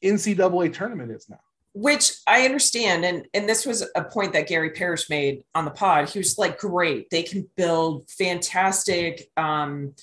NCAA 0.02 0.72
tournament 0.74 1.12
is 1.12 1.28
now. 1.28 1.40
Which 1.72 2.12
I 2.26 2.44
understand, 2.44 3.04
and 3.04 3.26
and 3.34 3.48
this 3.48 3.66
was 3.66 3.84
a 3.96 4.04
point 4.04 4.32
that 4.34 4.46
Gary 4.46 4.70
Parrish 4.70 5.10
made 5.10 5.44
on 5.56 5.64
the 5.64 5.72
pod. 5.72 6.08
He 6.08 6.18
was 6.18 6.38
like, 6.38 6.58
"Great, 6.58 7.10
they 7.10 7.24
can 7.24 7.48
build 7.56 8.08
fantastic, 8.08 9.28
um, 9.36 9.94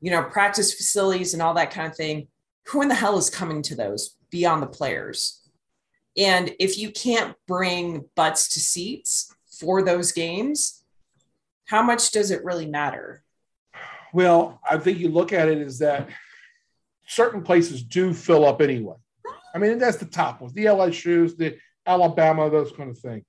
you 0.00 0.12
know, 0.12 0.22
practice 0.22 0.74
facilities 0.74 1.32
and 1.34 1.42
all 1.42 1.54
that 1.54 1.72
kind 1.72 1.88
of 1.88 1.96
thing. 1.96 2.28
Who 2.68 2.82
in 2.82 2.88
the 2.88 2.94
hell 2.94 3.18
is 3.18 3.30
coming 3.30 3.62
to 3.62 3.74
those 3.74 4.16
beyond 4.30 4.62
the 4.62 4.68
players? 4.68 5.47
And 6.18 6.52
if 6.58 6.76
you 6.76 6.90
can't 6.90 7.36
bring 7.46 8.04
butts 8.16 8.48
to 8.50 8.60
seats 8.60 9.32
for 9.46 9.82
those 9.82 10.10
games, 10.10 10.82
how 11.66 11.82
much 11.82 12.10
does 12.10 12.32
it 12.32 12.44
really 12.44 12.66
matter? 12.66 13.22
Well, 14.12 14.60
I 14.68 14.78
think 14.78 14.98
you 14.98 15.10
look 15.10 15.32
at 15.32 15.48
it 15.48 15.58
is 15.58 15.78
that 15.78 16.08
certain 17.06 17.42
places 17.42 17.82
do 17.82 18.12
fill 18.12 18.44
up 18.44 18.60
anyway. 18.60 18.96
I 19.54 19.58
mean, 19.58 19.78
that's 19.78 19.98
the 19.98 20.06
top 20.06 20.40
ones, 20.40 20.52
the 20.52 20.64
LSU's, 20.64 21.36
the 21.36 21.56
Alabama, 21.86 22.50
those 22.50 22.72
kind 22.72 22.90
of 22.90 22.98
thing, 22.98 23.24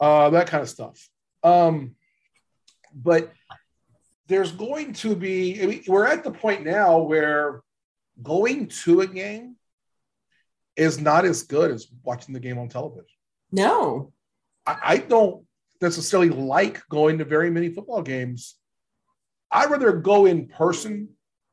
uh, 0.00 0.30
that 0.30 0.46
kind 0.48 0.62
of 0.62 0.68
stuff. 0.68 1.08
Um, 1.42 1.94
but 2.94 3.32
there's 4.26 4.52
going 4.52 4.94
to 4.94 5.14
be, 5.14 5.62
I 5.62 5.66
mean, 5.66 5.82
we're 5.86 6.06
at 6.06 6.24
the 6.24 6.30
point 6.30 6.64
now 6.64 6.98
where 6.98 7.62
going 8.22 8.68
to 8.68 9.02
a 9.02 9.06
game 9.06 9.56
is 10.76 11.00
not 11.00 11.24
as 11.24 11.42
good 11.42 11.70
as 11.70 11.86
watching 12.02 12.34
the 12.34 12.40
game 12.40 12.58
on 12.58 12.68
television. 12.68 13.06
No. 13.52 14.12
I, 14.66 14.78
I 14.82 14.96
don't 14.98 15.44
necessarily 15.80 16.30
like 16.30 16.80
going 16.88 17.18
to 17.18 17.24
very 17.24 17.50
many 17.50 17.70
football 17.70 18.02
games. 18.02 18.56
I'd 19.50 19.70
rather 19.70 19.92
go 19.92 20.26
in 20.26 20.46
person 20.46 21.10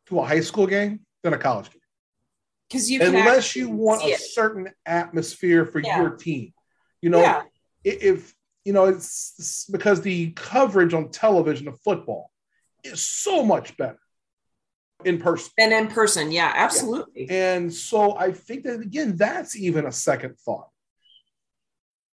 to 0.07 0.19
a 0.19 0.25
high 0.25 0.41
school 0.41 0.67
game 0.67 1.01
than 1.23 1.33
a 1.33 1.37
college 1.37 1.71
game. 1.71 1.81
Because 2.69 2.91
you 2.91 3.01
unless 3.01 3.55
you 3.55 3.69
want 3.69 4.03
a 4.03 4.09
it. 4.09 4.19
certain 4.19 4.69
atmosphere 4.85 5.65
for 5.65 5.79
yeah. 5.79 6.01
your 6.01 6.11
team, 6.11 6.53
you 7.01 7.09
know, 7.09 7.21
yeah. 7.21 7.43
if 7.85 8.35
you 8.65 8.73
know 8.73 8.85
it's, 8.85 9.35
it's 9.39 9.65
because 9.65 10.01
the 10.01 10.31
coverage 10.31 10.93
on 10.93 11.09
television 11.09 11.69
of 11.69 11.79
football 11.79 12.29
is 12.83 13.01
so 13.01 13.45
much 13.45 13.77
better 13.77 13.99
in 15.05 15.19
person. 15.19 15.51
And 15.57 15.73
in 15.73 15.87
person, 15.87 16.31
yeah, 16.31 16.51
absolutely. 16.55 17.27
Yeah. 17.29 17.55
And 17.55 17.73
so 17.73 18.17
I 18.17 18.31
think 18.31 18.63
that 18.63 18.81
again, 18.81 19.15
that's 19.15 19.55
even 19.55 19.85
a 19.85 19.91
second 19.91 20.37
thought. 20.39 20.69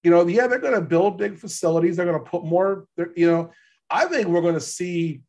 You 0.04 0.12
know, 0.12 0.28
yeah, 0.28 0.48
they're 0.48 0.60
going 0.60 0.74
to 0.74 0.82
build 0.82 1.18
big 1.18 1.38
facilities. 1.38 1.96
They're 1.96 2.06
going 2.06 2.22
to 2.22 2.30
put 2.30 2.44
more. 2.44 2.88
You 3.16 3.32
know, 3.32 3.52
I 3.90 4.06
think 4.06 4.28
we're 4.28 4.42
going 4.42 4.54
to 4.56 4.60
see 4.60 5.22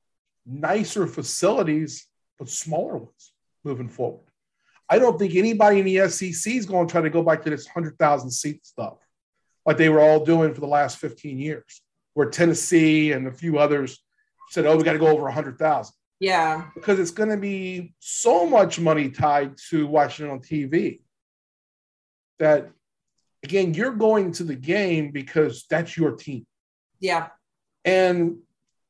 nicer 0.45 1.07
facilities, 1.07 2.07
but 2.39 2.49
smaller 2.49 2.97
ones 2.97 3.33
moving 3.63 3.89
forward. 3.89 4.27
I 4.89 4.99
don't 4.99 5.19
think 5.19 5.35
anybody 5.35 5.79
in 5.79 5.87
the 5.87 6.09
SEC 6.09 6.53
is 6.55 6.67
going 6.67 6.87
to 6.87 6.93
try 6.93 7.01
to 7.01 7.09
go 7.09 7.23
back 7.23 7.43
to 7.43 7.51
this 7.51 7.67
100,000 7.67 8.31
seat 8.31 8.67
stuff 8.67 8.99
like 9.65 9.79
they 9.79 9.89
were 9.89 10.01
all 10.01 10.25
doing 10.25 10.53
for 10.53 10.61
the 10.61 10.67
last 10.67 10.99
15 10.99 11.39
years, 11.39 11.81
where 12.13 12.29
Tennessee 12.29 13.13
and 13.13 13.27
a 13.27 13.33
few 13.33 13.59
others 13.59 13.99
said, 14.51 14.67
oh, 14.67 14.77
we 14.77 14.83
got 14.83 14.93
to 14.93 14.99
go 14.99 15.07
over 15.07 15.23
100,000. 15.23 15.95
Yeah. 16.21 16.69
Because 16.75 16.99
it's 16.99 17.11
going 17.11 17.31
to 17.31 17.37
be 17.37 17.95
so 17.99 18.47
much 18.47 18.79
money 18.79 19.11
tied 19.11 19.57
to 19.71 19.87
watching 19.87 20.27
it 20.27 20.31
on 20.31 20.41
TV 20.41 21.01
that, 22.39 22.71
again, 23.43 23.75
you're 23.75 23.93
going 23.93 24.33
to 24.33 24.45
the 24.45 24.55
game 24.55 25.11
because 25.11 25.67
that's 25.69 25.97
your 25.97 26.13
team. 26.13 26.47
Yeah. 27.01 27.29
And 27.85 28.39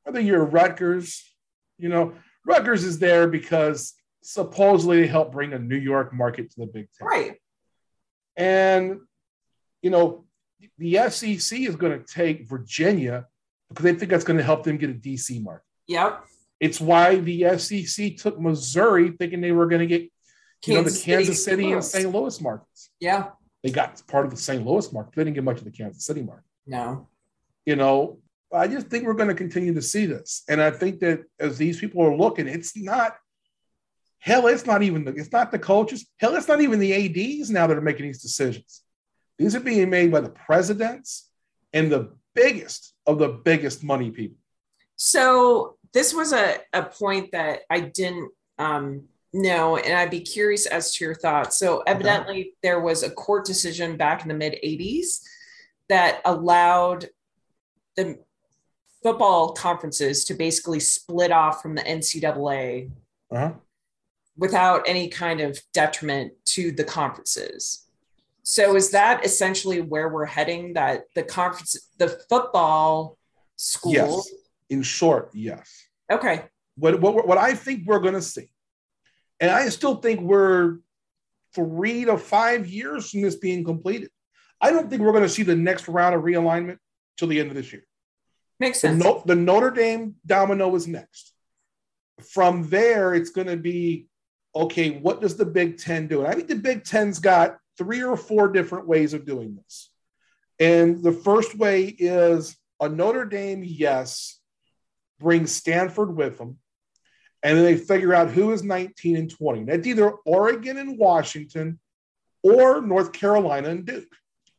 whether 0.04 0.20
you're 0.20 0.44
Rutgers, 0.44 1.24
you 1.78 1.88
know, 1.88 2.12
Rutgers 2.46 2.84
is 2.84 2.98
there 2.98 3.26
because 3.26 3.94
supposedly 4.22 5.00
they 5.00 5.06
help 5.06 5.32
bring 5.32 5.52
a 5.52 5.58
New 5.58 5.76
York 5.76 6.12
market 6.12 6.50
to 6.52 6.60
the 6.60 6.66
Big 6.66 6.88
Ten. 6.96 7.06
Right. 7.06 7.36
And, 8.36 9.00
you 9.82 9.90
know, 9.90 10.24
the 10.78 11.10
SEC 11.10 11.58
is 11.58 11.76
going 11.76 11.98
to 11.98 12.04
take 12.04 12.48
Virginia 12.48 13.26
because 13.68 13.84
they 13.84 13.94
think 13.94 14.10
that's 14.10 14.24
going 14.24 14.38
to 14.38 14.44
help 14.44 14.62
them 14.62 14.76
get 14.76 14.90
a 14.90 14.94
DC 14.94 15.42
market. 15.42 15.64
Yep. 15.88 16.24
It's 16.64 16.80
why 16.80 17.16
the 17.16 17.58
SEC 17.58 18.16
took 18.16 18.40
Missouri 18.40 19.10
thinking 19.10 19.40
they 19.40 19.52
were 19.52 19.66
going 19.66 19.80
to 19.80 19.86
get, 19.86 20.10
you 20.66 20.74
know, 20.74 20.82
the 20.82 20.90
Kansas 20.90 21.44
City, 21.44 21.62
City 21.62 21.72
and 21.72 21.84
St. 21.84 22.10
Louis 22.10 22.40
markets. 22.40 22.90
Yeah. 23.00 23.30
They 23.62 23.70
got 23.70 24.02
part 24.06 24.24
of 24.24 24.30
the 24.30 24.36
St. 24.38 24.64
Louis 24.66 24.90
market. 24.92 25.14
They 25.14 25.24
didn't 25.24 25.34
get 25.34 25.44
much 25.44 25.58
of 25.58 25.64
the 25.64 25.70
Kansas 25.70 26.04
City 26.04 26.22
market. 26.22 26.44
No. 26.66 27.08
You 27.66 27.76
know, 27.76 28.18
I 28.52 28.68
just 28.68 28.86
think 28.86 29.04
we're 29.04 29.14
going 29.14 29.28
to 29.28 29.34
continue 29.34 29.74
to 29.74 29.82
see 29.82 30.06
this. 30.06 30.42
And 30.48 30.60
I 30.62 30.70
think 30.70 31.00
that 31.00 31.24
as 31.38 31.58
these 31.58 31.78
people 31.78 32.02
are 32.02 32.16
looking, 32.16 32.48
it's 32.48 32.76
not 32.76 33.16
Hell, 34.24 34.46
it's 34.46 34.64
not 34.64 34.82
even 34.82 35.04
the 35.04 35.12
it's 35.12 35.32
not 35.32 35.52
the 35.52 35.58
coaches. 35.58 36.06
Hell, 36.16 36.34
it's 36.34 36.48
not 36.48 36.62
even 36.62 36.78
the 36.78 36.94
ads 36.94 37.50
now 37.50 37.66
that 37.66 37.76
are 37.76 37.82
making 37.82 38.06
these 38.06 38.22
decisions. 38.22 38.80
These 39.36 39.54
are 39.54 39.60
being 39.60 39.90
made 39.90 40.10
by 40.10 40.20
the 40.20 40.30
presidents 40.30 41.28
and 41.74 41.92
the 41.92 42.16
biggest 42.34 42.94
of 43.06 43.18
the 43.18 43.28
biggest 43.28 43.84
money 43.84 44.10
people. 44.10 44.38
So 44.96 45.76
this 45.94 46.12
was 46.12 46.32
a, 46.32 46.58
a 46.72 46.82
point 46.82 47.32
that 47.32 47.60
I 47.70 47.80
didn't 47.80 48.30
um, 48.58 49.04
know, 49.32 49.76
and 49.76 49.94
I'd 49.94 50.10
be 50.10 50.20
curious 50.20 50.66
as 50.66 50.94
to 50.94 51.04
your 51.04 51.14
thoughts. 51.14 51.56
So 51.56 51.82
evidently, 51.86 52.40
okay. 52.40 52.50
there 52.62 52.80
was 52.80 53.02
a 53.02 53.10
court 53.10 53.46
decision 53.46 53.96
back 53.96 54.22
in 54.22 54.28
the 54.28 54.34
mid 54.34 54.58
'80s 54.62 55.20
that 55.88 56.20
allowed 56.24 57.06
the 57.96 58.18
football 59.02 59.52
conferences 59.52 60.24
to 60.24 60.34
basically 60.34 60.80
split 60.80 61.30
off 61.30 61.62
from 61.62 61.74
the 61.74 61.82
NCAA 61.82 62.90
uh-huh 63.30 63.52
without 64.36 64.82
any 64.86 65.08
kind 65.08 65.40
of 65.40 65.58
detriment 65.72 66.32
to 66.44 66.72
the 66.72 66.84
conferences. 66.84 67.86
So 68.42 68.76
is 68.76 68.90
that 68.90 69.24
essentially 69.24 69.80
where 69.80 70.08
we're 70.08 70.26
heading? 70.26 70.74
That 70.74 71.04
the 71.14 71.22
conference, 71.22 71.76
the 71.98 72.08
football 72.28 73.16
schools? 73.56 74.28
Yes. 74.30 74.40
In 74.70 74.82
short, 74.82 75.30
yes. 75.32 75.83
Okay. 76.10 76.44
What 76.76 77.00
what, 77.00 77.26
what 77.26 77.38
I 77.38 77.54
think 77.54 77.84
we're 77.86 78.00
going 78.00 78.14
to 78.14 78.22
see, 78.22 78.48
and 79.40 79.50
I 79.50 79.68
still 79.68 79.96
think 79.96 80.20
we're 80.20 80.78
three 81.54 82.04
to 82.04 82.18
five 82.18 82.66
years 82.66 83.10
from 83.10 83.22
this 83.22 83.36
being 83.36 83.64
completed. 83.64 84.10
I 84.60 84.70
don't 84.70 84.90
think 84.90 85.02
we're 85.02 85.12
going 85.12 85.22
to 85.22 85.28
see 85.28 85.42
the 85.42 85.56
next 85.56 85.88
round 85.88 86.14
of 86.14 86.22
realignment 86.22 86.78
till 87.16 87.28
the 87.28 87.38
end 87.38 87.50
of 87.50 87.56
this 87.56 87.72
year. 87.72 87.84
Makes 88.60 88.80
sense. 88.80 89.02
The, 89.02 89.04
no, 89.04 89.22
the 89.24 89.34
Notre 89.34 89.70
Dame 89.70 90.16
domino 90.26 90.74
is 90.74 90.86
next. 90.86 91.32
From 92.32 92.68
there, 92.68 93.14
it's 93.14 93.30
going 93.30 93.48
to 93.48 93.56
be 93.56 94.08
okay, 94.56 94.90
what 94.90 95.20
does 95.20 95.36
the 95.36 95.44
Big 95.44 95.78
Ten 95.78 96.06
do? 96.06 96.20
And 96.20 96.28
I 96.28 96.34
think 96.34 96.48
the 96.48 96.54
Big 96.54 96.84
Ten's 96.84 97.18
got 97.18 97.58
three 97.76 98.02
or 98.02 98.16
four 98.16 98.48
different 98.48 98.86
ways 98.86 99.12
of 99.12 99.26
doing 99.26 99.56
this. 99.56 99.90
And 100.60 101.02
the 101.02 101.12
first 101.12 101.58
way 101.58 101.86
is 101.86 102.56
a 102.80 102.88
Notre 102.88 103.24
Dame, 103.24 103.62
yes, 103.64 104.38
brings 105.24 105.50
Stanford 105.50 106.14
with 106.14 106.38
them. 106.38 106.58
And 107.42 107.58
then 107.58 107.64
they 107.64 107.76
figure 107.76 108.14
out 108.14 108.30
who 108.30 108.52
is 108.52 108.62
19 108.62 109.16
and 109.16 109.30
20. 109.30 109.64
That's 109.64 109.86
either 109.86 110.12
Oregon 110.24 110.78
and 110.78 110.96
Washington 110.96 111.80
or 112.42 112.80
North 112.80 113.12
Carolina 113.12 113.70
and 113.70 113.84
Duke. 113.84 114.14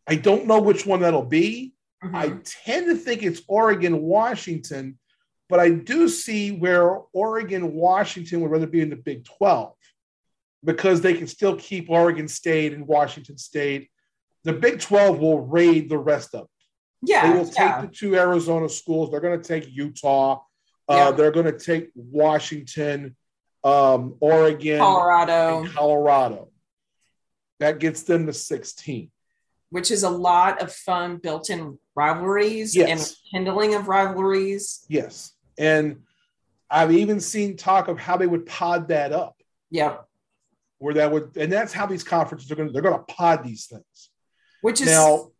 I 0.07 0.15
don't 0.15 0.47
know 0.47 0.59
which 0.59 0.85
one 0.85 0.99
that'll 0.99 1.23
be. 1.23 1.73
Mm-hmm. 2.03 2.15
I 2.15 2.37
tend 2.43 2.87
to 2.87 2.95
think 2.95 3.23
it's 3.23 3.41
Oregon, 3.47 4.01
Washington, 4.01 4.99
but 5.49 5.59
I 5.59 5.69
do 5.69 6.09
see 6.09 6.51
where 6.51 6.99
Oregon, 7.13 7.73
Washington 7.73 8.41
would 8.41 8.51
rather 8.51 8.67
be 8.67 8.81
in 8.81 8.89
the 8.89 8.95
Big 8.95 9.23
12 9.25 9.73
because 10.63 11.01
they 11.01 11.13
can 11.13 11.27
still 11.27 11.55
keep 11.55 11.89
Oregon 11.89 12.27
State 12.27 12.73
and 12.73 12.87
Washington 12.87 13.37
State. 13.37 13.89
The 14.43 14.53
Big 14.53 14.79
12 14.79 15.19
will 15.19 15.41
raid 15.41 15.89
the 15.89 15.97
rest 15.97 16.35
of 16.35 16.41
them. 16.41 16.49
Yeah. 17.01 17.31
They 17.31 17.37
will 17.37 17.45
take 17.45 17.57
yeah. 17.57 17.81
the 17.81 17.87
two 17.87 18.15
Arizona 18.15 18.69
schools. 18.69 19.09
They're 19.09 19.21
going 19.21 19.39
to 19.39 19.47
take 19.47 19.67
Utah. 19.71 20.41
Uh, 20.87 20.95
yeah. 20.95 21.11
They're 21.11 21.31
going 21.31 21.45
to 21.45 21.57
take 21.57 21.89
Washington, 21.95 23.15
um, 23.63 24.15
Oregon, 24.19 24.79
Colorado. 24.79 25.65
Colorado. 25.73 26.49
That 27.59 27.79
gets 27.79 28.03
them 28.03 28.25
to 28.27 28.33
16. 28.33 29.11
Which 29.69 29.91
is 29.91 30.03
a 30.03 30.09
lot 30.09 30.61
of 30.61 30.71
fun 30.71 31.17
built 31.17 31.49
in 31.49 31.79
rivalries 31.95 32.75
yes. 32.75 32.89
and 32.89 33.17
kindling 33.31 33.73
of 33.75 33.87
rivalries. 33.87 34.85
Yes. 34.87 35.33
And 35.57 36.01
I've 36.69 36.91
even 36.91 37.19
seen 37.19 37.57
talk 37.57 37.87
of 37.87 37.97
how 37.99 38.17
they 38.17 38.27
would 38.27 38.45
pod 38.45 38.89
that 38.89 39.11
up. 39.11 39.35
Yep 39.71 40.05
where 40.77 40.93
that 40.93 41.11
would, 41.11 41.35
and 41.37 41.51
that's 41.51 41.73
how 41.73 41.85
these 41.85 42.03
conferences 42.03 42.51
are 42.51 42.55
going 42.55 42.67
to, 42.67 42.73
they're 42.73 42.81
going 42.81 42.97
to 42.97 43.13
pod 43.13 43.43
these 43.43 43.65
things. 43.65 44.09
Which 44.61 44.81
is 44.81 44.87
now, 44.87 45.31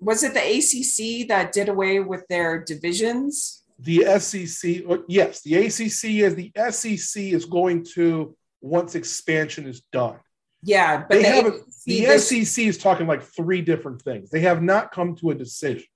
was 0.00 0.22
it 0.22 0.34
the 0.34 0.40
ACC 0.40 1.28
that 1.28 1.52
did 1.52 1.68
away 1.68 2.00
with 2.00 2.26
their 2.28 2.64
divisions? 2.64 3.61
The 3.82 4.18
SEC, 4.20 4.82
uh, 4.88 4.98
yes, 5.08 5.42
the 5.42 5.54
ACC 5.54 6.22
is 6.22 6.34
the 6.34 6.52
SEC 6.70 7.22
is 7.22 7.44
going 7.44 7.84
to 7.94 8.36
once 8.60 8.94
expansion 8.94 9.66
is 9.66 9.80
done. 9.92 10.18
Yeah, 10.62 10.98
but 10.98 11.10
they, 11.10 11.22
they 11.22 11.28
have 11.28 11.46
a, 11.46 11.60
the 11.86 12.18
SEC 12.18 12.64
is 12.64 12.78
talking 12.78 13.06
like 13.06 13.22
three 13.22 13.60
different 13.60 14.00
things. 14.02 14.30
They 14.30 14.40
have 14.40 14.62
not 14.62 14.92
come 14.92 15.16
to 15.16 15.30
a 15.30 15.34
decision, 15.34 15.86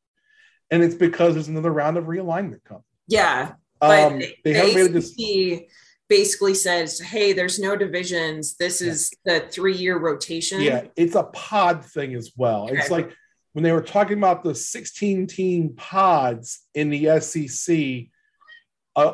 and 0.70 0.82
it's 0.82 0.96
because 0.96 1.34
there's 1.34 1.48
another 1.48 1.72
round 1.72 1.96
of 1.96 2.04
realignment 2.04 2.64
coming. 2.64 2.82
Yeah, 3.06 3.52
but 3.80 4.12
um, 4.12 4.22
they, 4.44 4.52
haven't 4.52 4.74
made 4.74 4.90
a 4.90 4.92
decision. 4.92 5.66
Basically 6.08 6.54
says, 6.54 6.98
"Hey, 6.98 7.32
there's 7.32 7.60
no 7.60 7.76
divisions. 7.76 8.56
This 8.56 8.80
is 8.80 9.12
yeah. 9.24 9.38
the 9.38 9.46
three-year 9.46 9.98
rotation." 9.98 10.60
Yeah, 10.60 10.84
it's 10.96 11.14
a 11.14 11.24
pod 11.24 11.84
thing 11.84 12.14
as 12.14 12.32
well. 12.36 12.64
Okay. 12.64 12.78
It's 12.78 12.90
like 12.90 13.12
when 13.56 13.62
they 13.62 13.72
were 13.72 13.80
talking 13.80 14.18
about 14.18 14.44
the 14.44 14.54
16 14.54 15.26
team 15.28 15.72
pods 15.76 16.66
in 16.74 16.90
the 16.90 17.18
SEC. 17.20 17.74
An 17.74 18.10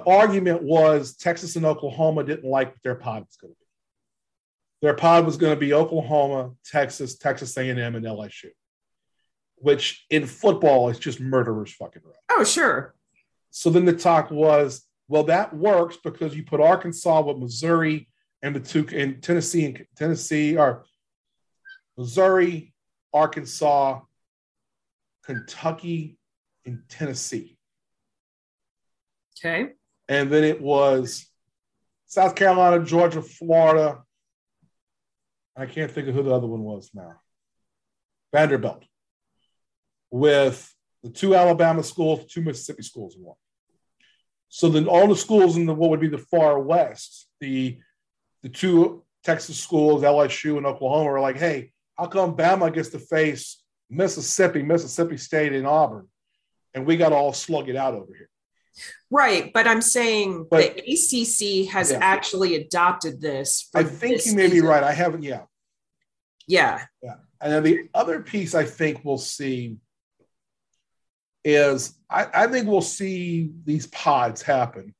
argument 0.05 0.64
was 0.64 1.14
Texas 1.14 1.55
and 1.55 1.64
Oklahoma 1.64 2.24
didn't 2.24 2.51
like 2.51 2.70
what 2.70 2.82
their 2.82 2.97
pod 2.97 3.24
was 3.24 3.36
going 3.36 3.53
to 3.53 3.57
be. 3.61 3.66
Their 4.80 4.95
pod 4.95 5.26
was 5.26 5.36
going 5.36 5.55
to 5.55 5.61
be 5.61 5.72
Oklahoma, 5.72 6.55
Texas, 6.64 7.18
Texas 7.18 7.57
A&M, 7.57 7.78
and 7.78 8.05
LSU, 8.05 8.51
which 9.59 10.07
in 10.11 10.26
football 10.26 10.88
is 10.88 10.99
just 10.99 11.20
murderers 11.20 11.72
fucking 11.74 12.03
right. 12.05 12.16
Oh, 12.32 12.43
sure. 12.43 12.97
So 13.51 13.70
then 13.70 13.84
the 13.84 13.93
talk 13.93 14.32
was, 14.32 14.84
well, 15.07 15.22
that 15.22 15.55
works 15.55 15.99
because 16.03 16.34
you 16.34 16.43
put 16.43 16.61
Arkansas 16.61 17.20
with 17.20 17.38
Missouri 17.38 18.09
and 18.43 18.57
the 18.57 18.61
two 18.61 18.86
in 18.86 19.20
Tennessee 19.20 19.66
and 19.66 19.86
Tennessee 19.95 20.57
or 20.57 20.84
Missouri, 21.97 22.74
Arkansas, 23.14 24.01
Kentucky, 25.25 26.18
and 26.64 26.83
Tennessee. 26.89 27.57
Okay. 29.39 29.73
And 30.09 30.31
then 30.31 30.45
it 30.45 30.61
was 30.61 31.27
South 32.07 32.35
Carolina, 32.35 32.85
Georgia, 32.85 33.23
Florida, 33.23 34.03
I 35.57 35.66
can't 35.66 35.91
think 35.91 36.09
of 36.09 36.14
who 36.14 36.23
the 36.23 36.35
other 36.35 36.47
one 36.47 36.62
was 36.62 36.91
now. 36.95 37.20
Vanderbilt, 38.33 38.85
with 40.11 40.75
the 41.03 41.11
two 41.11 41.35
Alabama 41.35 41.83
schools, 41.83 42.25
two 42.27 42.41
Mississippi 42.41 42.83
schools 42.83 43.16
and 43.16 43.25
one. 43.25 43.37
So 44.49 44.68
then 44.68 44.87
all 44.87 45.09
the 45.09 45.16
schools 45.16 45.57
in 45.57 45.66
the 45.66 45.75
what 45.75 45.91
would 45.91 46.01
be 46.01 46.09
the 46.09 46.18
far 46.18 46.59
west, 46.59 47.29
the 47.41 47.79
the 48.43 48.49
two 48.49 49.05
Texas 49.25 49.59
schools, 49.59 50.03
LSU 50.03 50.57
and 50.57 50.66
Oklahoma, 50.66 51.12
are 51.12 51.20
like, 51.20 51.37
hey, 51.37 51.73
how 51.97 52.07
come 52.07 52.37
Bama 52.37 52.73
gets 52.73 52.89
to 52.91 52.99
face 52.99 53.62
Mississippi, 53.93 54.62
Mississippi 54.62 55.18
State, 55.18 55.53
and 55.53 55.66
Auburn, 55.66 56.09
and 56.74 56.86
we 56.86 56.97
got 56.97 57.11
to 57.11 57.14
all 57.14 57.32
slug 57.32 57.68
it 57.68 57.76
out 57.76 57.95
over 57.95 58.14
here? 58.14 58.28
Right, 59.11 59.53
but 59.53 59.66
I'm 59.66 59.82
saying 59.82 60.47
but, 60.51 60.76
the 60.76 60.80
ACC 60.80 61.70
has 61.70 61.90
yeah. 61.90 61.99
actually 62.01 62.57
adopted 62.57 63.20
this. 63.20 63.68
I 63.74 63.82
think 63.82 64.24
you 64.24 64.34
may 64.34 64.49
season. 64.49 64.62
be 64.62 64.66
right. 64.66 64.82
I 64.82 64.93
haven't. 64.93 65.22
Yeah. 65.22 65.43
Yeah. 66.49 66.86
Yeah. 67.03 67.16
And 67.40 67.53
then 67.53 67.62
the 67.62 67.88
other 67.93 68.20
piece 68.20 68.55
I 68.55 68.64
think 68.64 69.05
we'll 69.05 69.18
see 69.18 69.76
is 71.45 71.95
I, 72.09 72.26
I 72.32 72.47
think 72.47 72.66
we'll 72.66 72.80
see 72.80 73.51
these 73.64 73.86
pods 73.88 74.40
happen. 74.40 74.95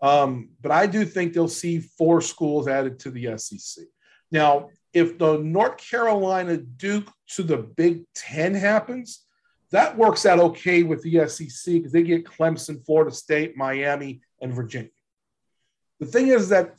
Um, 0.00 0.50
but 0.60 0.70
I 0.70 0.86
do 0.86 1.04
think 1.04 1.32
they'll 1.32 1.48
see 1.48 1.80
four 1.80 2.20
schools 2.20 2.68
added 2.68 3.00
to 3.00 3.10
the 3.10 3.36
SEC. 3.36 3.84
Now, 4.30 4.68
if 4.92 5.18
the 5.18 5.38
North 5.38 5.78
Carolina 5.78 6.56
Duke 6.56 7.10
to 7.34 7.42
the 7.42 7.58
Big 7.58 8.04
Ten 8.14 8.54
happens, 8.54 9.24
that 9.70 9.96
works 9.96 10.24
out 10.24 10.38
okay 10.38 10.82
with 10.82 11.02
the 11.02 11.28
SEC 11.28 11.74
because 11.74 11.92
they 11.92 12.02
get 12.02 12.24
Clemson, 12.24 12.84
Florida 12.84 13.10
State, 13.10 13.56
Miami, 13.56 14.22
and 14.40 14.52
Virginia. 14.52 14.90
The 16.00 16.06
thing 16.06 16.28
is 16.28 16.48
that 16.48 16.74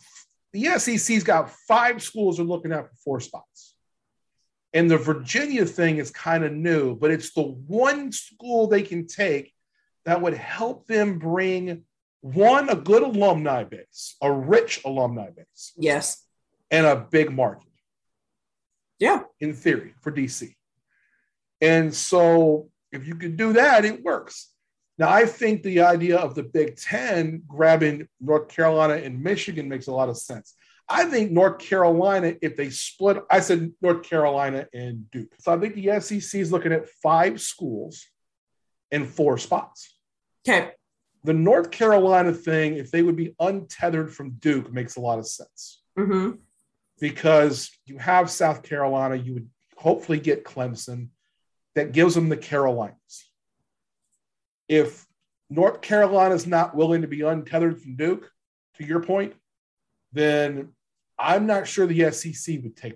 the 0.54 0.66
SEC's 0.78 1.24
got 1.24 1.52
five 1.68 2.02
schools 2.02 2.40
are 2.40 2.44
looking 2.44 2.72
at 2.72 2.90
for 2.90 2.96
four 3.04 3.20
spots. 3.20 3.76
And 4.74 4.90
the 4.90 4.98
Virginia 4.98 5.66
thing 5.66 5.98
is 5.98 6.12
kind 6.12 6.44
of 6.44 6.52
new, 6.52 6.96
but 6.96 7.12
it's 7.12 7.34
the 7.34 7.42
one 7.42 8.12
school 8.12 8.68
they 8.68 8.82
can 8.82 9.08
take 9.08 9.54
that 10.06 10.22
would 10.22 10.36
help 10.36 10.88
them 10.88 11.20
bring 11.20 11.84
one, 12.22 12.70
a 12.70 12.76
good 12.76 13.04
alumni 13.04 13.64
base, 13.64 14.16
a 14.22 14.32
rich 14.32 14.82
alumni 14.86 15.30
base. 15.30 15.74
Yes. 15.78 16.26
And 16.72 16.86
a 16.86 16.96
big 16.96 17.32
market. 17.32 17.69
Yeah. 19.00 19.24
In 19.40 19.54
theory 19.54 19.94
for 20.02 20.12
DC. 20.12 20.54
And 21.62 21.94
so 21.94 22.70
if 22.92 23.08
you 23.08 23.16
could 23.16 23.38
do 23.38 23.54
that, 23.54 23.86
it 23.86 24.04
works. 24.04 24.50
Now, 24.98 25.10
I 25.10 25.26
think 25.26 25.64
the 25.64 25.82
idea 25.82 26.18
of 26.18 26.36
the 26.36 26.44
Big 26.44 26.76
Ten 26.76 27.44
grabbing 27.48 28.08
North 28.20 28.50
Carolina 28.50 28.96
and 28.96 29.24
Michigan 29.24 29.70
makes 29.70 29.88
a 29.88 29.94
lot 29.94 30.10
of 30.10 30.18
sense. 30.18 30.56
I 30.90 31.06
think 31.06 31.32
North 31.32 31.60
Carolina, 31.60 32.34
if 32.42 32.58
they 32.58 32.70
split, 32.70 33.24
I 33.30 33.40
said 33.40 33.72
North 33.82 34.04
Carolina 34.04 34.68
and 34.74 35.10
Duke. 35.12 35.34
So 35.40 35.54
I 35.54 35.58
think 35.58 35.76
the 35.76 36.00
SEC 36.02 36.42
is 36.42 36.52
looking 36.52 36.74
at 36.74 36.90
five 37.02 37.40
schools 37.40 38.06
and 38.92 39.08
four 39.08 39.38
spots. 39.38 39.96
Okay. 40.48 40.72
The 41.24 41.34
North 41.34 41.70
Carolina 41.70 42.34
thing, 42.34 42.76
if 42.76 42.92
they 42.92 43.04
would 43.04 43.16
be 43.16 43.36
untethered 43.40 44.14
from 44.14 44.32
Duke, 44.32 44.74
makes 44.74 44.96
a 44.96 45.02
lot 45.02 45.20
of 45.20 45.28
sense. 45.28 45.82
Mm-hmm. 45.98 46.32
Because 47.00 47.72
you 47.86 47.98
have 47.98 48.30
South 48.30 48.64
Carolina, 48.64 49.16
you 49.16 49.34
would 49.34 49.50
hopefully 49.78 50.20
get 50.20 50.44
Clemson 50.44 51.10
that 51.76 51.92
gives 51.94 52.16
them 52.16 52.30
the 52.30 52.38
Carolinas. 52.38 53.30
If 54.68 55.06
North 55.50 55.82
Carolina 55.82 56.36
is 56.36 56.46
not 56.46 56.76
willing 56.76 57.02
to 57.02 57.08
be 57.08 57.22
untethered 57.22 57.82
from 57.82 57.96
Duke, 57.96 58.30
to 58.80 58.86
your 58.86 59.02
point, 59.02 59.34
then 60.12 60.70
I'm 61.18 61.46
not 61.46 61.68
sure 61.68 61.86
the 61.86 62.12
SEC 62.12 62.60
would 62.64 62.76
take 62.76 62.96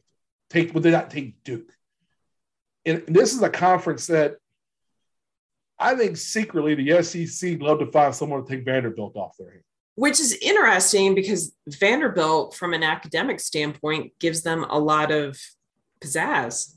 take 0.49 0.73
would 0.73 0.83
they 0.83 0.91
not 0.91 1.09
take 1.09 1.43
Duke. 1.43 1.71
And 2.85 3.03
this 3.07 3.33
is 3.33 3.41
a 3.41 3.49
conference 3.49 4.07
that 4.07 4.35
I 5.79 5.95
think 5.95 6.17
secretly 6.17 6.75
the 6.75 7.01
SEC 7.03 7.61
love 7.61 7.79
to 7.79 7.87
find 7.87 8.13
someone 8.13 8.45
to 8.45 8.49
take 8.49 8.65
Vanderbilt 8.65 9.15
off 9.15 9.35
their 9.37 9.51
hands. 9.51 9.63
Which 9.95 10.19
is 10.19 10.33
interesting 10.41 11.13
because 11.13 11.53
Vanderbilt, 11.67 12.55
from 12.55 12.73
an 12.73 12.83
academic 12.83 13.39
standpoint, 13.39 14.13
gives 14.19 14.41
them 14.41 14.65
a 14.67 14.79
lot 14.79 15.11
of 15.11 15.39
pizzazz. 16.01 16.75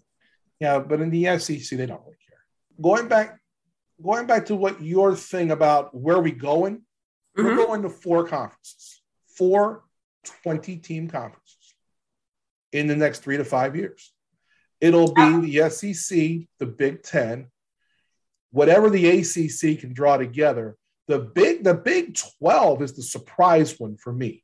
Yeah, 0.60 0.80
but 0.80 1.00
in 1.00 1.10
the 1.10 1.38
SEC, 1.38 1.78
they 1.78 1.86
don't 1.86 2.02
really 2.02 2.18
care. 2.28 2.38
Going 2.80 3.08
back, 3.08 3.38
going 4.02 4.26
back 4.26 4.46
to 4.46 4.56
what 4.56 4.82
your 4.82 5.14
thing 5.14 5.50
about 5.50 5.94
where 5.94 6.20
we 6.20 6.30
going, 6.30 6.76
mm-hmm. 6.76 7.44
we're 7.44 7.56
going 7.56 7.82
to 7.82 7.88
four 7.88 8.26
conferences, 8.26 9.00
four 9.28 9.84
20 10.42 10.76
team 10.76 11.08
conferences 11.08 11.74
in 12.72 12.86
the 12.86 12.96
next 12.96 13.20
three 13.20 13.36
to 13.36 13.44
five 13.44 13.76
years. 13.76 14.12
It'll 14.80 15.12
be 15.14 15.40
the 15.40 15.70
SEC, 15.70 16.18
the 16.58 16.66
Big 16.66 17.02
Ten, 17.02 17.46
whatever 18.50 18.90
the 18.90 19.08
ACC 19.08 19.80
can 19.80 19.94
draw 19.94 20.16
together. 20.16 20.76
The 21.08 21.18
big, 21.20 21.64
the 21.64 21.74
Big 21.74 22.18
12 22.40 22.82
is 22.82 22.92
the 22.94 23.02
surprise 23.02 23.78
one 23.78 23.96
for 23.96 24.12
me. 24.12 24.42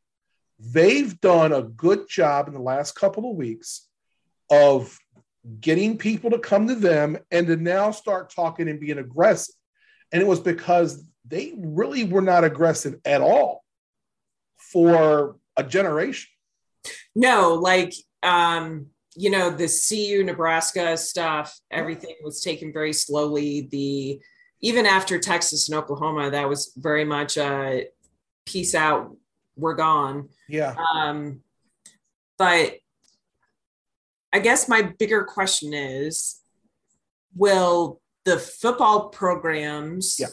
They've 0.59 1.21
done 1.21 1.53
a 1.53 1.63
good 1.63 2.09
job 2.09 2.47
in 2.47 2.55
the 2.55 2.61
last 2.61 2.95
couple 2.95 3.29
of 3.29 3.37
weeks 3.37 3.89
of 4.51 4.97
getting 5.61 5.99
people 5.99 6.31
to 6.31 6.39
come 6.39 6.69
to 6.69 6.75
them 6.75 7.19
and 7.31 7.49
to 7.49 7.57
now 7.57 7.91
start 7.91 8.33
talking 8.35 8.69
and 8.69 8.79
being 8.79 8.99
aggressive. 8.99 9.55
And 10.13 10.23
it 10.23 10.27
was 10.27 10.41
because 10.41 11.05
they 11.27 11.55
really 11.57 12.05
were 12.05 12.23
not 12.23 12.45
aggressive 12.45 13.01
at 13.05 13.21
all 13.21 13.65
for 14.57 15.37
a 15.57 15.65
generation. 15.65 16.29
No, 17.15 17.55
like 17.55 17.93
um, 18.23 18.87
you 19.17 19.31
know, 19.31 19.51
the 19.51 19.69
CU 19.69 20.25
Nebraska 20.25 20.97
stuff, 20.97 21.59
everything 21.71 22.17
was 22.23 22.41
taken 22.41 22.73
very 22.73 22.93
slowly. 22.93 23.69
The 23.71 24.21
even 24.63 24.87
after 24.87 25.19
Texas 25.19 25.69
and 25.69 25.77
Oklahoma, 25.77 26.31
that 26.31 26.49
was 26.49 26.73
very 26.77 27.05
much 27.05 27.37
a 27.37 27.89
peace 28.47 28.75
out, 28.75 29.17
we're 29.57 29.75
gone. 29.75 30.29
Yeah. 30.49 30.75
Um, 30.95 31.41
but 32.39 32.77
I 34.33 34.39
guess 34.39 34.69
my 34.69 34.83
bigger 34.83 35.25
question 35.25 35.75
is 35.75 36.41
will 37.35 38.01
the 38.25 38.39
football 38.39 39.09
programs 39.09 40.19
yeah. 40.19 40.29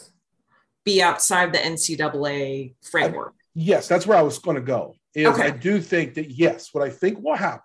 be 0.84 1.02
outside 1.02 1.52
the 1.52 1.58
NCAA 1.58 2.74
framework? 2.82 3.34
I, 3.36 3.42
yes, 3.54 3.88
that's 3.88 4.06
where 4.06 4.18
I 4.18 4.22
was 4.22 4.38
going 4.38 4.56
to 4.56 4.62
go 4.62 4.94
is 5.14 5.26
okay. 5.26 5.48
I 5.48 5.50
do 5.50 5.80
think 5.80 6.14
that 6.14 6.30
yes, 6.30 6.72
what 6.72 6.84
I 6.84 6.90
think 6.90 7.22
will 7.22 7.34
happen 7.34 7.64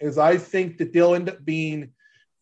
is 0.00 0.16
I 0.16 0.36
think 0.36 0.78
that 0.78 0.92
they'll 0.92 1.14
end 1.14 1.28
up 1.28 1.44
being 1.44 1.92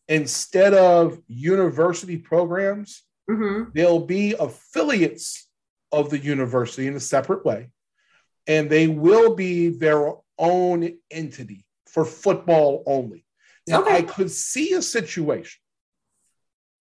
instead 0.07 0.73
of 0.73 1.19
university 1.27 2.17
programs, 2.17 3.03
mm-hmm. 3.29 3.69
they'll 3.73 4.05
be 4.05 4.33
affiliates 4.39 5.47
of 5.91 6.09
the 6.09 6.19
university 6.19 6.87
in 6.87 6.95
a 6.95 6.99
separate 6.99 7.45
way, 7.45 7.69
and 8.45 8.69
they 8.69 8.87
will 8.87 9.35
be 9.35 9.69
their 9.69 10.13
own 10.37 10.97
entity 11.11 11.65
for 11.85 12.05
football 12.05 12.83
only. 12.85 13.25
Now, 13.67 13.81
okay. 13.81 13.97
I 13.97 14.01
could 14.01 14.31
see 14.31 14.73
a 14.73 14.81
situation 14.81 15.59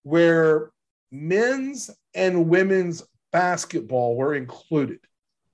where 0.04 0.72
men's 1.12 1.90
and 2.14 2.50
women's 2.50 3.04
basketball 3.32 4.16
were 4.16 4.36
included 4.36 5.00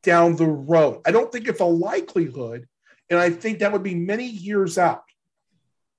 down 0.04 0.36
the 0.36 0.48
road. 0.48 1.02
I 1.06 1.12
don't 1.12 1.32
think 1.32 1.48
it's 1.48 1.60
a 1.60 1.66
likelihood, 1.66 2.68
and 3.10 3.20
I 3.20 3.30
think 3.30 3.60
that 3.60 3.72
would 3.72 3.84
be 3.84 3.96
many 3.96 4.26
years 4.26 4.78
out. 4.78 5.04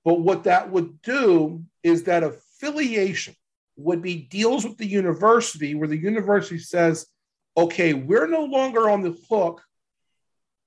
But 0.04 0.20
what 0.20 0.44
that 0.44 0.70
would 0.70 1.02
do 1.02 1.64
is 1.82 2.04
that 2.04 2.22
affiliation 2.22 3.34
would 3.80 4.02
be 4.02 4.16
deals 4.16 4.64
with 4.64 4.78
the 4.78 4.86
university 4.86 5.74
where 5.74 5.88
the 5.88 5.96
university 5.96 6.58
says, 6.58 7.06
okay, 7.56 7.94
we're 7.94 8.26
no 8.26 8.44
longer 8.44 8.88
on 8.88 9.02
the 9.02 9.16
hook 9.28 9.62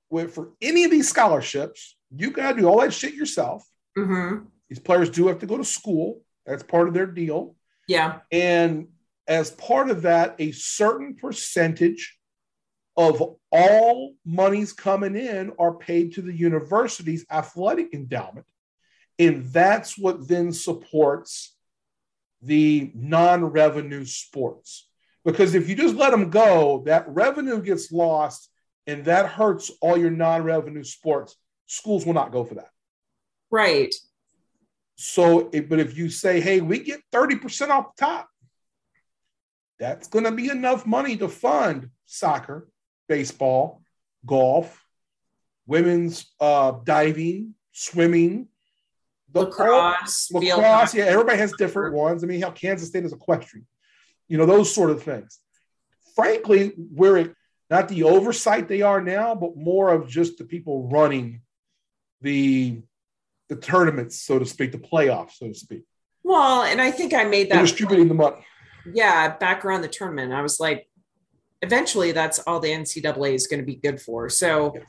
with, 0.09 0.33
for 0.33 0.51
any 0.61 0.83
of 0.83 0.91
these 0.91 1.09
scholarships. 1.09 1.95
You 2.15 2.31
got 2.31 2.53
to 2.53 2.61
do 2.61 2.67
all 2.67 2.81
that 2.81 2.93
shit 2.93 3.13
yourself. 3.13 3.65
Mm-hmm. 3.97 4.45
These 4.69 4.79
players 4.79 5.09
do 5.09 5.27
have 5.27 5.39
to 5.39 5.45
go 5.45 5.57
to 5.57 5.63
school. 5.63 6.21
That's 6.45 6.63
part 6.63 6.87
of 6.87 6.93
their 6.93 7.05
deal. 7.05 7.55
Yeah. 7.87 8.19
And 8.31 8.87
as 9.27 9.51
part 9.51 9.89
of 9.89 10.03
that, 10.03 10.35
a 10.39 10.51
certain 10.51 11.15
percentage 11.15 12.17
of 12.95 13.37
all 13.51 14.13
monies 14.25 14.73
coming 14.73 15.15
in 15.15 15.53
are 15.57 15.73
paid 15.73 16.13
to 16.15 16.21
the 16.21 16.33
university's 16.33 17.25
athletic 17.31 17.93
endowment. 17.93 18.45
And 19.17 19.45
that's 19.45 19.97
what 19.97 20.27
then 20.27 20.51
supports 20.51 21.55
the 22.43 22.91
non 22.93 23.45
revenue 23.45 24.05
sports. 24.05 24.87
Because 25.25 25.55
if 25.55 25.69
you 25.69 25.75
just 25.75 25.95
let 25.95 26.11
them 26.11 26.29
go, 26.29 26.83
that 26.85 27.07
revenue 27.07 27.61
gets 27.61 27.91
lost 27.91 28.49
and 28.85 29.05
that 29.05 29.27
hurts 29.27 29.71
all 29.81 29.97
your 29.97 30.11
non 30.11 30.43
revenue 30.43 30.83
sports. 30.83 31.35
Schools 31.67 32.05
will 32.05 32.13
not 32.13 32.31
go 32.31 32.43
for 32.43 32.55
that. 32.55 32.69
Right. 33.49 33.93
So, 34.95 35.49
but 35.67 35.79
if 35.79 35.97
you 35.97 36.09
say, 36.09 36.39
hey, 36.41 36.61
we 36.61 36.79
get 36.79 37.01
30% 37.11 37.69
off 37.69 37.95
the 37.95 38.05
top, 38.05 38.29
that's 39.79 40.07
going 40.07 40.25
to 40.25 40.31
be 40.31 40.49
enough 40.49 40.85
money 40.85 41.17
to 41.17 41.27
fund 41.27 41.89
soccer, 42.05 42.67
baseball, 43.07 43.81
golf, 44.25 44.83
women's 45.65 46.31
uh, 46.39 46.73
diving, 46.83 47.55
swimming, 47.71 48.47
the 49.33 49.41
lacrosse, 49.41 50.31
lacrosse. 50.31 50.93
Yeah, 50.93 51.05
everybody 51.05 51.37
has 51.39 51.51
different 51.57 51.95
ones. 51.95 52.23
I 52.23 52.27
mean, 52.27 52.41
how 52.41 52.51
Kansas 52.51 52.87
State 52.89 53.03
is 53.03 53.13
equestrian, 53.13 53.65
you 54.27 54.37
know, 54.37 54.45
those 54.45 54.73
sort 54.73 54.91
of 54.91 55.03
things. 55.03 55.39
Frankly, 56.15 56.73
we're 56.77 57.35
not 57.69 57.87
the 57.87 58.03
oversight 58.03 58.67
they 58.67 58.83
are 58.83 59.01
now, 59.01 59.33
but 59.33 59.57
more 59.57 59.91
of 59.91 60.07
just 60.07 60.37
the 60.37 60.45
people 60.45 60.87
running 60.89 61.41
the 62.21 62.83
the 63.49 63.55
tournaments, 63.55 64.21
so 64.21 64.39
to 64.39 64.45
speak, 64.45 64.71
the 64.71 64.77
playoffs, 64.77 65.33
so 65.33 65.47
to 65.47 65.53
speak. 65.53 65.83
Well, 66.23 66.63
and 66.63 66.81
I 66.81 66.91
think 66.91 67.13
I 67.13 67.25
made 67.25 67.49
that 67.51 67.59
distributing 67.59 68.07
the 68.07 68.13
money. 68.13 68.45
Yeah, 68.93 69.35
back 69.37 69.65
around 69.65 69.81
the 69.81 69.87
tournament, 69.87 70.33
I 70.33 70.41
was 70.41 70.59
like, 70.59 70.87
eventually, 71.61 72.11
that's 72.11 72.39
all 72.39 72.59
the 72.59 72.69
NCAA 72.69 73.33
is 73.33 73.47
going 73.47 73.59
to 73.59 73.65
be 73.65 73.75
good 73.75 74.01
for. 74.01 74.29
So, 74.29 74.73
yeah. 74.75 74.81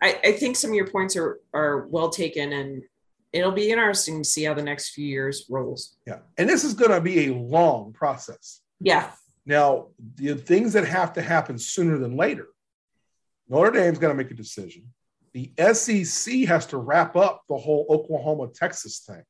I, 0.00 0.20
I 0.24 0.32
think 0.32 0.56
some 0.56 0.70
of 0.70 0.74
your 0.74 0.88
points 0.88 1.16
are 1.16 1.40
are 1.52 1.86
well 1.88 2.08
taken, 2.08 2.52
and 2.52 2.82
it'll 3.32 3.52
be 3.52 3.70
interesting 3.70 4.22
to 4.22 4.28
see 4.28 4.44
how 4.44 4.54
the 4.54 4.62
next 4.62 4.90
few 4.90 5.06
years 5.06 5.46
rolls. 5.48 5.96
Yeah, 6.06 6.18
and 6.38 6.48
this 6.48 6.64
is 6.64 6.74
going 6.74 6.90
to 6.90 7.00
be 7.00 7.26
a 7.26 7.34
long 7.34 7.92
process. 7.92 8.60
Yeah. 8.80 9.10
Now, 9.44 9.88
the 10.16 10.34
things 10.34 10.74
that 10.74 10.86
have 10.86 11.14
to 11.14 11.22
happen 11.22 11.58
sooner 11.58 11.98
than 11.98 12.16
later, 12.16 12.48
Notre 13.48 13.72
Dame's 13.72 13.98
got 13.98 14.08
to 14.08 14.14
make 14.14 14.30
a 14.30 14.34
decision 14.34 14.92
the 15.32 15.52
SEC 15.72 16.44
has 16.46 16.66
to 16.66 16.76
wrap 16.76 17.16
up 17.16 17.42
the 17.48 17.56
whole 17.56 17.86
Oklahoma 17.88 18.48
Texas 18.54 19.00
thing. 19.00 19.22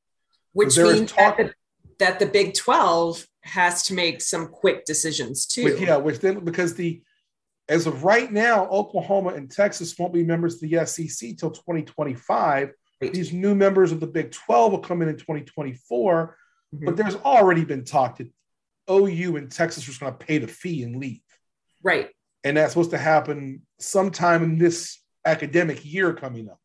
Which 0.52 0.76
means 0.76 1.12
talk- 1.12 1.38
that, 1.38 1.46
the, 1.46 1.54
that 1.98 2.18
the 2.18 2.26
Big 2.26 2.54
12 2.54 3.26
has 3.42 3.84
to 3.84 3.94
make 3.94 4.20
some 4.20 4.48
quick 4.48 4.84
decisions 4.84 5.46
too. 5.46 5.64
Which, 5.64 5.80
yeah, 5.80 5.96
which 5.96 6.18
then 6.18 6.40
because 6.40 6.74
the 6.74 7.02
as 7.68 7.86
of 7.86 8.04
right 8.04 8.30
now, 8.30 8.66
Oklahoma 8.66 9.30
and 9.30 9.50
Texas 9.50 9.96
won't 9.98 10.12
be 10.12 10.24
members 10.24 10.54
of 10.54 10.68
the 10.68 10.84
SEC 10.84 11.36
till 11.36 11.50
2025. 11.50 12.72
These 13.10 13.32
new 13.32 13.54
members 13.54 13.92
of 13.92 14.00
the 14.00 14.06
Big 14.06 14.32
12 14.32 14.72
will 14.72 14.78
come 14.78 15.02
in 15.02 15.08
in 15.08 15.16
2024, 15.16 16.36
mm-hmm. 16.74 16.84
but 16.84 16.96
there's 16.96 17.16
already 17.16 17.64
been 17.64 17.84
talk 17.84 18.18
that 18.18 18.30
OU 18.90 19.36
and 19.36 19.50
Texas 19.50 19.88
are 19.88 19.98
going 19.98 20.12
to 20.12 20.24
pay 20.24 20.38
the 20.38 20.46
fee 20.46 20.82
and 20.82 20.96
leave. 20.96 21.20
Right. 21.82 22.10
And 22.44 22.56
that's 22.56 22.72
supposed 22.72 22.90
to 22.90 22.98
happen 22.98 23.62
sometime 23.78 24.42
in 24.42 24.58
this 24.58 24.98
academic 25.24 25.84
year 25.84 26.12
coming 26.12 26.48
up. 26.48 26.60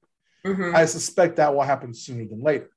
Mm-hmm. 0.46 0.76
I 0.76 0.86
suspect 0.86 1.38
that 1.38 1.54
will 1.54 1.64
happen 1.64 1.94
sooner 1.94 2.26
than 2.26 2.42
later. 2.42 2.70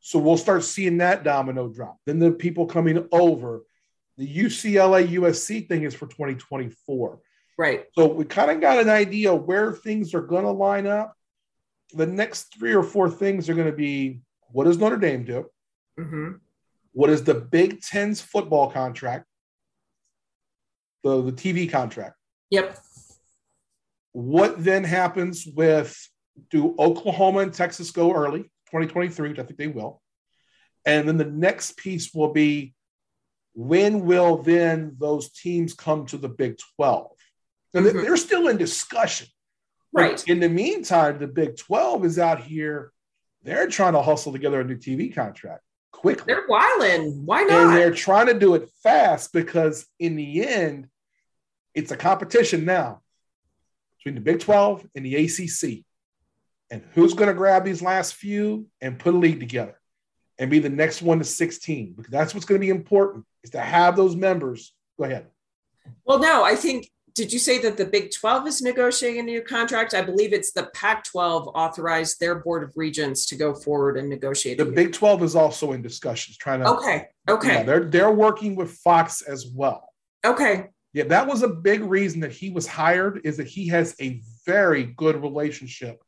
So 0.00 0.18
we'll 0.18 0.36
start 0.36 0.64
seeing 0.64 0.98
that 0.98 1.24
domino 1.24 1.68
drop. 1.68 1.98
Then 2.04 2.18
the 2.18 2.32
people 2.32 2.66
coming 2.66 3.08
over, 3.10 3.62
the 4.18 4.28
UCLA 4.28 5.08
USC 5.08 5.66
thing 5.66 5.84
is 5.84 5.94
for 5.94 6.06
2024. 6.06 7.18
Right. 7.56 7.86
So 7.94 8.06
we 8.06 8.24
kind 8.24 8.50
of 8.50 8.60
got 8.60 8.78
an 8.78 8.90
idea 8.90 9.34
where 9.34 9.72
things 9.72 10.14
are 10.14 10.20
going 10.20 10.44
to 10.44 10.50
line 10.50 10.86
up. 10.86 11.16
The 11.92 12.06
next 12.06 12.54
three 12.58 12.74
or 12.74 12.82
four 12.82 13.10
things 13.10 13.48
are 13.48 13.54
going 13.54 13.70
to 13.70 13.76
be 13.76 14.20
what 14.50 14.64
does 14.64 14.78
Notre 14.78 14.96
Dame 14.96 15.24
do? 15.24 15.46
Mm-hmm. 15.98 16.32
What 16.92 17.10
is 17.10 17.24
the 17.24 17.34
Big 17.34 17.80
Ten's 17.82 18.20
football 18.20 18.70
contract? 18.70 19.26
The, 21.02 21.22
the 21.22 21.32
TV 21.32 21.70
contract. 21.70 22.16
Yep. 22.50 22.78
What 24.12 24.62
then 24.62 24.84
happens 24.84 25.46
with 25.46 25.96
do 26.50 26.74
Oklahoma 26.78 27.40
and 27.40 27.52
Texas 27.52 27.90
go 27.90 28.12
early, 28.12 28.42
2023, 28.70 29.30
which 29.30 29.38
I 29.38 29.42
think 29.42 29.58
they 29.58 29.66
will. 29.66 30.00
And 30.86 31.08
then 31.08 31.16
the 31.16 31.24
next 31.24 31.76
piece 31.76 32.12
will 32.14 32.32
be 32.32 32.74
when 33.54 34.04
will 34.04 34.38
then 34.38 34.96
those 34.98 35.30
teams 35.30 35.74
come 35.74 36.06
to 36.06 36.16
the 36.16 36.28
Big 36.28 36.58
12? 36.76 37.10
And 37.74 37.86
mm-hmm. 37.86 38.02
they're 38.02 38.16
still 38.16 38.48
in 38.48 38.56
discussion. 38.56 39.28
Right. 39.94 40.16
But 40.16 40.28
in 40.28 40.40
the 40.40 40.48
meantime, 40.48 41.18
the 41.18 41.28
Big 41.28 41.56
12 41.56 42.04
is 42.04 42.18
out 42.18 42.40
here. 42.40 42.92
They're 43.42 43.68
trying 43.68 43.92
to 43.92 44.02
hustle 44.02 44.32
together 44.32 44.60
a 44.60 44.64
new 44.64 44.76
TV 44.76 45.14
contract 45.14 45.62
quickly. 45.92 46.24
They're 46.26 46.46
wiling. 46.48 47.24
Why 47.24 47.44
not? 47.44 47.68
And 47.68 47.76
they're 47.76 47.94
trying 47.94 48.26
to 48.26 48.38
do 48.38 48.54
it 48.54 48.68
fast 48.82 49.32
because 49.32 49.86
in 49.98 50.16
the 50.16 50.46
end, 50.46 50.88
it's 51.74 51.92
a 51.92 51.96
competition 51.96 52.64
now 52.64 53.00
between 53.96 54.14
the 54.14 54.20
Big 54.20 54.40
12 54.40 54.86
and 54.94 55.06
the 55.06 55.16
ACC. 55.16 55.84
And 56.70 56.82
who's 56.92 57.14
going 57.14 57.28
to 57.28 57.34
grab 57.34 57.64
these 57.64 57.82
last 57.82 58.14
few 58.14 58.66
and 58.80 58.98
put 58.98 59.14
a 59.14 59.18
league 59.18 59.40
together 59.40 59.78
and 60.38 60.50
be 60.50 60.58
the 60.58 60.68
next 60.68 61.02
one 61.02 61.18
to 61.18 61.24
16? 61.24 61.94
Because 61.96 62.10
that's 62.10 62.34
what's 62.34 62.46
going 62.46 62.60
to 62.60 62.66
be 62.66 62.70
important 62.70 63.24
is 63.42 63.50
to 63.50 63.60
have 63.60 63.96
those 63.96 64.16
members. 64.16 64.74
Go 64.98 65.04
ahead. 65.04 65.28
Well, 66.04 66.18
no, 66.18 66.44
I 66.44 66.56
think, 66.56 66.88
did 67.14 67.32
you 67.32 67.38
say 67.38 67.58
that 67.58 67.76
the 67.76 67.84
Big 67.84 68.10
12 68.10 68.46
is 68.48 68.62
negotiating 68.62 69.20
a 69.20 69.22
new 69.22 69.40
contract? 69.40 69.94
I 69.94 70.02
believe 70.02 70.32
it's 70.32 70.52
the 70.52 70.64
Pac 70.74 71.04
12 71.04 71.48
authorized 71.54 72.18
their 72.18 72.36
board 72.36 72.64
of 72.64 72.72
regents 72.76 73.26
to 73.26 73.36
go 73.36 73.54
forward 73.54 73.96
and 73.96 74.08
negotiate. 74.08 74.58
The 74.58 74.64
Big 74.64 74.92
12 74.92 75.22
is 75.22 75.36
also 75.36 75.72
in 75.72 75.82
discussions 75.82 76.36
trying 76.36 76.60
to. 76.60 76.68
Okay. 76.70 77.06
Okay. 77.28 77.48
Yeah, 77.48 77.62
they're, 77.62 77.84
they're 77.84 78.10
working 78.10 78.56
with 78.56 78.72
Fox 78.72 79.22
as 79.22 79.46
well. 79.46 79.88
Okay. 80.24 80.70
Yeah, 80.92 81.04
that 81.04 81.26
was 81.26 81.42
a 81.42 81.48
big 81.48 81.82
reason 81.82 82.20
that 82.20 82.32
he 82.32 82.50
was 82.50 82.66
hired 82.66 83.20
is 83.24 83.36
that 83.36 83.48
he 83.48 83.68
has 83.68 83.94
a 84.00 84.20
very 84.46 84.84
good 84.84 85.20
relationship 85.22 86.02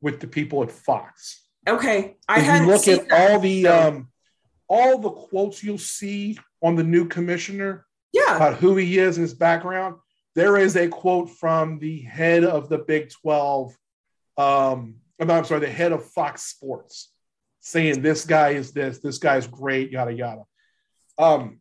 with 0.00 0.20
the 0.20 0.26
people 0.26 0.62
at 0.62 0.70
Fox. 0.70 1.46
Okay, 1.66 2.16
I 2.28 2.40
had 2.40 2.66
look 2.66 2.86
at 2.88 3.08
that. 3.08 3.30
all 3.30 3.40
the 3.40 3.66
um, 3.66 4.08
all 4.68 4.98
the 4.98 5.10
quotes 5.10 5.62
you'll 5.62 5.78
see 5.78 6.38
on 6.62 6.76
the 6.76 6.84
new 6.84 7.06
commissioner. 7.06 7.86
Yeah, 8.12 8.36
about 8.36 8.54
who 8.54 8.76
he 8.76 8.98
is 8.98 9.16
and 9.16 9.22
his 9.22 9.34
background. 9.34 9.96
There 10.34 10.56
is 10.56 10.76
a 10.76 10.88
quote 10.88 11.30
from 11.30 11.78
the 11.78 12.00
head 12.02 12.44
of 12.44 12.68
the 12.68 12.78
Big 12.78 13.10
Twelve. 13.10 13.76
Um, 14.36 14.96
I'm 15.20 15.44
sorry, 15.44 15.60
the 15.60 15.70
head 15.70 15.92
of 15.92 16.04
Fox 16.04 16.42
Sports, 16.42 17.10
saying 17.60 18.02
this 18.02 18.24
guy 18.24 18.50
is 18.50 18.72
this, 18.72 18.98
this 18.98 19.18
guy's 19.18 19.46
great, 19.46 19.90
yada 19.90 20.12
yada. 20.12 20.42
Um, 21.18 21.60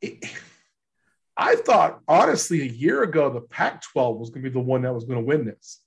it, 0.00 0.24
I 1.40 1.54
thought, 1.54 2.00
honestly, 2.08 2.62
a 2.62 2.64
year 2.64 3.04
ago, 3.04 3.30
the 3.30 3.40
Pac 3.40 3.82
12 3.82 4.18
was 4.18 4.30
going 4.30 4.42
to 4.42 4.50
be 4.50 4.52
the 4.52 4.58
one 4.58 4.82
that 4.82 4.92
was 4.92 5.04
going 5.04 5.20
to 5.20 5.24
win 5.24 5.44
this. 5.44 5.80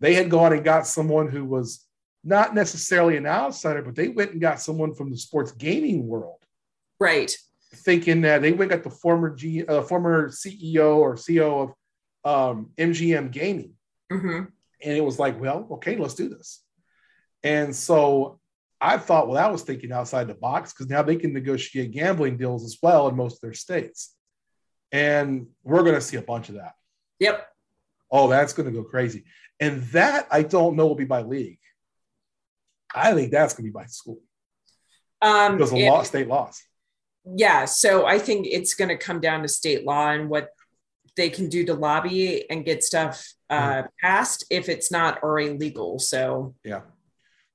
They 0.00 0.14
had 0.14 0.30
gone 0.30 0.54
and 0.54 0.64
got 0.64 0.86
someone 0.86 1.28
who 1.28 1.44
was 1.44 1.86
not 2.24 2.54
necessarily 2.54 3.18
an 3.18 3.26
outsider, 3.26 3.82
but 3.82 3.94
they 3.94 4.08
went 4.08 4.32
and 4.32 4.40
got 4.40 4.60
someone 4.60 4.94
from 4.94 5.10
the 5.10 5.18
sports 5.18 5.52
gaming 5.52 6.06
world. 6.06 6.38
Right. 6.98 7.36
Thinking 7.74 8.22
that 8.22 8.42
they 8.42 8.52
went 8.52 8.70
got 8.70 8.82
the 8.82 8.90
former 8.90 9.34
G, 9.34 9.64
uh, 9.66 9.82
former 9.82 10.28
CEO 10.28 10.96
or 10.96 11.16
CEO 11.16 11.74
of 12.24 12.50
um, 12.50 12.70
MGM 12.76 13.30
Gaming. 13.30 13.74
Mm-hmm. 14.12 14.44
And 14.84 14.96
it 14.96 15.04
was 15.04 15.18
like, 15.18 15.40
well, 15.40 15.66
okay, 15.72 15.96
let's 15.96 16.14
do 16.14 16.28
this. 16.28 16.62
And 17.42 17.74
so 17.74 18.40
I 18.80 18.98
thought, 18.98 19.26
well, 19.26 19.36
that 19.36 19.52
was 19.52 19.62
thinking 19.62 19.92
outside 19.92 20.26
the 20.26 20.34
box 20.34 20.72
because 20.72 20.90
now 20.90 21.02
they 21.02 21.16
can 21.16 21.32
negotiate 21.32 21.92
gambling 21.92 22.36
deals 22.36 22.64
as 22.64 22.78
well 22.82 23.08
in 23.08 23.16
most 23.16 23.36
of 23.36 23.40
their 23.40 23.54
states. 23.54 24.14
And 24.90 25.46
we're 25.62 25.82
going 25.82 25.94
to 25.94 26.00
see 26.00 26.16
a 26.16 26.22
bunch 26.22 26.48
of 26.48 26.56
that. 26.56 26.74
Yep. 27.20 27.46
Oh, 28.10 28.28
that's 28.28 28.52
going 28.52 28.66
to 28.66 28.76
go 28.76 28.84
crazy. 28.84 29.24
And 29.60 29.82
that 29.92 30.26
I 30.30 30.42
don't 30.42 30.76
know 30.76 30.86
will 30.86 30.94
be 30.96 31.04
by 31.04 31.22
league. 31.22 31.60
I 32.94 33.14
think 33.14 33.30
that's 33.30 33.54
going 33.54 33.64
to 33.64 33.72
be 33.72 33.72
by 33.72 33.86
school. 33.86 34.18
Um, 35.22 35.56
because 35.56 35.72
of 35.72 35.78
law, 35.78 36.02
state 36.02 36.26
laws. 36.26 36.60
Yeah. 37.24 37.64
So 37.64 38.06
I 38.06 38.18
think 38.18 38.46
it's 38.50 38.74
going 38.74 38.88
to 38.88 38.96
come 38.96 39.20
down 39.20 39.42
to 39.42 39.48
state 39.48 39.84
law 39.84 40.10
and 40.10 40.28
what 40.28 40.50
they 41.16 41.28
can 41.28 41.48
do 41.48 41.64
to 41.66 41.74
lobby 41.74 42.48
and 42.50 42.64
get 42.64 42.82
stuff 42.82 43.26
uh, 43.50 43.82
mm 43.82 43.88
passed 44.00 44.46
if 44.50 44.68
it's 44.68 44.90
not 44.90 45.22
already 45.22 45.50
legal. 45.50 45.98
So, 45.98 46.54
yeah. 46.64 46.80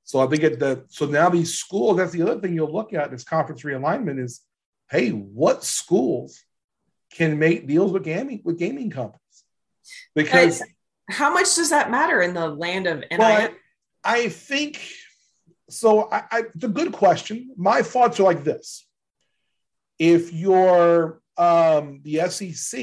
So 0.03 0.19
I 0.19 0.27
think 0.27 0.43
at 0.43 0.59
the 0.59 0.85
so 0.87 1.05
now 1.05 1.29
these 1.29 1.55
schools, 1.55 1.97
that's 1.97 2.13
the 2.13 2.21
other 2.21 2.39
thing 2.39 2.53
you'll 2.53 2.71
look 2.71 2.93
at 2.93 3.11
this 3.11 3.23
conference 3.23 3.63
realignment 3.63 4.23
is, 4.23 4.41
hey, 4.89 5.09
what 5.09 5.65
schools 5.65 6.41
can 7.11 7.37
make 7.37 7.67
deals 7.67 7.91
with 7.91 8.03
gaming 8.03 8.41
with 8.45 8.57
gaming 8.57 8.89
companies? 8.89 9.43
Because 10.15 10.63
how 11.09 11.33
much 11.33 11.55
does 11.55 11.71
that 11.71 11.91
matter 11.91 12.21
in 12.21 12.33
the 12.33 12.47
land 12.47 12.87
of 12.87 12.99
NIL? 12.99 13.19
Well, 13.19 13.49
I, 14.03 14.15
I 14.15 14.29
think 14.29 14.79
so. 15.69 16.09
I, 16.09 16.23
I, 16.31 16.43
it's 16.55 16.63
a 16.63 16.69
good 16.69 16.93
question. 16.93 17.53
My 17.57 17.81
thoughts 17.81 18.19
are 18.19 18.23
like 18.23 18.43
this: 18.45 18.86
If 19.99 20.33
you're 20.33 21.21
um, 21.37 22.01
the 22.03 22.29
SEC 22.29 22.79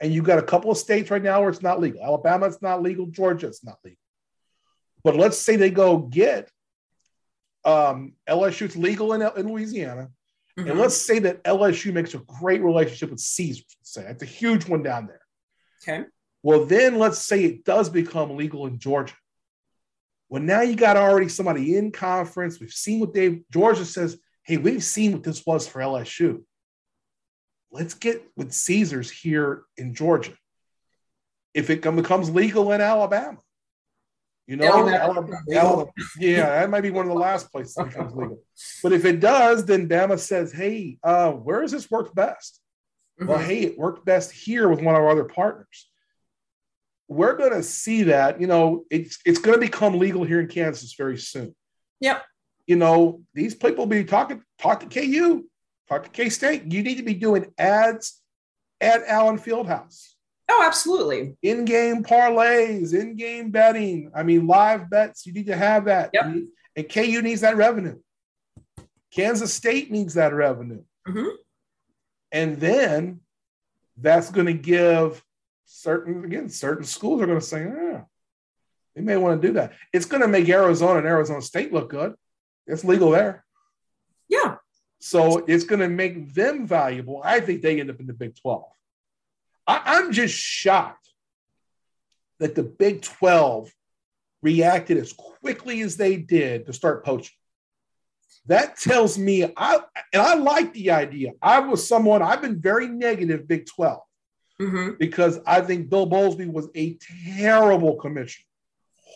and 0.00 0.12
you've 0.12 0.24
got 0.24 0.38
a 0.38 0.42
couple 0.42 0.70
of 0.70 0.78
states 0.78 1.10
right 1.10 1.22
now 1.22 1.40
where 1.40 1.50
it's 1.50 1.62
not 1.62 1.80
legal, 1.80 2.02
Alabama 2.02 2.46
it's 2.46 2.62
not 2.62 2.82
legal, 2.82 3.06
Georgia 3.06 3.46
it's 3.46 3.64
not 3.64 3.78
legal. 3.84 3.98
But 5.02 5.16
let's 5.16 5.38
say 5.38 5.56
they 5.56 5.70
go 5.70 5.98
get 5.98 6.50
um, 7.64 8.14
LSU, 8.28 8.62
it's 8.62 8.76
legal 8.76 9.12
in, 9.12 9.22
in 9.36 9.48
Louisiana. 9.48 10.10
Mm-hmm. 10.58 10.70
And 10.70 10.78
let's 10.78 10.96
say 10.96 11.18
that 11.20 11.42
LSU 11.44 11.92
makes 11.92 12.14
a 12.14 12.18
great 12.18 12.62
relationship 12.62 13.10
with 13.10 13.20
Caesars. 13.20 13.64
Say 13.82 14.04
it's 14.08 14.22
a 14.22 14.26
huge 14.26 14.68
one 14.68 14.82
down 14.82 15.06
there. 15.06 15.20
Okay. 15.82 16.06
Well, 16.42 16.64
then 16.64 16.98
let's 16.98 17.18
say 17.18 17.44
it 17.44 17.64
does 17.64 17.88
become 17.88 18.36
legal 18.36 18.66
in 18.66 18.78
Georgia. 18.78 19.14
Well, 20.28 20.42
now 20.42 20.62
you 20.62 20.76
got 20.76 20.96
already 20.96 21.28
somebody 21.28 21.76
in 21.76 21.90
conference. 21.90 22.60
We've 22.60 22.70
seen 22.70 23.00
what 23.00 23.14
they 23.14 23.42
Georgia 23.52 23.84
says. 23.84 24.18
Hey, 24.44 24.58
we've 24.58 24.84
seen 24.84 25.12
what 25.12 25.22
this 25.22 25.44
was 25.46 25.66
for 25.66 25.80
LSU. 25.80 26.42
Let's 27.72 27.94
get 27.94 28.22
with 28.36 28.52
Caesars 28.52 29.10
here 29.10 29.64
in 29.76 29.94
Georgia. 29.94 30.34
If 31.54 31.70
it 31.70 31.82
becomes 31.82 32.30
legal 32.30 32.72
in 32.72 32.80
Alabama, 32.80 33.38
you 34.46 34.56
know, 34.56 34.66
Alabama, 34.66 35.38
Alabama, 35.50 35.90
yeah, 36.18 36.60
that 36.60 36.68
might 36.70 36.82
be 36.82 36.90
one 36.90 37.06
of 37.06 37.12
the 37.12 37.18
last 37.18 37.50
places 37.50 37.74
that 37.74 37.88
becomes 37.88 38.14
legal. 38.14 38.38
But 38.82 38.92
if 38.92 39.06
it 39.06 39.20
does, 39.20 39.64
then 39.64 39.88
Bama 39.88 40.18
says, 40.18 40.52
"Hey, 40.52 40.98
uh, 41.02 41.32
where 41.32 41.62
does 41.62 41.72
this 41.72 41.90
work 41.90 42.14
best?" 42.14 42.60
Mm-hmm. 43.18 43.30
Well, 43.30 43.38
hey, 43.38 43.60
it 43.60 43.78
worked 43.78 44.04
best 44.04 44.32
here 44.32 44.68
with 44.68 44.82
one 44.82 44.94
of 44.94 45.00
our 45.00 45.08
other 45.08 45.24
partners. 45.24 45.88
We're 47.08 47.36
going 47.36 47.52
to 47.52 47.62
see 47.62 48.04
that. 48.04 48.40
You 48.40 48.46
know, 48.46 48.84
it's 48.90 49.18
it's 49.24 49.38
going 49.38 49.54
to 49.58 49.60
become 49.60 49.98
legal 49.98 50.24
here 50.24 50.40
in 50.40 50.48
Kansas 50.48 50.94
very 50.94 51.16
soon. 51.16 51.54
Yep. 52.00 52.22
You 52.66 52.76
know, 52.76 53.22
these 53.34 53.54
people 53.54 53.86
be 53.86 54.04
talking 54.04 54.42
talk 54.58 54.80
to 54.80 54.86
KU, 54.86 55.44
talk 55.88 56.04
to 56.04 56.10
K 56.10 56.28
State. 56.28 56.70
You 56.72 56.82
need 56.82 56.96
to 56.96 57.02
be 57.02 57.14
doing 57.14 57.52
ads 57.58 58.20
at 58.80 59.02
Allen 59.06 59.38
Fieldhouse 59.38 60.14
Oh, 60.48 60.62
absolutely. 60.64 61.36
In 61.42 61.64
game 61.64 62.02
parlays, 62.02 62.92
in 62.92 63.16
game 63.16 63.50
betting. 63.50 64.10
I 64.14 64.22
mean, 64.22 64.46
live 64.46 64.90
bets. 64.90 65.26
You 65.26 65.32
need 65.32 65.46
to 65.46 65.56
have 65.56 65.86
that. 65.86 66.10
Yep. 66.12 66.24
And 66.76 66.88
KU 66.88 67.22
needs 67.22 67.40
that 67.40 67.56
revenue. 67.56 67.98
Kansas 69.10 69.54
State 69.54 69.90
needs 69.90 70.14
that 70.14 70.34
revenue. 70.34 70.82
Mm-hmm. 71.08 71.28
And 72.32 72.60
then 72.60 73.20
that's 73.96 74.30
going 74.30 74.46
to 74.46 74.52
give 74.52 75.22
certain, 75.64 76.24
again, 76.24 76.48
certain 76.48 76.84
schools 76.84 77.22
are 77.22 77.26
going 77.26 77.40
to 77.40 77.44
say, 77.44 77.62
"Yeah, 77.62 78.02
they 78.94 79.02
may 79.02 79.16
want 79.16 79.40
to 79.40 79.48
do 79.48 79.54
that. 79.54 79.72
It's 79.92 80.06
going 80.06 80.22
to 80.22 80.28
make 80.28 80.48
Arizona 80.48 80.98
and 80.98 81.06
Arizona 81.06 81.40
State 81.40 81.72
look 81.72 81.90
good. 81.90 82.14
It's 82.66 82.84
legal 82.84 83.10
there. 83.10 83.44
Yeah. 84.28 84.56
So 85.00 85.44
it's 85.46 85.64
going 85.64 85.80
to 85.80 85.88
make 85.88 86.32
them 86.32 86.66
valuable. 86.66 87.20
I 87.22 87.40
think 87.40 87.60
they 87.60 87.78
end 87.78 87.90
up 87.90 88.00
in 88.00 88.06
the 88.06 88.14
Big 88.14 88.36
12. 88.36 88.64
I, 89.66 89.98
am 89.98 90.12
just 90.12 90.34
shocked 90.34 91.08
that 92.38 92.54
the 92.54 92.62
Big 92.62 93.02
12 93.02 93.70
reacted 94.42 94.96
as 94.98 95.12
quickly 95.12 95.80
as 95.82 95.96
they 95.96 96.16
did 96.16 96.66
to 96.66 96.72
start 96.72 97.04
poaching. 97.04 97.34
That 98.46 98.76
tells 98.76 99.16
me 99.16 99.44
I 99.56 99.78
and 100.12 100.22
I 100.22 100.34
like 100.34 100.74
the 100.74 100.90
idea. 100.90 101.32
I 101.40 101.60
was 101.60 101.88
someone 101.88 102.20
I've 102.20 102.42
been 102.42 102.60
very 102.60 102.88
negative 102.88 103.48
Big 103.48 103.66
12 103.66 104.00
mm-hmm. 104.60 104.90
because 104.98 105.40
I 105.46 105.62
think 105.62 105.88
Bill 105.88 106.06
Bowlsby 106.06 106.52
was 106.52 106.68
a 106.74 106.98
terrible 107.38 107.96
commissioner, 107.96 108.44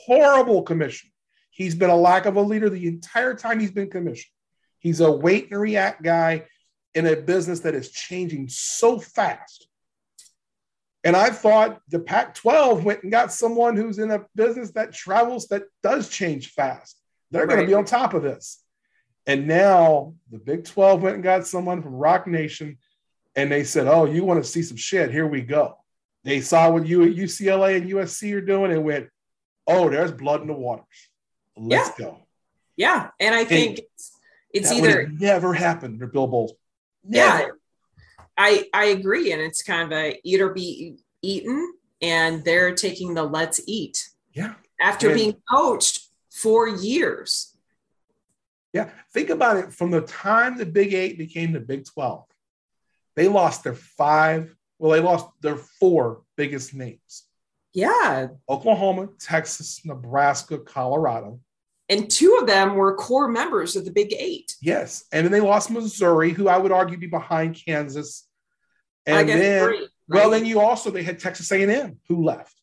horrible 0.07 0.63
commissioner. 0.63 1.13
He's 1.59 1.75
been 1.75 1.91
a 1.91 1.97
lack 1.97 2.25
of 2.25 2.37
a 2.37 2.41
leader 2.41 2.71
the 2.71 2.87
entire 2.87 3.35
time 3.35 3.61
he's 3.61 3.73
been 3.73 3.91
commissioned. 3.91 4.33
He's 4.79 5.01
a 5.01 5.11
wait 5.11 5.51
and 5.51 5.61
react 5.61 6.03
guy 6.03 6.45
in 6.95 7.07
a 7.07 7.17
business 7.17 7.61
that 7.61 7.75
is 7.75 7.91
changing 7.91 8.49
so 8.49 8.99
fast 8.99 9.69
and 11.05 11.17
I 11.17 11.31
thought 11.31 11.81
the 11.89 12.01
Pac 12.01 12.35
12 12.35 12.85
went 12.85 13.03
and 13.03 13.13
got 13.13 13.33
someone 13.33 13.77
who's 13.77 13.99
in 13.99 14.11
a 14.11 14.27
business 14.35 14.73
that 14.73 14.93
travels 14.93 15.47
that 15.49 15.63
does 15.83 16.09
change 16.09 16.51
fast. 16.51 17.01
They're 17.31 17.47
right. 17.47 17.55
going 17.55 17.61
to 17.63 17.67
be 17.67 17.75
on 17.75 17.85
top 17.85 18.15
of 18.15 18.23
this. 18.23 18.63
And 19.27 19.47
now 19.47 20.15
the 20.31 20.39
Big 20.39 20.65
12 20.65 21.03
went 21.03 21.15
and 21.15 21.25
got 21.25 21.47
someone 21.47 21.83
from 21.83 21.95
Roc 21.95 22.27
Nation 22.27 22.79
and 23.37 23.53
they 23.53 23.63
said, 23.63 23.87
Oh, 23.87 24.07
you 24.07 24.25
want 24.25 24.43
to 24.43 24.49
see 24.49 24.63
some 24.63 24.77
shit? 24.77 25.11
Here 25.11 25.27
we 25.27 25.43
go. 25.43 25.77
They 26.25 26.41
saw 26.41 26.71
what 26.71 26.87
you 26.87 27.05
at 27.05 27.15
UCLA 27.15 27.77
and 27.77 27.91
USC 27.91 28.35
are 28.35 28.41
doing 28.41 28.73
and 28.73 28.85
went, 28.85 29.09
Oh, 29.67 29.89
there's 29.89 30.13
blood 30.13 30.41
in 30.41 30.47
the 30.47 30.55
waters. 30.55 30.87
Let's 31.59 31.99
yeah. 31.99 32.05
go. 32.05 32.19
Yeah. 32.77 33.11
And 33.21 33.35
I 33.35 33.45
think 33.45 33.79
and 33.79 33.87
it's, 33.95 34.13
it's 34.53 34.73
either 34.73 35.09
never 35.09 35.53
happened 35.53 36.01
to 36.01 36.07
Bill 36.07 36.27
Bowles. 36.27 36.53
Never. 37.05 37.39
Yeah. 37.39 37.49
I 38.37 38.69
I 38.73 38.85
agree, 38.87 39.33
and 39.33 39.43
it's 39.43 39.63
kind 39.63 39.93
of 39.93 39.99
a 39.99 40.21
eat 40.23 40.41
or 40.41 40.51
be 40.51 40.97
eaten, 41.23 41.75
and 42.01 42.45
they're 42.45 42.75
taking 42.75 43.15
the 43.15 43.25
let's 43.25 43.61
eat. 43.67 44.09
Yeah. 44.33 44.55
After 44.81 45.09
and, 45.09 45.17
being 45.17 45.37
coached 45.53 46.09
for 46.31 46.69
years. 46.69 47.57
Yeah. 48.73 48.91
Think 49.13 49.31
about 49.31 49.57
it. 49.57 49.73
From 49.73 49.91
the 49.91 50.03
time 50.03 50.57
the 50.57 50.67
Big 50.67 50.95
Eight 50.95 51.19
became 51.19 51.53
the 51.53 51.61
Big 51.61 51.85
12, 51.87 52.25
they 53.17 53.27
lost 53.27 53.65
their 53.65 53.75
five, 53.75 54.55
well, 54.79 54.93
they 54.93 55.01
lost 55.01 55.27
their 55.41 55.57
four 55.57 56.23
biggest 56.37 56.75
names. 56.75 57.25
Yeah. 57.75 58.29
Oklahoma, 58.49 59.09
Texas, 59.19 59.81
Nebraska, 59.85 60.59
Colorado. 60.59 61.41
And 61.89 62.11
two 62.11 62.39
of 62.41 62.47
them 62.47 62.75
were 62.75 62.95
core 62.97 63.29
members 63.29 63.75
of 63.75 63.85
the 63.85 63.91
Big 63.91 64.13
Eight. 64.13 64.55
Yes. 64.61 65.05
And 65.11 65.25
then 65.25 65.33
they 65.33 65.41
lost 65.41 65.71
Missouri, 65.71 66.31
who 66.31 66.49
I 66.49 66.59
would 66.59 66.73
argue 66.73 66.99
be 66.99 67.07
behind 67.07 67.61
Kansas 67.65 68.29
and 69.09 69.29
then, 69.29 69.65
three, 69.65 69.79
right? 69.81 69.89
well, 70.09 70.31
then 70.31 70.45
you 70.45 70.61
also 70.61 70.91
they 70.91 71.03
had 71.03 71.19
Texas 71.19 71.51
A&M 71.51 71.99
who 72.09 72.23
left. 72.23 72.55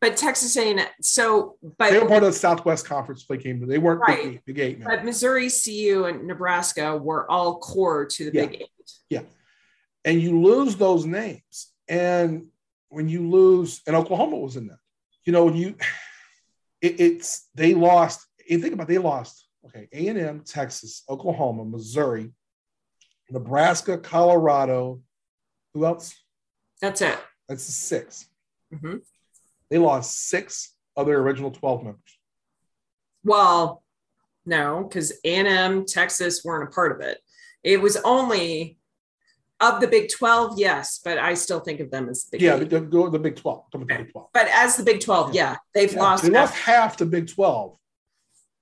But 0.00 0.16
Texas 0.16 0.56
A&M, 0.56 0.84
so 1.00 1.58
but 1.78 1.90
they 1.92 1.98
were 2.00 2.08
part 2.08 2.24
of 2.24 2.32
the 2.32 2.38
Southwest 2.38 2.86
Conference. 2.86 3.24
They 3.24 3.38
came, 3.38 3.64
they 3.68 3.78
weren't 3.78 4.00
right. 4.00 4.42
big, 4.44 4.44
big 4.44 4.58
eight. 4.58 4.84
But 4.84 5.04
Missouri, 5.04 5.48
CU, 5.48 6.06
and 6.06 6.26
Nebraska 6.26 6.96
were 6.96 7.30
all 7.30 7.60
core 7.60 8.06
to 8.06 8.30
the 8.30 8.36
yeah. 8.36 8.46
Big 8.46 8.62
Eight. 8.62 8.92
Yeah, 9.08 9.22
and 10.04 10.20
you 10.20 10.42
lose 10.42 10.74
those 10.74 11.06
names, 11.06 11.72
and 11.86 12.46
when 12.88 13.08
you 13.08 13.30
lose, 13.30 13.80
and 13.86 13.94
Oklahoma 13.94 14.38
was 14.38 14.56
in 14.56 14.66
that. 14.66 14.78
You 15.24 15.32
know, 15.32 15.52
you, 15.52 15.76
it, 16.80 17.00
it's 17.00 17.48
they 17.54 17.74
lost. 17.74 18.26
You 18.52 18.58
think 18.58 18.74
about 18.74 18.84
it, 18.84 18.92
they 18.92 18.98
lost. 18.98 19.48
Okay, 19.66 19.88
A 19.92 20.08
and 20.08 20.18
M, 20.18 20.42
Texas, 20.44 21.04
Oklahoma, 21.08 21.64
Missouri, 21.64 22.30
Nebraska, 23.30 23.96
Colorado, 23.96 25.00
who 25.72 25.86
else? 25.86 26.14
That's 26.80 27.00
it. 27.00 27.18
That's 27.48 27.66
the 27.66 27.72
6 27.72 28.26
mm-hmm. 28.74 28.96
They 29.70 29.78
lost 29.78 30.28
six 30.28 30.74
of 30.96 31.06
their 31.06 31.20
original 31.20 31.50
12 31.50 31.84
members. 31.84 32.18
Well, 33.24 33.82
no, 34.44 34.84
because 34.86 35.12
A&M, 35.24 35.86
Texas 35.86 36.44
weren't 36.44 36.68
a 36.68 36.72
part 36.72 36.92
of 36.92 37.00
it. 37.00 37.18
It 37.62 37.80
was 37.80 37.96
only 38.04 38.78
of 39.60 39.80
the 39.80 39.86
Big 39.86 40.10
12, 40.10 40.58
yes, 40.58 41.00
but 41.02 41.16
I 41.16 41.34
still 41.34 41.60
think 41.60 41.80
of 41.80 41.90
them 41.90 42.08
as 42.10 42.24
the 42.24 42.32
Big 42.32 42.42
Yeah, 42.42 42.56
the, 42.56 42.64
the, 42.66 43.10
the, 43.10 43.18
Big 43.18 43.36
12. 43.36 43.64
The 43.72 43.78
Big 43.78 44.12
12. 44.12 44.28
But 44.34 44.48
as 44.48 44.76
the 44.76 44.82
Big 44.82 45.00
12, 45.00 45.34
yeah, 45.34 45.42
yeah 45.42 45.56
they've 45.72 45.92
yeah, 45.92 46.02
lost. 46.02 46.24
They 46.24 46.30
lost 46.30 46.54
half 46.54 46.98
the 46.98 47.06
Big 47.06 47.28
12 47.28 47.78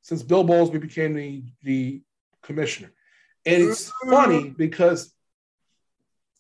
since 0.03 0.23
Bill 0.23 0.45
Bowlsby 0.45 0.81
became 0.81 1.15
the, 1.15 1.43
the 1.63 2.03
commissioner. 2.43 2.93
And 3.47 3.63
it's 3.63 3.91
mm-hmm. 3.91 4.11
funny 4.11 4.51
because 4.51 5.13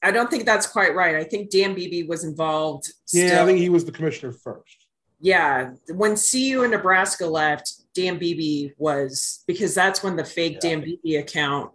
I 0.02 0.10
don't 0.10 0.30
think 0.30 0.44
that's 0.44 0.66
quite 0.66 0.94
right. 0.94 1.16
I 1.16 1.24
think 1.24 1.50
Dan 1.50 1.74
Beebe 1.74 2.08
was 2.08 2.24
involved. 2.24 2.92
Still. 3.04 3.26
Yeah, 3.26 3.42
I 3.42 3.46
think 3.46 3.58
he 3.58 3.68
was 3.68 3.84
the 3.84 3.92
commissioner 3.92 4.32
first. 4.32 4.86
Yeah, 5.20 5.72
when 5.88 6.16
CU 6.16 6.62
and 6.62 6.70
Nebraska 6.70 7.26
left, 7.26 7.94
Dan 7.94 8.18
Beebe 8.18 8.72
was 8.78 9.44
because 9.46 9.74
that's 9.74 10.02
when 10.02 10.16
the 10.16 10.24
fake 10.24 10.54
yeah. 10.62 10.70
Dan 10.70 10.80
Beebe 10.80 11.16
account 11.16 11.72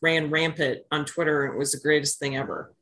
ran 0.00 0.30
rampant 0.30 0.80
on 0.90 1.04
Twitter, 1.04 1.44
and 1.44 1.54
it 1.54 1.58
was 1.58 1.70
the 1.70 1.78
greatest 1.78 2.18
thing 2.18 2.36
ever. 2.36 2.74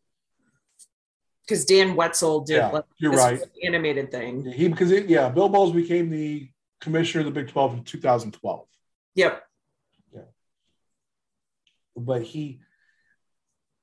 Because 1.42 1.66
Dan 1.66 1.96
Wetzel 1.96 2.40
did 2.40 2.56
yeah, 2.56 2.68
like 2.68 2.84
you're 2.98 3.12
right. 3.12 3.42
animated 3.62 4.10
thing. 4.10 4.50
He 4.50 4.68
because 4.68 4.90
it, 4.90 5.08
yeah, 5.10 5.28
Bill 5.28 5.50
Bowles 5.50 5.72
became 5.72 6.08
the 6.08 6.48
commissioner 6.80 7.26
of 7.26 7.32
the 7.32 7.40
Big 7.40 7.50
Twelve 7.50 7.74
in 7.74 7.84
2012. 7.84 8.66
Yep. 9.14 9.42
Yeah. 10.14 10.20
But 11.96 12.22
he 12.22 12.60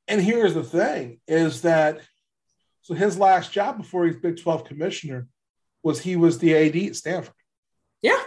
and 0.07 0.21
here's 0.21 0.53
the 0.53 0.63
thing 0.63 1.19
is 1.27 1.61
that 1.61 1.99
so 2.81 2.93
his 2.93 3.19
last 3.19 3.51
job 3.51 3.77
before 3.77 4.05
he's 4.05 4.15
Big 4.15 4.41
12 4.41 4.63
commissioner 4.63 5.27
was 5.83 5.99
he 5.99 6.15
was 6.15 6.39
the 6.39 6.55
AD 6.55 6.75
at 6.75 6.95
Stanford. 6.95 7.33
Yeah. 8.01 8.21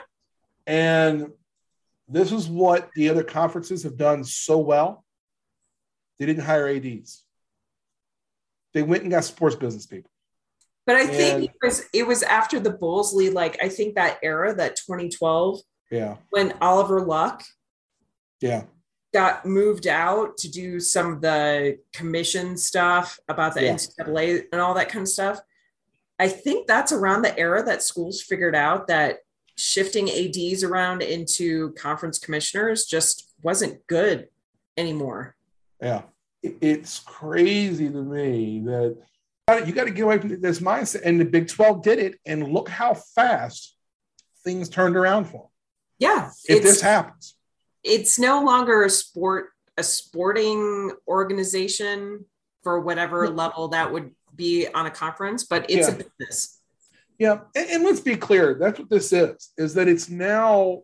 And 0.67 1.29
this 2.09 2.33
is 2.33 2.47
what 2.49 2.91
the 2.95 3.09
other 3.09 3.23
conferences 3.23 3.85
have 3.85 3.97
done 3.97 4.25
so 4.25 4.59
well. 4.59 5.05
They 6.19 6.27
didn't 6.27 6.45
hire 6.45 6.69
ADs. 6.69 7.25
They 8.75 8.83
went 8.83 9.03
and 9.03 9.11
got 9.11 9.25
sports 9.25 9.57
business 9.57 9.87
people. 9.87 10.11
But 10.91 10.97
I 10.97 11.07
think 11.07 11.45
it 11.45 11.53
was 11.63 11.85
it 11.95 12.05
was 12.05 12.25
after 12.25 12.59
the 12.59 12.73
Bowlsby, 12.73 13.33
like 13.33 13.57
I 13.63 13.69
think 13.69 13.95
that 13.95 14.19
era, 14.25 14.53
that 14.57 14.75
2012, 14.75 15.61
yeah, 15.89 16.17
when 16.31 16.53
Oliver 16.61 17.01
Luck, 17.01 17.45
yeah, 18.41 18.65
got 19.15 19.47
moved 19.47 19.87
out 19.87 20.37
to 20.39 20.51
do 20.51 20.81
some 20.81 21.13
of 21.13 21.21
the 21.21 21.79
commission 21.93 22.57
stuff 22.57 23.21
about 23.29 23.55
the 23.55 23.67
yeah. 23.67 23.75
NCAA 23.75 24.47
and 24.51 24.61
all 24.61 24.75
that 24.75 24.89
kind 24.89 25.03
of 25.05 25.09
stuff. 25.09 25.39
I 26.19 26.27
think 26.27 26.67
that's 26.67 26.91
around 26.91 27.23
the 27.23 27.39
era 27.39 27.63
that 27.63 27.85
schools 27.85 28.21
figured 28.21 28.57
out 28.57 28.89
that 28.89 29.19
shifting 29.57 30.11
ADs 30.11 30.65
around 30.65 31.03
into 31.03 31.73
conference 31.75 32.19
commissioners 32.19 32.85
just 32.85 33.33
wasn't 33.45 33.87
good 33.87 34.27
anymore. 34.77 35.37
Yeah. 35.81 36.03
It's 36.43 36.99
crazy 36.99 37.89
to 37.91 38.03
me 38.03 38.63
that 38.65 38.99
you 39.59 39.73
got 39.73 39.85
to 39.85 39.91
get 39.91 40.03
away 40.03 40.19
from 40.19 40.41
this 40.41 40.61
mindset. 40.61 41.03
And 41.05 41.21
the 41.21 41.25
Big 41.25 41.49
12 41.49 41.83
did 41.83 41.99
it. 41.99 42.21
And 42.27 42.53
look 42.53 42.69
how 42.69 42.95
fast 42.95 43.77
things 44.45 44.69
turned 44.69 44.97
around 44.97 45.27
for 45.27 45.43
them. 45.43 45.51
Yeah. 45.99 46.31
If 46.49 46.63
this 46.63 46.81
happens, 46.81 47.37
it's 47.85 48.19
no 48.19 48.43
longer 48.43 48.85
a 48.85 48.91
sport, 48.91 49.51
a 49.77 49.83
sporting 49.83 50.93
organization 51.07 52.25
for 52.63 52.81
whatever 52.81 53.29
level 53.29 53.69
that 53.69 53.93
would 53.93 54.15
be 54.35 54.67
on 54.69 54.87
a 54.87 54.91
conference, 54.91 55.45
but 55.45 55.71
it's 55.71 55.89
yeah. 55.89 55.95
a 55.95 55.97
business. 55.97 56.59
Yeah, 57.19 57.41
and, 57.55 57.71
and, 57.71 57.85
let's 57.85 58.01
be 58.01 58.17
clear. 58.17 58.55
That's 58.55 58.79
what 58.79 58.89
this 58.89 59.13
is. 59.13 59.51
Is 59.59 59.75
that 59.75 59.89
it's 59.89 60.09
now, 60.09 60.83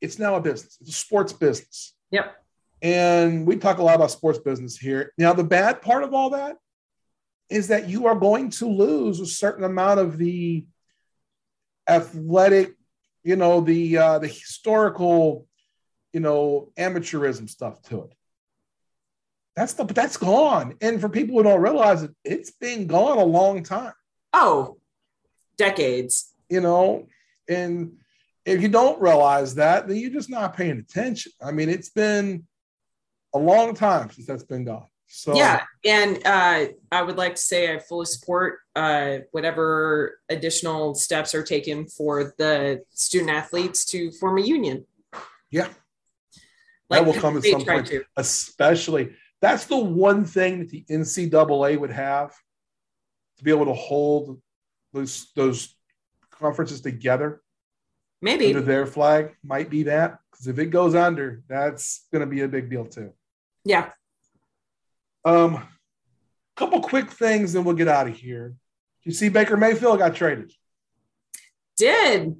it's 0.00 0.18
now 0.18 0.36
a 0.36 0.40
business. 0.40 0.78
It's 0.80 0.90
a 0.90 0.94
sports 0.94 1.34
business. 1.34 1.94
Yep. 2.10 2.34
And 2.80 3.46
we 3.46 3.56
talk 3.56 3.76
a 3.76 3.82
lot 3.82 3.96
about 3.96 4.10
sports 4.10 4.38
business 4.38 4.78
here. 4.78 5.12
Now, 5.18 5.34
the 5.34 5.44
bad 5.44 5.82
part 5.82 6.02
of 6.02 6.14
all 6.14 6.30
that 6.30 6.56
is 7.50 7.68
that 7.68 7.88
you 7.88 8.06
are 8.06 8.14
going 8.14 8.50
to 8.50 8.66
lose 8.66 9.20
a 9.20 9.26
certain 9.26 9.64
amount 9.64 10.00
of 10.00 10.16
the 10.16 10.64
athletic, 11.88 12.74
you 13.24 13.36
know, 13.36 13.60
the 13.60 13.98
uh, 13.98 14.18
the 14.18 14.28
historical, 14.28 15.46
you 16.12 16.20
know, 16.20 16.70
amateurism 16.78 17.50
stuff 17.50 17.82
to 17.82 18.04
it. 18.04 18.14
That's 19.56 19.72
the 19.74 19.84
that's 19.84 20.16
gone. 20.16 20.76
And 20.80 21.00
for 21.00 21.08
people 21.08 21.36
who 21.36 21.42
don't 21.42 21.60
realize 21.60 22.04
it, 22.04 22.14
it's 22.24 22.52
been 22.52 22.86
gone 22.86 23.18
a 23.18 23.24
long 23.24 23.62
time. 23.64 23.92
Oh, 24.32 24.78
decades. 25.58 26.32
You 26.48 26.60
know, 26.60 27.08
and 27.48 27.92
if 28.44 28.62
you 28.62 28.68
don't 28.68 29.00
realize 29.00 29.56
that, 29.56 29.86
then 29.86 29.96
you're 29.96 30.10
just 30.10 30.30
not 30.30 30.56
paying 30.56 30.78
attention. 30.78 31.32
I 31.42 31.52
mean, 31.52 31.68
it's 31.68 31.90
been 31.90 32.46
a 33.34 33.38
long 33.38 33.74
time 33.74 34.10
since 34.10 34.26
that's 34.26 34.44
been 34.44 34.64
gone. 34.64 34.86
So 35.12 35.34
yeah, 35.34 35.64
and 35.84 36.24
uh, 36.24 36.66
I 36.92 37.02
would 37.02 37.16
like 37.16 37.34
to 37.34 37.40
say 37.40 37.74
I 37.74 37.80
fully 37.80 38.06
support 38.06 38.60
uh, 38.76 39.18
whatever 39.32 40.20
additional 40.28 40.94
steps 40.94 41.34
are 41.34 41.42
taken 41.42 41.88
for 41.88 42.32
the 42.38 42.84
student 42.90 43.30
athletes 43.30 43.84
to 43.86 44.12
form 44.12 44.38
a 44.38 44.42
union. 44.42 44.86
Yeah, 45.50 45.66
like 46.88 47.00
that 47.00 47.06
will 47.06 47.20
come 47.20 47.36
at 47.36 47.42
some 47.42 47.64
point. 47.64 47.88
To. 47.88 48.04
Especially, 48.16 49.10
that's 49.40 49.64
the 49.64 49.78
one 49.78 50.24
thing 50.24 50.60
that 50.60 50.70
the 50.70 50.84
NCAA 50.88 51.78
would 51.78 51.90
have 51.90 52.32
to 53.38 53.44
be 53.44 53.50
able 53.50 53.66
to 53.66 53.74
hold 53.74 54.40
those 54.92 55.32
those 55.34 55.74
conferences 56.30 56.80
together 56.80 57.42
maybe 58.22 58.46
under 58.46 58.60
their 58.60 58.86
flag 58.86 59.34
might 59.42 59.70
be 59.70 59.82
that 59.84 60.18
because 60.30 60.46
if 60.46 60.58
it 60.58 60.66
goes 60.66 60.94
under 60.94 61.42
that's 61.48 62.06
going 62.12 62.20
to 62.20 62.26
be 62.26 62.42
a 62.42 62.48
big 62.48 62.70
deal 62.70 62.84
too 62.84 63.12
yeah 63.64 63.90
um 65.24 65.66
couple 66.56 66.80
quick 66.80 67.10
things 67.10 67.54
and 67.54 67.64
we'll 67.64 67.74
get 67.74 67.88
out 67.88 68.08
of 68.08 68.14
here 68.14 68.54
you 69.04 69.12
see 69.12 69.28
baker 69.28 69.56
mayfield 69.56 69.98
got 69.98 70.14
traded 70.14 70.52
did 71.76 72.36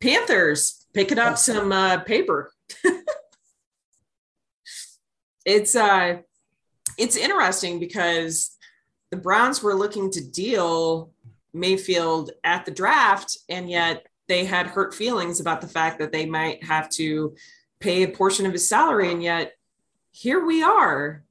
panthers 0.00 0.86
picking 0.94 1.18
up 1.18 1.36
some 1.36 1.72
uh, 1.72 1.98
paper 2.00 2.52
it's 5.44 5.74
uh 5.74 6.16
it's 6.98 7.16
interesting 7.16 7.78
because 7.78 8.56
the 9.10 9.16
browns 9.16 9.62
were 9.62 9.74
looking 9.74 10.10
to 10.10 10.24
deal 10.24 11.12
Mayfield 11.56 12.30
at 12.44 12.64
the 12.64 12.70
draft, 12.70 13.38
and 13.48 13.68
yet 13.68 14.06
they 14.28 14.44
had 14.44 14.66
hurt 14.66 14.94
feelings 14.94 15.40
about 15.40 15.60
the 15.60 15.68
fact 15.68 15.98
that 15.98 16.12
they 16.12 16.26
might 16.26 16.62
have 16.64 16.88
to 16.90 17.34
pay 17.80 18.02
a 18.02 18.08
portion 18.08 18.46
of 18.46 18.52
his 18.52 18.68
salary. 18.68 19.10
And 19.10 19.22
yet 19.22 19.52
here 20.10 20.44
we 20.44 20.62
are. 20.62 21.22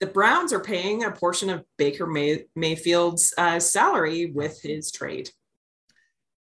The 0.00 0.06
Browns 0.06 0.52
are 0.52 0.60
paying 0.60 1.04
a 1.04 1.10
portion 1.10 1.48
of 1.48 1.64
Baker 1.78 2.06
May- 2.06 2.44
Mayfield's 2.54 3.32
uh, 3.38 3.58
salary 3.58 4.26
with 4.26 4.60
his 4.62 4.92
trade. 4.92 5.30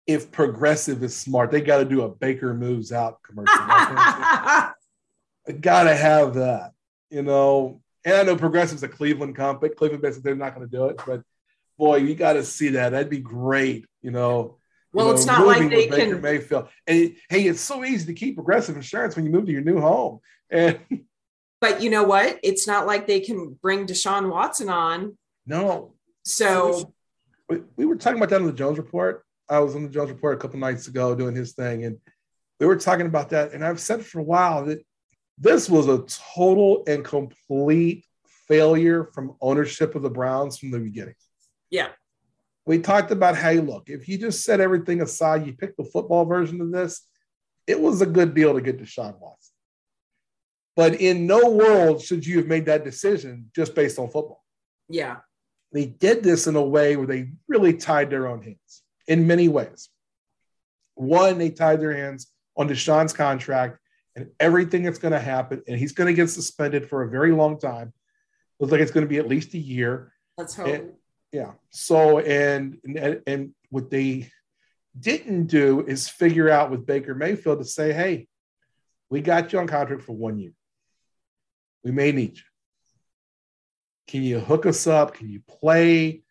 If 0.05 0.31
progressive 0.31 1.03
is 1.03 1.15
smart, 1.15 1.51
they 1.51 1.61
got 1.61 1.77
to 1.77 1.85
do 1.85 2.03
a 2.03 2.09
Baker 2.09 2.53
moves 2.53 2.91
out 2.91 3.19
commercial. 3.23 3.55
got 5.61 5.83
to 5.83 5.95
have 5.95 6.35
that, 6.35 6.71
you 7.09 7.23
know. 7.23 7.81
And 8.05 8.15
I 8.15 8.23
know 8.23 8.37
progressive's 8.37 8.83
a 8.83 8.87
Cleveland 8.87 9.35
company. 9.35 9.73
Cleveland 9.73 10.01
basically 10.01 10.23
they're 10.23 10.35
not 10.35 10.55
going 10.55 10.67
to 10.67 10.75
do 10.75 10.85
it, 10.85 11.01
but 11.05 11.23
boy, 11.77 11.97
you 11.97 12.15
got 12.15 12.33
to 12.33 12.43
see 12.43 12.69
that. 12.69 12.91
That'd 12.91 13.09
be 13.09 13.19
great. 13.19 13.85
You 14.01 14.11
know. 14.11 14.57
Well, 14.93 15.07
you 15.07 15.11
know, 15.11 15.17
it's 15.17 15.25
not 15.25 15.45
like 15.45 15.69
they 15.69 15.89
Baker 15.89 16.13
can. 16.13 16.21
Mayfield. 16.21 16.69
And 16.85 17.15
hey, 17.29 17.43
it's 17.43 17.61
so 17.61 17.83
easy 17.83 18.05
to 18.07 18.13
keep 18.13 18.35
progressive 18.35 18.75
insurance 18.75 19.15
when 19.15 19.25
you 19.25 19.31
move 19.31 19.45
to 19.45 19.51
your 19.51 19.61
new 19.61 19.79
home. 19.79 20.19
And 20.49 20.79
but 21.59 21.81
you 21.81 21.89
know 21.89 22.03
what? 22.03 22.39
It's 22.43 22.67
not 22.67 22.85
like 22.85 23.07
they 23.07 23.19
can 23.19 23.57
bring 23.61 23.87
Deshaun 23.87 24.29
Watson 24.29 24.69
on. 24.69 25.17
No. 25.45 25.93
So 26.23 26.93
we 27.75 27.85
were 27.85 27.95
talking 27.95 28.17
about 28.17 28.29
that 28.29 28.41
on 28.41 28.47
the 28.47 28.53
Jones 28.53 28.77
Report. 28.77 29.23
I 29.49 29.59
was 29.59 29.75
on 29.75 29.83
the 29.83 29.89
Jones 29.89 30.09
Report 30.09 30.37
a 30.37 30.39
couple 30.39 30.59
nights 30.59 30.87
ago 30.87 31.15
doing 31.15 31.35
his 31.35 31.53
thing, 31.53 31.85
and 31.85 31.97
we 32.59 32.65
were 32.65 32.75
talking 32.75 33.05
about 33.05 33.29
that. 33.29 33.53
And 33.53 33.63
I've 33.63 33.79
said 33.79 34.05
for 34.05 34.19
a 34.19 34.23
while 34.23 34.65
that 34.65 34.85
this 35.37 35.69
was 35.69 35.87
a 35.87 36.03
total 36.35 36.83
and 36.87 37.03
complete 37.03 38.03
failure 38.47 39.05
from 39.13 39.35
ownership 39.41 39.95
of 39.95 40.01
the 40.01 40.09
Browns 40.09 40.57
from 40.57 40.71
the 40.71 40.79
beginning. 40.79 41.15
Yeah. 41.69 41.89
We 42.65 42.79
talked 42.79 43.11
about, 43.11 43.37
hey, 43.37 43.59
look, 43.59 43.89
if 43.89 44.09
you 44.09 44.17
just 44.17 44.43
set 44.43 44.59
everything 44.59 45.01
aside, 45.01 45.45
you 45.45 45.53
pick 45.53 45.77
the 45.77 45.85
football 45.85 46.25
version 46.25 46.59
of 46.59 46.71
this, 46.71 47.07
it 47.65 47.79
was 47.79 48.01
a 48.01 48.05
good 48.05 48.33
deal 48.33 48.53
to 48.53 48.61
get 48.61 48.79
Deshaun 48.79 49.17
Watson. 49.19 49.36
But 50.77 51.01
in 51.01 51.25
no 51.25 51.49
world 51.49 52.01
should 52.03 52.25
you 52.25 52.37
have 52.37 52.47
made 52.47 52.67
that 52.67 52.85
decision 52.85 53.51
just 53.53 53.73
based 53.73 53.97
on 53.99 54.05
football. 54.09 54.45
Yeah. 54.87 55.17
They 55.73 55.87
did 55.87 56.23
this 56.23 56.45
in 56.45 56.55
a 56.55 56.61
way 56.61 56.95
where 56.95 57.07
they 57.07 57.31
really 57.47 57.73
tied 57.73 58.11
their 58.11 58.27
own 58.27 58.43
hands 58.43 58.83
in 59.07 59.27
many 59.27 59.49
ways. 59.49 59.89
One, 60.93 61.39
they 61.39 61.49
tied 61.49 61.81
their 61.81 61.97
hands 61.97 62.31
on 62.55 62.69
Deshaun's 62.69 63.11
contract 63.11 63.79
and 64.15 64.29
everything 64.39 64.83
that's 64.83 64.99
going 64.99 65.11
to 65.11 65.19
happen, 65.19 65.61
and 65.67 65.77
he's 65.77 65.91
going 65.91 66.07
to 66.07 66.13
get 66.13 66.29
suspended 66.29 66.87
for 66.87 67.03
a 67.03 67.09
very 67.09 67.31
long 67.31 67.59
time. 67.59 67.91
Looks 68.59 68.71
like 68.71 68.81
it's 68.81 68.91
going 68.91 69.05
to 69.05 69.09
be 69.09 69.17
at 69.17 69.27
least 69.27 69.53
a 69.55 69.59
year. 69.59 70.11
Let's 70.37 70.55
hope. 70.55 70.67
And, 70.67 70.91
yeah. 71.31 71.51
So 71.69 72.19
and 72.19 72.79
and 72.83 73.21
and 73.27 73.53
what 73.69 73.91
they 73.91 74.31
didn't 74.99 75.47
do 75.47 75.85
is 75.85 76.07
figure 76.07 76.49
out 76.49 76.71
with 76.71 76.85
Baker 76.85 77.13
Mayfield 77.13 77.59
to 77.59 77.65
say, 77.65 77.93
hey, 77.93 78.27
we 79.09 79.21
got 79.21 79.53
you 79.53 79.59
on 79.59 79.67
contract 79.67 80.03
for 80.03 80.13
one 80.13 80.39
year. 80.39 80.53
We 81.87 81.93
may 81.93 82.11
need 82.11 82.35
you. 82.35 82.43
Can 84.09 84.21
you 84.21 84.41
hook 84.41 84.65
us 84.65 84.87
up? 84.87 85.13
Can 85.13 85.29
you 85.29 85.39
play? 85.47 86.21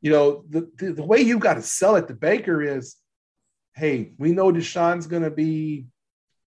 You 0.00 0.10
know, 0.10 0.44
the, 0.50 0.68
the, 0.76 0.92
the 0.92 1.04
way 1.04 1.20
you 1.20 1.38
got 1.38 1.54
to 1.54 1.62
sell 1.62 1.94
it 1.94 2.08
to 2.08 2.14
Baker 2.14 2.60
is, 2.60 2.96
hey, 3.76 4.10
we 4.18 4.32
know 4.32 4.50
Deshaun's 4.52 5.06
going 5.06 5.22
to 5.22 5.30
be 5.30 5.86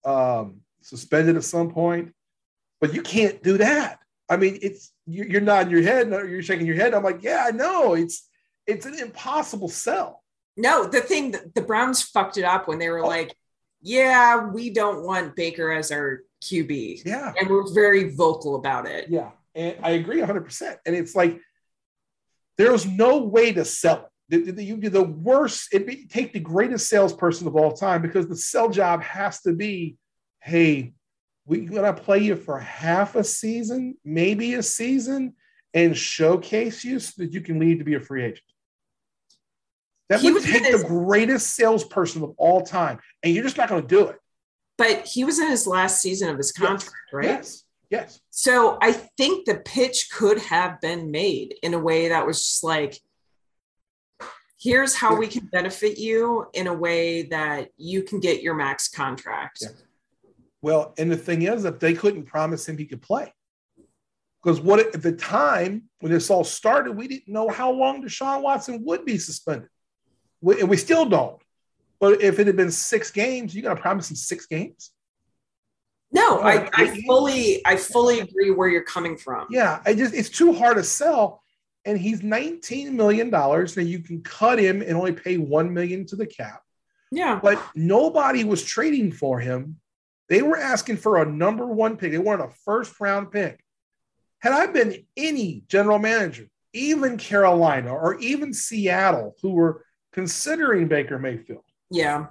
um, 0.03 0.59
suspended 0.81 1.37
at 1.37 1.45
some 1.45 1.71
point, 1.71 2.13
but 2.81 2.93
you 2.93 3.01
can't 3.01 3.41
do 3.41 3.57
that. 3.57 3.99
I 4.29 4.35
mean, 4.35 4.59
it's 4.61 4.91
you're 5.05 5.39
nodding 5.39 5.71
your 5.71 5.83
head, 5.83 6.09
you're 6.09 6.43
shaking 6.43 6.67
your 6.67 6.75
head. 6.75 6.93
I'm 6.93 7.03
like, 7.03 7.23
yeah, 7.23 7.45
I 7.47 7.51
know. 7.51 7.93
It's 7.93 8.27
it's 8.65 8.85
an 8.85 8.99
impossible 8.99 9.69
sell. 9.69 10.25
No, 10.57 10.85
the 10.85 10.99
thing 10.99 11.31
that 11.31 11.55
the 11.55 11.61
Browns 11.61 12.01
fucked 12.01 12.35
it 12.35 12.43
up 12.43 12.67
when 12.67 12.79
they 12.79 12.89
were 12.89 13.05
oh. 13.05 13.07
like, 13.07 13.33
yeah, 13.81 14.47
we 14.47 14.71
don't 14.71 15.05
want 15.05 15.37
Baker 15.37 15.71
as 15.71 15.89
our 15.93 16.23
QB. 16.43 17.03
Yeah. 17.05 17.33
And 17.39 17.49
we're 17.49 17.73
very 17.73 18.15
vocal 18.15 18.55
about 18.55 18.87
it. 18.87 19.09
Yeah. 19.09 19.31
And 19.55 19.77
I 19.83 19.91
agree 19.91 20.21
100%. 20.21 20.77
And 20.85 20.95
it's 20.95 21.15
like, 21.15 21.39
there's 22.57 22.85
no 22.85 23.19
way 23.19 23.53
to 23.53 23.65
sell 23.65 23.97
it. 23.97 24.11
The, 24.29 24.51
the, 24.51 24.63
you 24.63 24.77
the 24.77 25.03
worst, 25.03 25.73
it 25.73 25.87
be, 25.87 26.05
take 26.05 26.33
the 26.33 26.39
greatest 26.39 26.89
salesperson 26.89 27.47
of 27.47 27.55
all 27.55 27.71
time 27.71 28.01
because 28.01 28.27
the 28.27 28.35
sell 28.35 28.69
job 28.69 29.01
has 29.01 29.41
to 29.43 29.53
be, 29.53 29.95
hey, 30.41 30.93
we're 31.45 31.69
going 31.69 31.83
to 31.83 31.93
play 31.93 32.19
you 32.19 32.35
for 32.35 32.59
half 32.59 33.15
a 33.15 33.23
season, 33.23 33.95
maybe 34.03 34.55
a 34.55 34.63
season, 34.63 35.33
and 35.73 35.95
showcase 35.95 36.83
you 36.83 36.99
so 36.99 37.23
that 37.23 37.31
you 37.31 37.39
can 37.39 37.57
leave 37.57 37.79
to 37.79 37.85
be 37.85 37.93
a 37.93 38.01
free 38.01 38.25
agent. 38.25 38.41
That 40.09 40.19
he 40.19 40.31
would 40.31 40.43
take 40.43 40.63
the 40.63 40.83
greatest 40.85 41.55
salesperson 41.55 42.23
of 42.23 42.33
all 42.37 42.61
time, 42.61 42.99
and 43.23 43.33
you're 43.33 43.43
just 43.43 43.57
not 43.57 43.69
going 43.69 43.81
to 43.81 43.87
do 43.87 44.07
it. 44.07 44.17
But 44.77 45.05
he 45.05 45.23
was 45.23 45.39
in 45.39 45.49
his 45.49 45.67
last 45.67 46.01
season 46.01 46.29
of 46.29 46.37
his 46.37 46.51
contract, 46.51 46.95
yes. 47.07 47.13
right? 47.13 47.25
Yes. 47.25 47.63
Yes. 47.89 48.19
So 48.31 48.77
I 48.81 48.91
think 48.91 49.45
the 49.45 49.59
pitch 49.59 50.09
could 50.11 50.39
have 50.39 50.81
been 50.81 51.09
made 51.09 51.55
in 51.63 51.73
a 51.73 51.79
way 51.79 52.09
that 52.09 52.25
was 52.25 52.39
just 52.39 52.63
like, 52.63 52.99
here's 54.59 54.93
how 54.93 55.15
we 55.15 55.27
can 55.27 55.45
benefit 55.45 55.97
you 55.97 56.47
in 56.53 56.67
a 56.67 56.73
way 56.73 57.23
that 57.23 57.69
you 57.77 58.03
can 58.03 58.19
get 58.19 58.41
your 58.41 58.55
max 58.55 58.89
contract. 58.89 59.59
Yeah. 59.61 59.69
Well, 60.61 60.93
and 60.97 61.09
the 61.11 61.17
thing 61.17 61.43
is 61.43 61.63
that 61.63 61.79
they 61.79 61.93
couldn't 61.93 62.23
promise 62.25 62.67
him 62.67 62.77
he 62.77 62.85
could 62.85 63.01
play. 63.01 63.33
Because 64.43 64.59
what 64.59 64.79
at 64.79 65.01
the 65.01 65.13
time 65.13 65.83
when 65.99 66.11
this 66.11 66.29
all 66.29 66.43
started, 66.43 66.95
we 66.95 67.07
didn't 67.07 67.27
know 67.27 67.49
how 67.49 67.71
long 67.71 68.03
Deshaun 68.03 68.41
Watson 68.41 68.83
would 68.85 69.05
be 69.05 69.17
suspended. 69.17 69.69
We, 70.41 70.59
and 70.59 70.69
we 70.69 70.77
still 70.77 71.05
don't. 71.05 71.41
But 71.99 72.21
if 72.21 72.39
it 72.39 72.47
had 72.47 72.55
been 72.55 72.71
six 72.71 73.11
games, 73.11 73.55
you 73.55 73.61
got 73.61 73.75
to 73.75 73.81
promise 73.81 74.09
him 74.09 74.15
six 74.15 74.45
games. 74.45 74.91
No, 76.11 76.39
I, 76.39 76.69
I 76.73 77.01
fully 77.05 77.65
I 77.65 77.75
fully 77.75 78.21
agree 78.21 78.51
where 78.51 78.69
you're 78.69 78.83
coming 78.83 79.17
from. 79.17 79.47
Yeah, 79.49 79.81
I 79.85 79.93
just 79.93 80.13
it's 80.13 80.29
too 80.29 80.53
hard 80.53 80.77
to 80.77 80.83
sell. 80.83 81.43
And 81.85 81.97
he's 81.97 82.21
19 82.21 82.95
million 82.95 83.29
dollars. 83.29 83.77
Now 83.77 83.83
you 83.83 83.99
can 83.99 84.21
cut 84.21 84.59
him 84.59 84.81
and 84.81 84.93
only 84.93 85.13
pay 85.13 85.37
one 85.37 85.73
million 85.73 86.05
to 86.07 86.15
the 86.15 86.25
cap. 86.25 86.61
Yeah. 87.11 87.39
But 87.41 87.61
nobody 87.75 88.43
was 88.43 88.63
trading 88.63 89.11
for 89.11 89.39
him. 89.39 89.77
They 90.29 90.41
were 90.41 90.57
asking 90.57 90.97
for 90.97 91.21
a 91.21 91.25
number 91.25 91.65
one 91.65 91.97
pick. 91.97 92.11
They 92.11 92.17
wanted 92.17 92.45
a 92.45 92.53
first 92.65 92.99
round 92.99 93.31
pick. 93.31 93.59
Had 94.39 94.53
I 94.53 94.67
been 94.67 95.05
any 95.15 95.63
general 95.67 95.99
manager, 95.99 96.47
even 96.73 97.17
Carolina 97.17 97.93
or 97.93 98.19
even 98.19 98.53
Seattle, 98.53 99.35
who 99.41 99.51
were 99.51 99.83
considering 100.11 100.87
Baker 100.87 101.17
Mayfield, 101.17 101.63
yeah, 101.89 102.27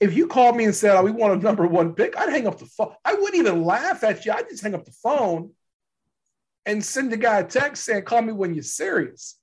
if 0.00 0.14
you 0.14 0.26
called 0.26 0.56
me 0.56 0.64
and 0.64 0.74
said, 0.74 0.96
oh, 0.96 1.02
we 1.02 1.10
want 1.10 1.34
a 1.34 1.44
number 1.44 1.66
one 1.66 1.94
pick, 1.94 2.16
I'd 2.16 2.30
hang 2.30 2.46
up 2.46 2.58
the 2.58 2.66
phone. 2.66 2.94
I 3.04 3.14
wouldn't 3.14 3.34
even 3.34 3.64
laugh 3.64 4.02
at 4.02 4.24
you. 4.24 4.32
I'd 4.32 4.48
just 4.48 4.62
hang 4.62 4.74
up 4.74 4.86
the 4.86 4.92
phone 4.92 5.50
and 6.64 6.84
send 6.84 7.12
the 7.12 7.18
guy 7.18 7.40
a 7.40 7.44
text 7.44 7.84
saying, 7.84 8.04
call 8.04 8.22
me 8.22 8.32
when 8.32 8.54
you're 8.54 8.62
serious. 8.62 9.38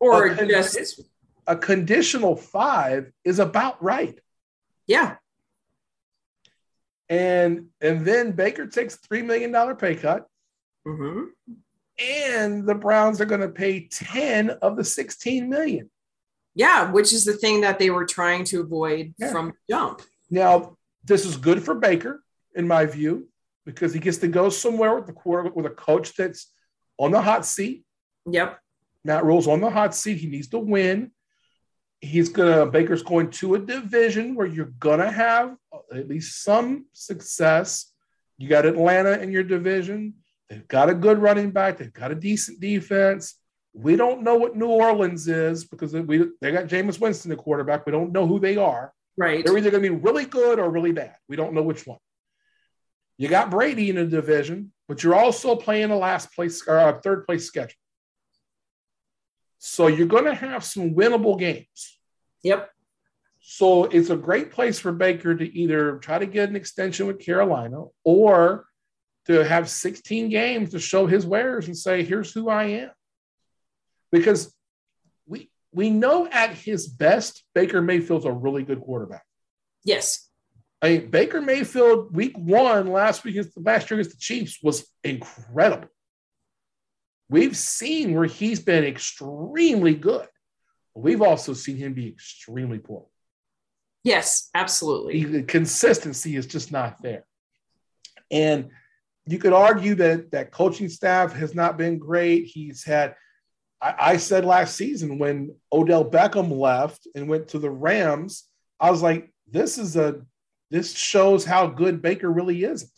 Or 0.00 0.26
a, 0.26 0.46
just 0.46 1.00
a 1.46 1.56
conditional 1.56 2.34
five 2.34 3.12
is 3.24 3.38
about 3.38 3.82
right. 3.82 4.18
Yeah. 4.88 5.16
And 7.08 7.66
and 7.80 8.04
then 8.04 8.32
Baker 8.32 8.66
takes 8.66 8.96
three 8.96 9.22
million 9.22 9.52
dollar 9.52 9.76
pay 9.76 9.94
cut. 9.94 10.26
Mm-hmm. 10.86 11.24
And 12.04 12.66
the 12.66 12.74
Browns 12.74 13.20
are 13.20 13.26
going 13.26 13.42
to 13.42 13.48
pay 13.48 13.86
10 13.86 14.50
of 14.50 14.76
the 14.76 14.82
16 14.82 15.48
million. 15.48 15.90
Yeah, 16.54 16.90
which 16.90 17.12
is 17.12 17.24
the 17.24 17.32
thing 17.32 17.62
that 17.62 17.78
they 17.78 17.90
were 17.90 18.04
trying 18.04 18.44
to 18.46 18.60
avoid 18.60 19.14
Yeah. 19.18 19.30
from 19.32 19.54
jump. 19.68 20.02
Now, 20.30 20.76
this 21.04 21.24
is 21.24 21.36
good 21.36 21.62
for 21.62 21.74
Baker, 21.74 22.22
in 22.54 22.66
my 22.68 22.86
view, 22.86 23.28
because 23.64 23.92
he 23.94 24.00
gets 24.00 24.18
to 24.18 24.28
go 24.28 24.48
somewhere 24.50 24.94
with 24.94 25.06
the 25.06 25.12
quarter 25.12 25.50
with 25.50 25.66
a 25.66 25.70
coach 25.70 26.14
that's 26.14 26.52
on 26.98 27.10
the 27.10 27.20
hot 27.22 27.46
seat. 27.46 27.84
Yep. 28.26 28.58
Matt 29.04 29.24
Rhule's 29.24 29.48
on 29.48 29.60
the 29.60 29.70
hot 29.70 29.94
seat. 29.94 30.18
He 30.18 30.28
needs 30.28 30.48
to 30.48 30.58
win. 30.58 31.10
He's 32.00 32.28
gonna 32.28 32.66
Baker's 32.66 33.02
going 33.02 33.30
to 33.30 33.54
a 33.54 33.58
division 33.58 34.34
where 34.34 34.46
you're 34.46 34.72
gonna 34.78 35.10
have 35.10 35.56
uh, 35.72 35.96
at 35.96 36.08
least 36.08 36.42
some 36.42 36.86
success. 36.92 37.92
You 38.38 38.48
got 38.48 38.66
Atlanta 38.66 39.20
in 39.20 39.30
your 39.30 39.44
division. 39.44 40.14
They've 40.48 40.66
got 40.66 40.90
a 40.90 40.94
good 40.94 41.18
running 41.18 41.50
back. 41.50 41.78
They've 41.78 41.92
got 41.92 42.10
a 42.10 42.16
decent 42.16 42.60
defense. 42.60 43.36
We 43.74 43.96
don't 43.96 44.22
know 44.22 44.36
what 44.36 44.56
New 44.56 44.68
Orleans 44.68 45.28
is 45.28 45.64
because 45.64 45.94
we 45.94 46.30
they 46.40 46.52
got 46.52 46.66
Jameis 46.66 47.00
Winston, 47.00 47.30
the 47.30 47.36
quarterback. 47.36 47.86
We 47.86 47.92
don't 47.92 48.12
know 48.12 48.26
who 48.26 48.38
they 48.38 48.56
are. 48.56 48.92
Right. 49.16 49.44
They're 49.44 49.56
either 49.56 49.70
going 49.70 49.82
to 49.82 49.90
be 49.90 49.96
really 49.96 50.24
good 50.24 50.58
or 50.58 50.70
really 50.70 50.92
bad. 50.92 51.14
We 51.28 51.36
don't 51.36 51.54
know 51.54 51.62
which 51.62 51.86
one. 51.86 51.98
You 53.18 53.28
got 53.28 53.50
Brady 53.50 53.90
in 53.90 53.96
the 53.96 54.06
division, 54.06 54.72
but 54.88 55.02
you're 55.02 55.14
also 55.14 55.54
playing 55.54 55.90
a 55.90 55.96
last 55.96 56.32
place 56.34 56.66
or 56.66 56.76
a 56.76 57.00
third 57.00 57.26
place 57.26 57.46
schedule. 57.46 57.76
So 59.58 59.86
you're 59.86 60.06
going 60.06 60.24
to 60.24 60.34
have 60.34 60.64
some 60.64 60.94
winnable 60.94 61.38
games. 61.38 61.98
Yep. 62.42 62.70
So 63.40 63.84
it's 63.84 64.10
a 64.10 64.16
great 64.16 64.50
place 64.50 64.78
for 64.78 64.92
Baker 64.92 65.34
to 65.34 65.56
either 65.56 65.98
try 65.98 66.18
to 66.18 66.26
get 66.26 66.48
an 66.48 66.56
extension 66.56 67.06
with 67.06 67.20
Carolina 67.20 67.84
or 68.04 68.66
to 69.26 69.44
have 69.44 69.68
16 69.68 70.28
games 70.30 70.70
to 70.70 70.80
show 70.80 71.06
his 71.06 71.26
wares 71.26 71.66
and 71.66 71.76
say, 71.76 72.02
here's 72.02 72.32
who 72.32 72.48
I 72.48 72.64
am. 72.64 72.90
Because 74.12 74.54
we 75.26 75.50
we 75.72 75.90
know 75.90 76.28
at 76.28 76.54
his 76.54 76.86
best, 76.86 77.42
Baker 77.54 77.82
Mayfield's 77.82 78.26
a 78.26 78.32
really 78.32 78.62
good 78.62 78.80
quarterback. 78.80 79.24
Yes. 79.84 80.28
I 80.80 80.88
mean, 80.88 81.10
Baker 81.10 81.40
Mayfield, 81.40 82.14
week 82.14 82.36
one 82.36 82.88
last 82.88 83.24
week 83.24 83.36
against 83.36 83.54
the 83.54 83.62
last 83.62 83.90
year 83.90 84.00
against 84.00 84.16
the 84.16 84.20
Chiefs 84.20 84.58
was 84.62 84.86
incredible. 85.02 85.88
We've 87.28 87.56
seen 87.56 88.14
where 88.14 88.26
he's 88.26 88.60
been 88.60 88.84
extremely 88.84 89.94
good. 89.94 90.26
But 90.94 91.04
we've 91.04 91.22
also 91.22 91.54
seen 91.54 91.76
him 91.76 91.94
be 91.94 92.08
extremely 92.08 92.78
poor. 92.78 93.06
Yes, 94.04 94.50
absolutely. 94.54 95.24
The 95.24 95.42
consistency 95.44 96.36
is 96.36 96.46
just 96.46 96.72
not 96.72 97.00
there. 97.00 97.24
And 98.30 98.70
you 99.26 99.38
could 99.38 99.52
argue 99.52 99.94
that 99.96 100.32
that 100.32 100.50
coaching 100.50 100.88
staff 100.88 101.32
has 101.34 101.54
not 101.54 101.78
been 101.78 101.98
great. 101.98 102.46
He's 102.46 102.84
had, 102.84 103.14
I, 103.82 103.94
I 103.98 104.16
said 104.16 104.44
last 104.44 104.76
season 104.76 105.18
when 105.18 105.54
Odell 105.72 106.08
Beckham 106.08 106.56
left 106.56 107.06
and 107.14 107.28
went 107.28 107.48
to 107.48 107.58
the 107.58 107.70
Rams, 107.70 108.48
I 108.78 108.90
was 108.90 109.02
like, 109.02 109.32
this 109.50 109.76
is 109.76 109.96
a 109.96 110.22
this 110.70 110.96
shows 110.96 111.44
how 111.44 111.66
good 111.66 112.00
Baker 112.00 112.30
really 112.30 112.64
isn't. 112.64 112.90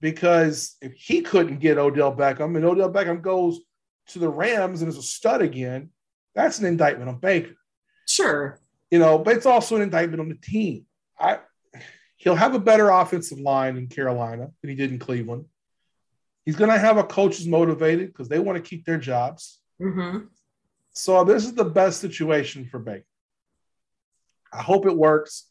Because 0.00 0.76
if 0.82 0.92
he 0.92 1.22
couldn't 1.22 1.60
get 1.60 1.78
Odell 1.78 2.14
Beckham 2.14 2.56
and 2.56 2.64
Odell 2.64 2.92
Beckham 2.92 3.22
goes 3.22 3.60
to 4.08 4.18
the 4.18 4.28
Rams 4.28 4.82
and 4.82 4.90
is 4.90 4.98
a 4.98 5.02
stud 5.02 5.40
again, 5.40 5.88
that's 6.34 6.58
an 6.58 6.66
indictment 6.66 7.08
on 7.08 7.18
Baker. 7.18 7.54
Sure. 8.06 8.60
You 8.90 8.98
know, 8.98 9.18
but 9.18 9.36
it's 9.36 9.46
also 9.46 9.76
an 9.76 9.82
indictment 9.82 10.20
on 10.20 10.28
the 10.28 10.34
team. 10.34 10.84
I 11.18 11.38
he'll 12.16 12.34
have 12.34 12.54
a 12.54 12.58
better 12.58 12.90
offensive 12.90 13.38
line 13.38 13.76
in 13.76 13.86
Carolina 13.86 14.50
than 14.60 14.70
he 14.70 14.76
did 14.76 14.90
in 14.90 14.98
Cleveland. 14.98 15.46
He's 16.44 16.56
going 16.56 16.70
to 16.70 16.78
have 16.78 16.98
a 16.98 17.04
coach 17.04 17.38
who's 17.38 17.46
motivated 17.46 18.08
because 18.08 18.28
they 18.28 18.38
want 18.38 18.56
to 18.56 18.68
keep 18.68 18.84
their 18.84 18.98
jobs. 18.98 19.60
Mm-hmm. 19.80 20.26
So 20.92 21.24
this 21.24 21.44
is 21.44 21.54
the 21.54 21.64
best 21.64 22.00
situation 22.00 22.66
for 22.66 22.78
Baker. 22.78 23.04
I 24.52 24.62
hope 24.62 24.86
it 24.86 24.96
works. 24.96 25.46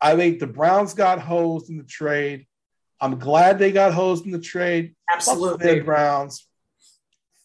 I 0.00 0.16
think 0.16 0.38
the 0.38 0.46
Browns 0.46 0.94
got 0.94 1.20
hosed 1.20 1.70
in 1.70 1.78
the 1.78 1.84
trade. 1.84 2.46
I'm 3.00 3.18
glad 3.18 3.58
they 3.58 3.72
got 3.72 3.94
hosed 3.94 4.26
in 4.26 4.32
the 4.32 4.38
trade. 4.38 4.94
Fuck 5.08 5.16
Absolutely. 5.16 5.74
the 5.74 5.80
Browns. 5.80 6.46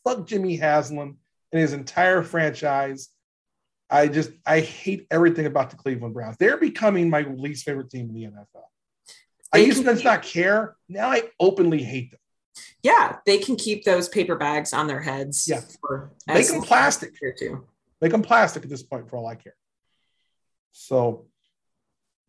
Fuck 0.04 0.28
Jimmy 0.28 0.58
Haslam 0.58 1.18
and 1.52 1.62
his 1.62 1.74
entire 1.74 2.24
franchise. 2.24 3.10
I 3.90 4.08
just 4.08 4.32
I 4.46 4.60
hate 4.60 5.08
everything 5.12 5.46
about 5.46 5.70
the 5.70 5.76
Cleveland 5.76 6.14
Browns. 6.14 6.36
They're 6.38 6.58
becoming 6.58 7.10
my 7.10 7.22
least 7.22 7.64
favorite 7.64 7.90
team 7.90 8.10
in 8.10 8.16
the 8.16 8.24
NFL. 8.24 8.64
I 9.54 9.58
used 9.60 9.78
to 9.80 9.84
just 9.84 10.04
not 10.04 10.24
care. 10.24 10.76
Now 10.90 11.12
I 11.12 11.24
openly 11.40 11.84
hate 11.84 12.12
them. 12.12 12.20
Yeah, 12.84 13.18
they 13.26 13.38
can 13.38 13.56
keep 13.56 13.86
those 13.86 14.10
paper 14.10 14.36
bags 14.36 14.74
on 14.74 14.88
their 14.88 15.02
heads. 15.02 15.48
Yeah. 15.48 15.62
Make 16.28 16.48
them 16.48 16.62
plastic. 16.62 17.14
they 17.14 17.18
care 17.18 17.34
to. 17.40 17.66
Make 18.02 18.12
them 18.12 18.22
plastic 18.22 18.64
at 18.64 18.70
this 18.70 18.84
point 18.84 19.10
for 19.10 19.16
all 19.18 19.26
I 19.26 19.36
care. 19.36 19.56
So 20.74 21.28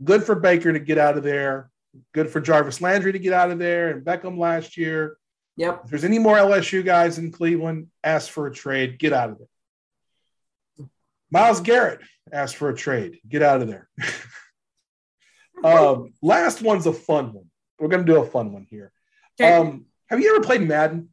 good 0.02 0.22
for 0.22 0.36
Baker 0.36 0.72
to 0.72 0.78
get 0.78 0.96
out 0.96 1.16
of 1.16 1.24
there. 1.24 1.70
Good 2.12 2.30
for 2.30 2.40
Jarvis 2.40 2.80
Landry 2.80 3.12
to 3.12 3.18
get 3.18 3.32
out 3.32 3.50
of 3.50 3.58
there 3.58 3.90
and 3.90 4.04
Beckham 4.04 4.38
last 4.38 4.76
year. 4.76 5.16
Yep. 5.56 5.82
If 5.84 5.90
there's 5.90 6.04
any 6.04 6.18
more 6.18 6.36
LSU 6.36 6.84
guys 6.84 7.18
in 7.18 7.32
Cleveland, 7.32 7.88
ask 8.02 8.30
for 8.30 8.46
a 8.46 8.52
trade. 8.52 8.98
Get 8.98 9.12
out 9.12 9.30
of 9.30 9.38
there. 9.38 10.88
Myles 11.30 11.60
Garrett 11.60 12.00
asked 12.32 12.56
for 12.56 12.68
a 12.68 12.76
trade. 12.76 13.18
Get 13.28 13.42
out 13.42 13.60
of 13.60 13.68
there. 13.68 13.88
um, 15.64 16.12
last 16.22 16.62
one's 16.62 16.86
a 16.86 16.92
fun 16.92 17.32
one. 17.32 17.50
We're 17.78 17.88
going 17.88 18.06
to 18.06 18.12
do 18.12 18.20
a 18.20 18.26
fun 18.26 18.52
one 18.52 18.66
here. 18.68 18.92
Okay. 19.40 19.52
Um, 19.52 19.86
have 20.08 20.20
you 20.20 20.34
ever 20.34 20.44
played 20.44 20.62
Madden? 20.62 21.10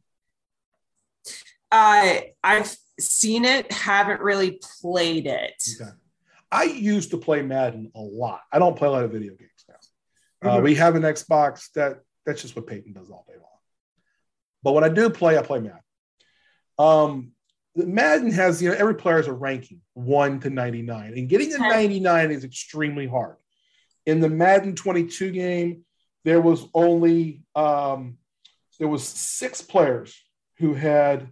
uh, 1.70 2.20
I've 2.44 2.76
seen 3.00 3.44
it, 3.44 3.72
haven't 3.72 4.20
really 4.20 4.60
played 4.80 5.26
it. 5.26 5.62
Okay. 5.80 5.90
I 6.50 6.64
used 6.64 7.12
to 7.12 7.18
play 7.18 7.40
Madden 7.42 7.90
a 7.94 8.00
lot. 8.00 8.42
I 8.52 8.58
don't 8.58 8.76
play 8.76 8.88
a 8.88 8.90
lot 8.90 9.04
of 9.04 9.10
video 9.12 9.34
games 9.34 9.64
now. 9.66 10.50
Uh, 10.50 10.58
Mhm. 10.58 10.64
we 10.64 10.74
have 10.74 10.96
an 10.96 11.02
Xbox 11.02 11.72
that 11.72 12.00
that's 12.26 12.42
just 12.42 12.54
what 12.54 12.66
Peyton 12.66 12.92
does 12.92 13.10
all 13.10 13.24
day 13.26 13.36
long. 13.36 13.46
But 14.62 14.72
when 14.72 14.84
I 14.84 14.90
do 14.90 15.08
play, 15.08 15.38
I 15.38 15.42
play 15.42 15.60
Madden. 15.60 15.80
Um, 16.78 17.32
Madden 17.74 18.30
has 18.32 18.60
you 18.60 18.68
know 18.68 18.76
every 18.76 18.94
player 18.96 19.16
has 19.16 19.26
a 19.28 19.32
ranking 19.32 19.80
one 19.94 20.40
to 20.40 20.50
ninety 20.50 20.82
nine, 20.82 21.14
and 21.16 21.28
getting 21.28 21.50
to 21.52 21.58
ninety 21.58 22.00
nine 22.00 22.30
is 22.30 22.44
extremely 22.44 23.06
hard. 23.06 23.36
In 24.04 24.20
the 24.20 24.28
Madden 24.28 24.74
twenty 24.76 25.06
two 25.06 25.30
game, 25.30 25.86
there 26.24 26.40
was 26.42 26.66
only 26.74 27.42
um, 27.54 28.18
there 28.82 28.88
was 28.88 29.06
six 29.06 29.62
players 29.62 30.20
who 30.58 30.74
had 30.74 31.28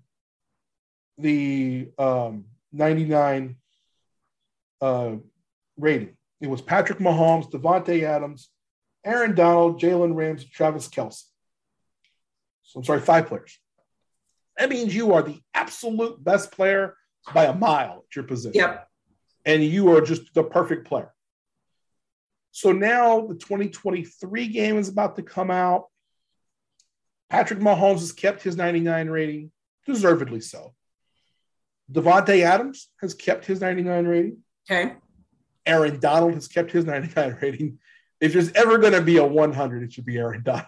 the 1.19 1.89
um, 1.99 2.45
ninety 2.71 3.05
nine 3.05 3.57
uh, 4.81 5.17
rating. 5.77 6.17
it 6.41 6.47
was 6.47 6.63
Patrick 6.63 7.01
Mahomes, 7.01 7.51
Davante 7.51 8.05
Adams, 8.05 8.51
Aaron 9.05 9.35
Donald, 9.35 9.81
Jalen 9.81 10.15
Ramsey, 10.15 10.49
Travis 10.53 10.87
Kelce. 10.87 11.25
So 12.63 12.79
I'm 12.79 12.85
sorry, 12.85 13.01
five 13.01 13.27
players. 13.27 13.59
That 14.57 14.71
means 14.71 14.95
you 14.95 15.13
are 15.15 15.23
the 15.23 15.41
absolute 15.53 16.23
best 16.23 16.53
player 16.53 16.95
by 17.35 17.47
a 17.47 17.53
mile 17.53 18.05
at 18.09 18.15
your 18.15 18.27
position. 18.27 18.61
Yep. 18.61 18.87
And 19.45 19.65
you 19.65 19.93
are 19.93 20.03
just 20.03 20.33
the 20.35 20.45
perfect 20.45 20.87
player. 20.87 21.13
So 22.53 22.71
now 22.71 23.27
the 23.27 23.35
2023 23.35 24.47
game 24.47 24.79
is 24.79 24.89
about 24.89 25.17
to 25.17 25.25
come 25.25 25.51
out. 25.51 25.90
Patrick 27.31 27.61
Mahomes 27.61 28.01
has 28.01 28.13
kept 28.13 28.43
his 28.43 28.57
99 28.57 29.09
rating, 29.09 29.53
deservedly 29.87 30.41
so. 30.41 30.75
Davante 31.91 32.43
Adams 32.43 32.89
has 33.01 33.15
kept 33.15 33.45
his 33.47 33.61
99 33.61 34.05
rating. 34.07 34.39
Okay. 34.71 34.95
Aaron 35.65 36.01
Donald 36.01 36.35
has 36.35 36.49
kept 36.49 36.73
his 36.73 36.85
99 36.85 37.39
rating. 37.41 37.79
If 38.21 38.33
there's 38.33 38.53
ever 38.53 38.79
going 38.79 38.93
to 38.93 39.01
be 39.03 39.17
a 39.17 39.25
100, 39.25 39.83
it 39.83 39.93
should 39.93 40.05
be 40.05 40.19
Aaron 40.19 40.43
Donald. 40.43 40.67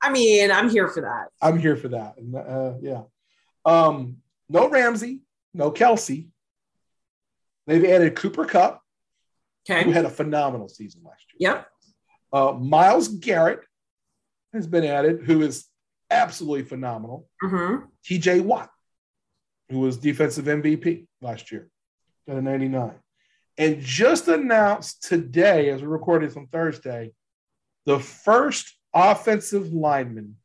I 0.00 0.10
mean, 0.12 0.50
I'm 0.50 0.68
here 0.68 0.88
for 0.88 1.02
that. 1.02 1.28
I'm 1.40 1.58
here 1.58 1.76
for 1.76 1.88
that. 1.88 2.14
And, 2.18 2.34
uh, 2.36 2.74
yeah. 2.80 3.02
Um, 3.64 4.18
no 4.48 4.68
Ramsey, 4.68 5.20
no 5.54 5.70
Kelce. 5.70 6.28
They've 7.66 7.84
added 7.84 8.16
Cooper 8.16 8.44
Kupp, 8.44 8.82
Okay. 9.70 9.84
who 9.84 9.92
had 9.92 10.04
a 10.04 10.10
phenomenal 10.10 10.68
season 10.68 11.02
last 11.04 11.24
year. 11.38 11.52
Yep. 11.52 11.66
Uh, 12.32 12.52
Myles 12.58 13.08
Garrett 13.08 13.60
has 14.52 14.66
been 14.66 14.84
added, 14.84 15.22
who 15.24 15.42
is 15.42 15.66
absolutely 16.10 16.64
phenomenal. 16.64 17.28
Mm-hmm. 17.42 17.84
TJ 18.04 18.42
Watt, 18.42 18.70
who 19.70 19.80
was 19.80 19.96
defensive 19.96 20.44
MVP 20.44 21.06
last 21.20 21.50
year, 21.50 21.68
got 22.26 22.36
a 22.36 22.42
99. 22.42 22.92
And 23.58 23.80
just 23.80 24.28
announced 24.28 25.04
today, 25.04 25.70
as 25.70 25.80
we 25.80 25.86
recorded 25.86 26.30
this 26.30 26.36
on 26.36 26.46
Thursday, 26.46 27.12
the 27.84 27.98
first 27.98 28.76
offensive 28.94 29.72
lineman 29.72 30.36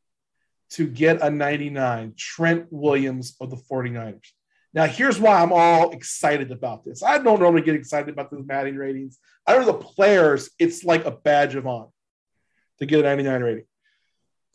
to 0.71 0.88
get 0.88 1.21
a 1.21 1.29
99, 1.29 2.13
Trent 2.17 2.67
Williams 2.69 3.35
of 3.39 3.49
the 3.49 3.55
49ers. 3.55 4.31
Now, 4.73 4.85
here's 4.85 5.19
why 5.19 5.41
I'm 5.41 5.53
all 5.53 5.91
excited 5.91 6.51
about 6.51 6.84
this. 6.84 7.01
I 7.01 7.17
don't 7.17 7.39
normally 7.39 7.61
get 7.61 7.75
excited 7.75 8.09
about 8.09 8.29
those 8.29 8.45
Madden 8.45 8.77
ratings. 8.77 9.17
I 9.45 9.57
know 9.57 9.65
the 9.65 9.73
players, 9.73 10.49
it's 10.59 10.84
like 10.84 11.05
a 11.05 11.11
badge 11.11 11.55
of 11.55 11.65
honor 11.65 11.88
to 12.79 12.85
get 12.85 12.99
a 12.99 13.03
99 13.03 13.41
rating. 13.41 13.63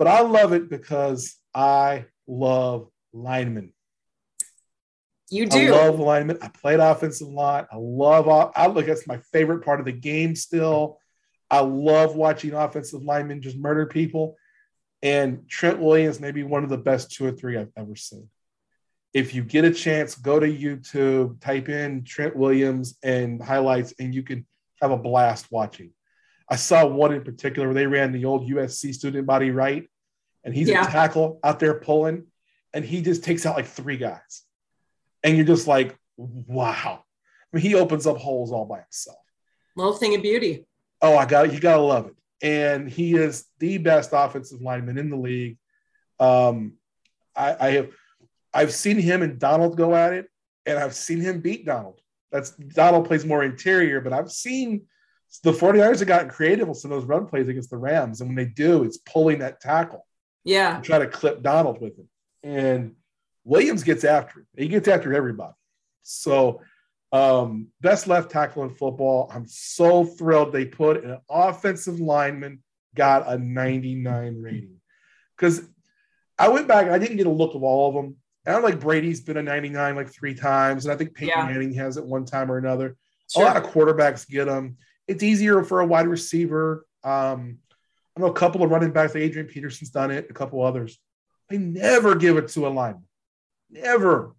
But 0.02 0.10
I 0.10 0.22
love 0.22 0.52
it 0.52 0.68
because 0.68 1.36
I 1.54 2.06
love 2.26 2.88
linemen. 3.12 3.72
You 5.30 5.46
do. 5.46 5.72
I 5.72 5.86
love 5.86 6.00
linemen. 6.00 6.38
I 6.42 6.48
played 6.48 6.80
offensive 6.80 7.28
line. 7.28 7.66
I 7.70 7.76
love. 7.76 8.52
I 8.56 8.66
look. 8.66 8.86
That's 8.86 9.06
my 9.06 9.18
favorite 9.32 9.64
part 9.64 9.78
of 9.78 9.86
the 9.86 9.92
game. 9.92 10.34
Still, 10.34 10.98
I 11.48 11.60
love 11.60 12.16
watching 12.16 12.52
offensive 12.52 13.04
linemen 13.04 13.42
just 13.42 13.56
murder 13.56 13.86
people. 13.86 14.36
And 15.04 15.48
Trent 15.48 15.78
Williams 15.78 16.18
may 16.18 16.32
be 16.32 16.42
one 16.42 16.64
of 16.64 16.70
the 16.70 16.78
best 16.78 17.12
two 17.12 17.24
or 17.24 17.30
three 17.30 17.56
I've 17.56 17.70
ever 17.76 17.94
seen. 17.94 18.28
If 19.14 19.36
you 19.36 19.44
get 19.44 19.64
a 19.64 19.72
chance, 19.72 20.16
go 20.16 20.40
to 20.40 20.48
YouTube, 20.48 21.40
type 21.40 21.68
in 21.68 22.02
Trent 22.02 22.34
Williams 22.34 22.98
and 23.04 23.40
highlights, 23.40 23.94
and 24.00 24.12
you 24.12 24.24
can 24.24 24.46
have 24.80 24.90
a 24.90 24.98
blast 24.98 25.46
watching. 25.52 25.92
I 26.52 26.56
saw 26.56 26.84
one 26.84 27.14
in 27.14 27.24
particular 27.24 27.68
where 27.68 27.74
they 27.74 27.86
ran 27.86 28.12
the 28.12 28.26
old 28.26 28.46
USC 28.46 28.92
student 28.92 29.26
body 29.26 29.50
right, 29.50 29.88
and 30.44 30.54
he's 30.54 30.68
Yeah. 30.68 30.86
a 30.86 30.90
tackle 30.90 31.38
out 31.44 31.58
there 31.60 31.74
pulling, 31.74 32.26
and 32.72 32.84
he 32.84 33.00
just 33.02 33.24
takes 33.24 33.44
out 33.46 33.56
like 33.56 33.66
three 33.66 33.96
guys 33.96 34.42
and 35.22 35.36
you're 35.36 35.46
just 35.46 35.66
like, 35.66 35.96
wow. 36.16 37.04
I 37.52 37.56
mean, 37.56 37.62
he 37.62 37.74
opens 37.74 38.06
up 38.06 38.16
holes 38.16 38.52
all 38.52 38.64
by 38.66 38.80
himself. 38.80 39.18
Little 39.76 39.92
thing 39.94 40.14
of 40.14 40.22
beauty. 40.22 40.66
Oh, 41.00 41.16
I 41.16 41.26
got 41.26 41.46
it. 41.46 41.52
You 41.52 41.60
gotta 41.60 41.82
love 41.82 42.06
it. 42.08 42.14
And 42.42 42.88
he 42.88 43.14
is 43.14 43.46
the 43.58 43.78
best 43.78 44.10
offensive 44.12 44.60
lineman 44.60 44.98
in 44.98 45.10
the 45.10 45.16
league. 45.16 45.58
Um, 46.18 46.74
I, 47.36 47.56
I 47.58 47.70
have 47.72 47.90
I've 48.54 48.72
seen 48.72 48.98
him 48.98 49.22
and 49.22 49.38
Donald 49.38 49.76
go 49.76 49.94
at 49.94 50.12
it, 50.12 50.28
and 50.66 50.78
I've 50.78 50.94
seen 50.94 51.20
him 51.20 51.40
beat 51.40 51.64
Donald. 51.64 52.00
That's 52.30 52.50
Donald 52.50 53.06
plays 53.06 53.24
more 53.24 53.42
interior, 53.42 54.00
but 54.00 54.12
I've 54.12 54.30
seen 54.30 54.82
the 55.42 55.52
49ers 55.52 56.00
have 56.00 56.08
gotten 56.08 56.28
creative 56.28 56.68
with 56.68 56.78
some 56.78 56.92
of 56.92 57.00
those 57.00 57.08
run 57.08 57.26
plays 57.26 57.48
against 57.48 57.70
the 57.70 57.78
Rams. 57.78 58.20
And 58.20 58.28
when 58.28 58.36
they 58.36 58.50
do, 58.50 58.84
it's 58.84 58.98
pulling 58.98 59.38
that 59.38 59.60
tackle 59.60 60.06
Yeah. 60.44 60.76
and 60.76 60.84
try 60.84 60.98
to 60.98 61.06
clip 61.06 61.42
Donald 61.42 61.80
with 61.80 61.96
him. 61.98 62.08
And 62.42 62.94
Williams 63.44 63.82
gets 63.84 64.04
after 64.04 64.40
him. 64.40 64.46
He 64.56 64.68
gets 64.68 64.88
after 64.88 65.14
everybody. 65.14 65.54
So, 66.02 66.60
um, 67.12 67.68
best 67.80 68.06
left 68.08 68.30
tackle 68.30 68.64
in 68.64 68.70
football. 68.70 69.30
I'm 69.32 69.46
so 69.46 70.04
thrilled 70.04 70.52
they 70.52 70.64
put 70.64 71.04
an 71.04 71.18
offensive 71.28 72.00
lineman 72.00 72.62
got 72.94 73.30
a 73.30 73.38
99 73.38 74.40
rating 74.42 74.80
because 75.36 75.62
I 76.38 76.48
went 76.48 76.68
back 76.68 76.88
I 76.88 76.98
didn't 76.98 77.16
get 77.16 77.26
a 77.26 77.30
look 77.30 77.54
of 77.54 77.62
all 77.62 77.88
of 77.88 77.94
them. 77.94 78.16
And 78.44 78.56
I'm 78.56 78.62
like 78.62 78.80
Brady's 78.80 79.20
been 79.20 79.36
a 79.36 79.42
99 79.42 79.94
like 79.94 80.12
three 80.12 80.34
times, 80.34 80.84
and 80.84 80.92
I 80.92 80.96
think 80.96 81.14
Peyton 81.14 81.34
Yeah. 81.38 81.46
Manning 81.46 81.74
has 81.74 81.96
it 81.96 82.04
one 82.04 82.24
time 82.24 82.50
or 82.50 82.58
another. 82.58 82.96
Sure. 83.30 83.42
A 83.42 83.46
lot 83.46 83.56
of 83.56 83.64
quarterbacks 83.70 84.28
get 84.28 84.46
them. 84.46 84.76
It's 85.06 85.22
easier 85.22 85.62
for 85.62 85.80
a 85.80 85.86
wide 85.86 86.08
receiver. 86.08 86.86
Um, 87.04 87.58
I 88.16 88.20
know 88.20 88.26
a 88.26 88.32
couple 88.32 88.62
of 88.62 88.70
running 88.70 88.92
backs, 88.92 89.14
like 89.14 89.22
Adrian 89.24 89.48
Peterson's 89.48 89.90
done 89.90 90.10
it, 90.10 90.26
a 90.28 90.34
couple 90.34 90.62
others. 90.62 90.98
They 91.48 91.58
never 91.58 92.14
give 92.14 92.36
it 92.36 92.48
to 92.48 92.66
a 92.66 92.68
lineman. 92.68 93.04
Never. 93.70 94.34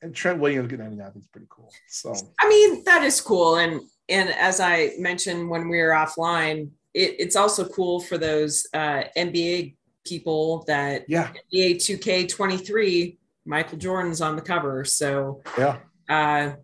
And 0.00 0.14
Trent 0.14 0.40
Williams 0.40 0.68
getting 0.68 0.84
99, 0.86 1.12
is 1.16 1.26
pretty 1.28 1.46
cool. 1.48 1.72
So 1.88 2.14
I 2.40 2.48
mean, 2.48 2.82
that 2.84 3.04
is 3.04 3.20
cool. 3.20 3.56
And 3.56 3.80
and 4.08 4.30
as 4.30 4.58
I 4.58 4.92
mentioned 4.98 5.48
when 5.48 5.68
we 5.68 5.78
were 5.78 5.90
offline, 5.90 6.70
it, 6.92 7.16
it's 7.18 7.36
also 7.36 7.68
cool 7.68 8.00
for 8.00 8.18
those 8.18 8.66
uh, 8.74 9.04
NBA 9.16 9.76
people 10.04 10.64
that 10.66 11.04
yeah, 11.08 11.30
NBA 11.54 11.76
2K23, 11.76 13.16
Michael 13.46 13.78
Jordan's 13.78 14.20
on 14.20 14.34
the 14.34 14.42
cover. 14.42 14.84
So 14.84 15.42
yeah. 15.56 15.78
uh, 16.08 16.54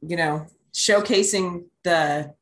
you 0.00 0.16
know, 0.16 0.46
showcasing 0.72 1.66
the 1.82 2.34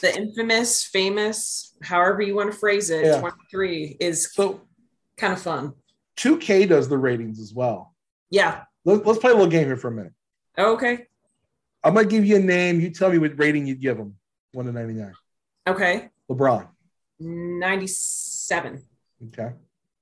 the 0.00 0.14
infamous, 0.16 0.84
famous, 0.84 1.74
however 1.82 2.22
you 2.22 2.34
want 2.34 2.52
to 2.52 2.58
phrase 2.58 2.90
it, 2.90 3.04
Yeah. 3.04 3.20
23 3.20 3.96
is 4.00 4.32
So 4.32 4.62
kind 5.16 5.32
of 5.32 5.40
fun. 5.40 5.72
2K 6.16 6.68
does 6.68 6.88
the 6.88 6.98
ratings 6.98 7.40
as 7.40 7.54
well. 7.54 7.94
Yeah. 8.30 8.64
Let, 8.84 9.06
let's 9.06 9.18
play 9.18 9.30
a 9.30 9.34
little 9.34 9.50
game 9.50 9.66
here 9.66 9.76
for 9.76 9.88
a 9.88 9.92
minute. 9.92 10.12
Okay. 10.58 11.06
I'm 11.82 11.94
gonna 11.94 12.06
give 12.06 12.26
you 12.26 12.36
a 12.36 12.40
name. 12.40 12.80
You 12.80 12.90
tell 12.90 13.10
me 13.10 13.18
what 13.18 13.38
rating 13.38 13.66
you'd 13.66 13.80
give 13.80 13.96
them. 13.96 14.16
One 14.52 14.66
to 14.66 14.72
99. 14.72 15.12
Okay. 15.66 16.10
LeBron. 16.30 16.68
97, 17.18 18.82
Okay. 19.28 19.52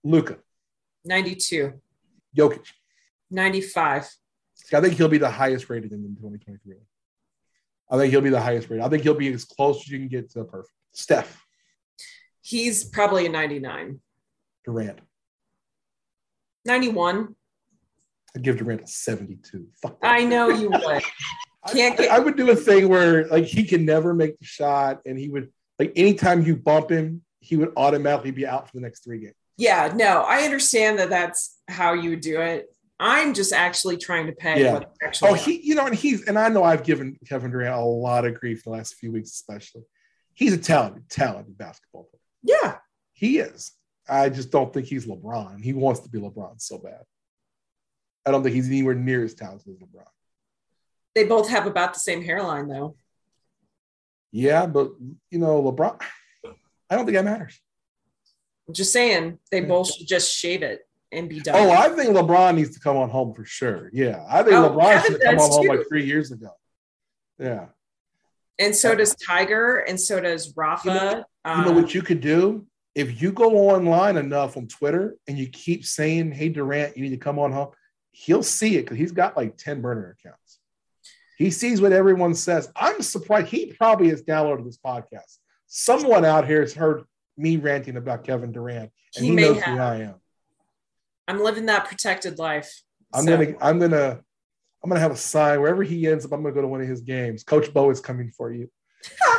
Luka. 0.05 0.39
92, 1.05 1.73
Jokic. 2.37 2.67
95. 3.31 4.09
I 4.73 4.81
think 4.81 4.95
he'll 4.95 5.09
be 5.09 5.19
the 5.19 5.31
highest 5.31 5.69
rated 5.71 5.93
in 5.93 6.03
2023. 6.17 6.77
I 7.91 7.97
think 7.97 8.11
he'll 8.13 8.21
be 8.21 8.31
the 8.31 8.41
highest 8.41 8.69
rated. 8.69 8.85
I 8.85 8.89
think 8.89 9.03
he'll 9.03 9.15
be 9.15 9.33
as 9.33 9.45
close 9.45 9.79
as 9.81 9.89
you 9.89 9.99
can 9.99 10.09
get 10.09 10.31
to 10.33 10.45
perfect. 10.45 10.73
Steph 10.93 11.45
He's 12.43 12.85
probably 12.85 13.27
a 13.27 13.29
99. 13.29 14.01
Durant. 14.65 15.01
91. 16.65 17.35
I'd 18.37 18.43
give 18.43 18.57
Durant 18.59 18.83
a 18.83 18.87
72. 18.87 19.67
Fuck 19.83 20.01
that. 20.01 20.15
I 20.15 20.25
know 20.25 20.49
you 20.49 20.71
would. 20.71 20.83
I- 20.83 21.03
can't 21.73 21.99
get- 21.99 22.11
I, 22.11 22.17
I 22.17 22.19
would 22.21 22.37
do 22.37 22.51
a 22.51 22.57
thing 22.57 22.89
where 22.89 23.27
like 23.27 23.45
he 23.45 23.65
can 23.65 23.85
never 23.85 24.15
make 24.15 24.39
the 24.39 24.47
shot, 24.47 25.01
and 25.05 25.19
he 25.19 25.29
would 25.29 25.51
like 25.79 25.93
anytime 25.97 26.43
you 26.43 26.57
bump 26.57 26.91
him, 26.91 27.23
he 27.41 27.57
would 27.57 27.73
automatically 27.77 28.31
be 28.31 28.47
out 28.47 28.67
for 28.71 28.77
the 28.77 28.81
next 28.81 29.05
three 29.05 29.19
games. 29.21 29.35
Yeah, 29.59 29.93
no, 29.95 30.23
I 30.23 30.43
understand 30.43 30.99
that 31.01 31.11
that's 31.11 31.59
how 31.69 31.93
you 31.93 32.11
would 32.11 32.21
do 32.21 32.41
it. 32.41 32.67
I'm 33.01 33.33
just 33.35 33.53
actually 33.53 33.97
trying 33.97 34.27
to 34.27 34.33
pay 34.33 34.63
Yeah. 34.65 34.73
what 34.75 34.93
actually. 35.03 35.31
Oh, 35.31 35.35
he, 35.35 35.61
you 35.61 35.75
know, 35.75 35.87
and 35.87 35.95
he's, 35.95 36.27
and 36.27 36.39
I 36.39 36.49
know 36.49 36.65
I've 36.65 36.83
given 36.83 37.17
Kevin 37.29 37.51
Durant 37.51 37.75
a 37.75 37.81
lot 37.81 38.25
of 38.25 38.35
grief 38.39 38.65
the 38.65 38.71
last 38.71 38.95
few 38.97 39.13
weeks, 39.13 39.31
especially. 39.31 39.83
He's 40.35 40.53
a 40.53 40.59
talented, 40.59 41.09
talented 41.09 41.57
basketball 41.57 42.05
player. 42.11 42.21
yeah, 42.63 42.77
He 43.13 43.39
is. 43.39 43.73
I 44.09 44.31
just 44.31 44.51
don't 44.51 44.73
think 44.73 44.87
he's 44.87 45.07
LeBron. 45.07 45.63
He 45.63 45.73
wants 45.75 46.01
to 46.01 46.09
be 46.09 46.19
LeBron 46.19 46.61
so 46.61 46.79
bad. 46.79 47.03
I 48.27 48.31
don't 48.31 48.43
think 48.43 48.55
he's 48.55 48.69
anywhere 48.69 48.95
near 48.95 49.25
as 49.25 49.35
talented 49.35 49.69
as 49.75 49.79
LeBron. 49.79 50.05
they 51.15 51.25
both 51.25 51.49
have 51.51 51.67
about 51.67 51.95
the 51.95 52.01
same 52.01 52.23
hairline 52.23 52.69
though. 52.69 52.97
Yeah, 54.33 54.67
but 54.67 54.93
you 55.31 55.39
know, 55.39 55.63
LeBron, 55.63 56.01
I 56.91 56.97
don't 56.97 57.05
think 57.07 57.17
that 57.17 57.25
matters. 57.25 57.59
I'm 58.67 58.75
just 58.75 58.93
saying 58.93 59.39
they 59.51 59.61
both 59.61 59.93
should 59.95 60.07
just 60.07 60.35
shave 60.37 60.63
it 60.63 60.81
and 61.13 61.29
be 61.29 61.41
done. 61.41 61.55
Oh, 61.57 61.71
I 61.71 61.89
think 61.91 62.11
LeBron 62.17 62.55
needs 62.57 62.75
to 62.75 62.81
come 62.81 62.97
on 62.97 63.09
home 63.11 63.35
for 63.35 63.45
sure. 63.45 63.91
Yeah, 63.93 64.25
I 64.29 64.43
think 64.43 64.55
Oh, 64.57 64.71
LeBron 64.71 65.03
should 65.05 65.21
come 65.21 65.39
on 65.39 65.51
home 65.51 65.63
too. 65.63 65.69
like 65.69 65.89
three 65.89 66.05
years 66.05 66.31
ago. 66.33 66.51
Yeah. 67.39 67.67
and 68.59 68.75
so 68.75 68.95
does 68.95 69.15
Tiger, 69.15 69.77
and 69.79 70.01
so 70.01 70.21
does 70.21 70.53
Rafa. 70.57 70.89
You 70.89 70.95
know- 70.95 71.25
You 71.57 71.65
know 71.65 71.73
what 71.73 71.85
um, 71.85 71.91
you 71.91 72.03
could 72.03 72.21
do? 72.21 72.67
If 72.95 73.23
you 73.23 73.31
go 73.33 73.57
online 73.71 74.17
enough 74.17 74.57
on 74.57 74.67
Twitter 74.67 75.17
and 75.29 75.39
you 75.39 75.47
keep 75.49 75.85
saying, 75.87 76.33
"Hey 76.33 76.49
Durant, 76.49 76.97
you 76.97 77.05
need 77.05 77.11
to 77.11 77.17
come 77.17 77.39
on 77.39 77.53
home," 77.53 77.71
he'll 78.11 78.43
see 78.43 78.77
it 78.77 78.83
because 78.83 78.99
he's 78.99 79.13
got 79.13 79.37
like 79.37 79.57
ten 79.57 79.81
burner 79.81 80.17
accounts. 80.19 80.59
He 81.39 81.53
sees 81.53 81.81
what 81.81 81.93
everyone 81.93 82.35
says. 82.35 82.71
I'm 82.75 83.01
surprised. 83.01 83.47
He 83.47 83.73
probably 83.73 84.09
has 84.09 84.23
downloaded 84.23 84.65
this 84.65 84.79
podcast. 84.85 85.39
Someone 85.69 86.25
out 86.25 86.45
here 86.49 86.61
has 86.63 86.75
heard 86.75 87.05
me 87.37 87.57
ranting 87.57 87.97
about 87.97 88.25
Kevin 88.25 88.51
Durant, 88.51 88.91
and 89.15 89.25
he, 89.25 89.31
he 89.31 89.37
knows 89.37 89.61
have. 89.61 89.77
who 89.77 89.81
I 89.81 89.97
am. 89.99 90.15
I'm 91.29 91.41
living 91.41 91.67
that 91.67 91.85
protected 91.87 92.39
life. 92.39 92.73
I'm 93.13 93.25
so. 93.25 93.37
gonna, 93.37 93.55
I'm 93.61 93.79
gonna, 93.79 94.21
I'm 94.83 94.89
gonna 94.91 95.01
have 95.01 95.13
a 95.13 95.17
sign 95.17 95.61
wherever 95.61 95.83
he 95.83 96.07
ends 96.07 96.25
up. 96.25 96.33
I'm 96.33 96.43
gonna 96.43 96.55
go 96.55 96.63
to 96.63 96.69
one 96.69 96.81
of 96.81 96.89
his 96.89 97.03
games. 97.03 97.45
Coach 97.45 97.73
Bo 97.73 97.91
is 97.91 98.01
coming 98.01 98.33
for 98.37 98.53
you. 98.53 98.71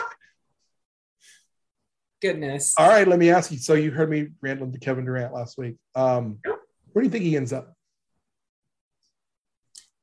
Goodness. 2.21 2.75
All 2.77 2.87
right, 2.87 3.07
let 3.07 3.17
me 3.17 3.31
ask 3.31 3.51
you. 3.51 3.57
So 3.57 3.73
you 3.73 3.91
heard 3.91 4.09
me 4.09 4.27
rambling 4.41 4.71
to 4.73 4.79
Kevin 4.79 5.05
Durant 5.05 5.33
last 5.33 5.57
week. 5.57 5.77
Um, 5.95 6.39
where 6.91 7.01
do 7.01 7.07
you 7.07 7.11
think 7.11 7.23
he 7.23 7.35
ends 7.35 7.53
up? 7.53 7.73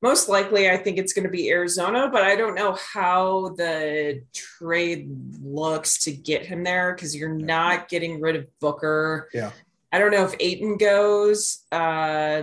Most 0.03 0.29
likely, 0.29 0.71
I 0.71 0.77
think 0.77 0.99
it's 0.99 1.13
going 1.13 1.25
to 1.25 1.31
be 1.31 1.51
Arizona, 1.51 2.09
but 2.11 2.23
I 2.23 2.37
don't 2.37 2.55
know 2.55 2.77
how 2.93 3.55
the 3.57 4.23
trade 4.35 5.11
looks 5.43 5.99
to 6.05 6.13
get 6.13 6.45
him 6.45 6.65
there 6.65 6.95
because 6.95 7.17
you're 7.17 7.37
yeah. 7.39 7.47
not 7.47 7.89
getting 7.89 8.21
rid 8.21 8.37
of 8.37 8.47
Booker. 8.61 9.29
Yeah. 9.33 9.53
I 9.97 9.99
don't 9.99 10.11
know 10.11 10.25
if 10.25 10.35
Ayton 10.39 10.77
goes. 10.77 11.65
Uh, 11.73 12.43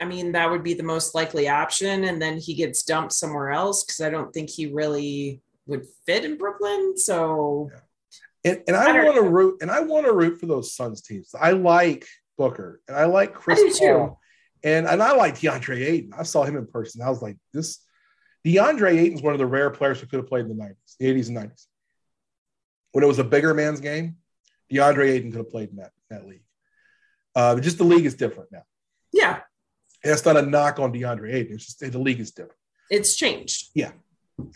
I 0.00 0.04
mean, 0.04 0.32
that 0.32 0.50
would 0.50 0.62
be 0.62 0.74
the 0.74 0.82
most 0.82 1.14
likely 1.14 1.48
option. 1.48 2.04
And 2.04 2.20
then 2.20 2.38
he 2.38 2.54
gets 2.54 2.82
dumped 2.82 3.12
somewhere 3.12 3.50
else 3.50 3.84
because 3.84 4.00
I 4.00 4.10
don't 4.10 4.32
think 4.32 4.50
he 4.50 4.66
really 4.66 5.40
would 5.66 5.86
fit 6.06 6.24
in 6.24 6.36
Brooklyn. 6.36 6.96
So. 6.96 7.70
Yeah 7.72 7.80
and, 8.46 8.62
and 8.68 8.76
I, 8.76 8.96
I 8.96 9.04
want 9.04 9.16
to 9.16 9.22
root 9.22 9.58
and 9.60 9.70
I 9.70 9.80
want 9.80 10.06
to 10.06 10.12
root 10.12 10.38
for 10.38 10.46
those 10.46 10.72
Suns 10.72 11.02
teams. 11.02 11.34
I 11.38 11.50
like 11.50 12.06
Booker 12.38 12.80
and 12.86 12.96
I 12.96 13.06
like 13.06 13.34
Chris 13.34 13.78
Paul. 13.78 14.20
And 14.62 14.86
and 14.86 15.02
I 15.02 15.12
like 15.12 15.34
DeAndre 15.34 15.84
Ayton. 15.84 16.12
I 16.16 16.22
saw 16.22 16.44
him 16.44 16.56
in 16.56 16.66
person. 16.66 17.02
I 17.02 17.10
was 17.10 17.22
like, 17.22 17.36
this 17.52 17.80
DeAndre 18.46 19.12
is 19.12 19.20
one 19.20 19.32
of 19.32 19.40
the 19.40 19.46
rare 19.46 19.70
players 19.70 20.00
who 20.00 20.06
could 20.06 20.18
have 20.18 20.28
played 20.28 20.46
in 20.46 20.56
the 20.56 20.64
90s, 20.64 20.96
the 21.00 21.06
80s 21.06 21.28
and 21.28 21.36
90s. 21.38 21.66
When 22.92 23.02
it 23.02 23.08
was 23.08 23.18
a 23.18 23.24
bigger 23.24 23.52
man's 23.52 23.80
game, 23.80 24.16
DeAndre 24.72 25.10
Ayton 25.10 25.32
could 25.32 25.38
have 25.38 25.50
played 25.50 25.70
in 25.70 25.76
that, 25.76 25.90
that 26.10 26.26
league. 26.26 26.44
Uh, 27.36 27.60
just 27.60 27.76
the 27.76 27.84
league 27.84 28.06
is 28.06 28.14
different 28.14 28.50
now. 28.50 28.62
Yeah. 29.12 29.40
And 30.02 30.12
that's 30.12 30.24
not 30.24 30.38
a 30.38 30.42
knock 30.42 30.78
on 30.78 30.92
DeAndre 30.92 31.34
Ayton. 31.34 31.54
It's 31.54 31.66
just 31.66 31.80
the 31.80 31.98
league 31.98 32.18
is 32.18 32.30
different. 32.30 32.58
It's 32.90 33.14
changed. 33.14 33.70
Yeah. 33.74 33.92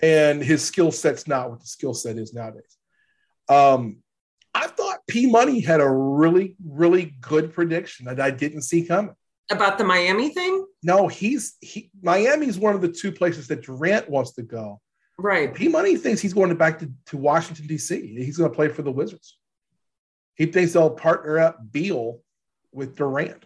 And 0.02 0.43
his 0.43 0.65
skill 0.65 0.90
set's 0.90 1.28
not 1.28 1.51
what 1.51 1.61
the 1.61 1.66
skill 1.66 1.93
set 1.93 2.16
is 2.16 2.32
nowadays. 2.32 2.77
Um, 3.48 3.98
I 4.55 4.66
thought 4.66 5.01
P 5.07 5.27
Money 5.27 5.61
had 5.61 5.81
a 5.81 5.89
really, 5.89 6.57
really 6.65 7.16
good 7.20 7.52
prediction 7.52 8.07
that 8.07 8.19
I 8.19 8.31
didn't 8.31 8.62
see 8.62 8.85
coming. 8.85 9.15
About 9.51 9.78
the 9.78 9.85
Miami 9.85 10.31
thing? 10.31 10.65
No, 10.82 11.09
he's 11.09 11.57
he 11.61 11.90
Miami's 12.02 12.59
one 12.59 12.74
of 12.74 12.81
the 12.81 12.89
two 12.89 13.12
places 13.12 13.48
that 13.48 13.62
Durant 13.62 14.09
wants 14.09 14.32
to 14.32 14.43
go. 14.43 14.81
Right. 15.19 15.52
P 15.52 15.69
Money 15.69 15.97
thinks 15.97 16.20
he's 16.20 16.32
going 16.32 16.55
back 16.57 16.78
to, 16.78 16.90
to 17.07 17.16
Washington, 17.16 17.66
D.C. 17.66 18.15
He's 18.15 18.39
going 18.39 18.51
to 18.51 18.55
play 18.55 18.69
for 18.69 18.82
the 18.82 18.93
Wizards. 18.93 19.36
He 20.35 20.47
thinks 20.47 20.73
they'll 20.73 20.90
partner 20.90 21.39
up 21.39 21.59
Beal 21.70 22.20
with 22.72 22.97
Durant. 22.97 23.44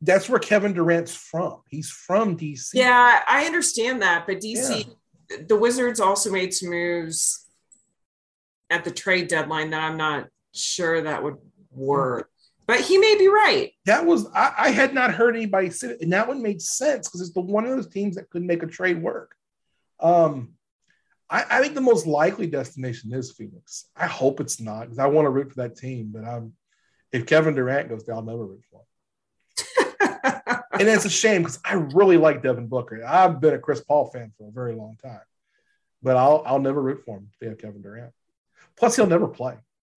That's 0.00 0.28
where 0.28 0.38
Kevin 0.38 0.74
Durant's 0.74 1.14
from. 1.14 1.62
He's 1.68 1.90
from 1.90 2.36
DC. 2.36 2.70
Yeah, 2.74 3.20
I 3.26 3.46
understand 3.46 4.02
that. 4.02 4.26
But 4.26 4.40
DC, 4.40 4.86
yeah. 5.30 5.36
the 5.48 5.56
Wizards 5.56 6.00
also 6.00 6.30
made 6.30 6.52
some 6.52 6.70
moves 6.70 7.46
at 8.70 8.84
the 8.84 8.90
trade 8.90 9.28
deadline 9.28 9.70
that 9.70 9.82
I'm 9.82 9.96
not 9.96 10.28
sure 10.52 11.00
that 11.02 11.22
would 11.22 11.36
work. 11.70 12.28
But 12.66 12.80
he 12.80 12.98
may 12.98 13.16
be 13.16 13.28
right. 13.28 13.72
That 13.84 14.06
was 14.06 14.26
I, 14.34 14.52
I 14.58 14.70
had 14.70 14.94
not 14.94 15.12
heard 15.12 15.36
anybody 15.36 15.70
say 15.70 15.88
it, 15.88 16.00
and 16.00 16.12
that 16.12 16.28
one 16.28 16.42
made 16.42 16.62
sense 16.62 17.08
because 17.08 17.20
it's 17.20 17.32
the 17.32 17.40
one 17.40 17.64
of 17.64 17.70
those 17.70 17.88
teams 17.88 18.16
that 18.16 18.30
could 18.30 18.42
make 18.42 18.62
a 18.62 18.66
trade 18.66 19.02
work. 19.02 19.34
Um, 20.00 20.54
I, 21.28 21.44
I 21.50 21.60
think 21.60 21.74
the 21.74 21.82
most 21.82 22.06
likely 22.06 22.46
destination 22.46 23.12
is 23.12 23.32
Phoenix. 23.32 23.86
I 23.94 24.06
hope 24.06 24.40
it's 24.40 24.60
not 24.60 24.82
because 24.82 24.98
I 24.98 25.06
want 25.06 25.26
to 25.26 25.30
root 25.30 25.50
for 25.50 25.62
that 25.62 25.76
team. 25.76 26.10
But 26.12 26.24
I'm 26.24 26.54
if 27.14 27.26
Kevin 27.26 27.54
Durant 27.54 27.88
goes 27.88 28.02
down, 28.02 28.16
I'll 28.16 28.22
never 28.24 28.44
root 28.44 28.64
for 28.72 28.80
him. 28.80 30.62
and 30.72 30.88
it's 30.88 31.04
a 31.04 31.10
shame 31.10 31.42
because 31.42 31.60
I 31.64 31.74
really 31.74 32.16
like 32.16 32.42
Devin 32.42 32.66
Booker. 32.66 33.04
I've 33.06 33.40
been 33.40 33.54
a 33.54 33.58
Chris 33.60 33.80
Paul 33.80 34.06
fan 34.06 34.32
for 34.36 34.48
a 34.48 34.50
very 34.50 34.74
long 34.74 34.96
time, 35.00 35.20
but 36.02 36.16
I'll 36.16 36.42
I'll 36.44 36.58
never 36.58 36.82
root 36.82 37.02
for 37.06 37.18
him 37.18 37.28
if 37.32 37.38
they 37.38 37.46
have 37.46 37.58
Kevin 37.58 37.82
Durant. 37.82 38.12
Plus, 38.76 38.96
he'll 38.96 39.06
never 39.06 39.28
play. 39.28 39.54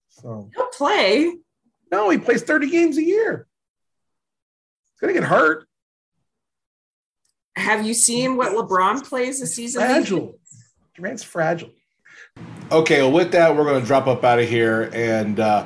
So 0.09 0.47
he'll 0.55 0.67
play. 0.67 1.33
No, 1.91 2.11
he 2.11 2.19
plays 2.19 2.43
30 2.43 2.69
games 2.69 2.97
a 2.97 3.03
year. 3.03 3.47
He's 4.93 4.99
gonna 5.01 5.13
get 5.13 5.23
hurt. 5.23 5.67
Have 7.55 7.83
you 7.83 7.95
seen 7.95 8.37
what 8.37 8.51
LeBron 8.51 9.03
plays 9.03 9.39
this 9.39 9.55
season? 9.55 9.81
Fragile. 9.81 10.39
Durant's 10.95 11.23
fragile. 11.23 11.71
Okay, 12.71 13.01
well, 13.01 13.11
with 13.11 13.31
that, 13.31 13.55
we're 13.55 13.63
going 13.63 13.81
to 13.81 13.87
drop 13.87 14.05
up 14.07 14.23
out 14.23 14.39
of 14.39 14.47
here 14.47 14.91
and 14.93 15.39
uh, 15.39 15.65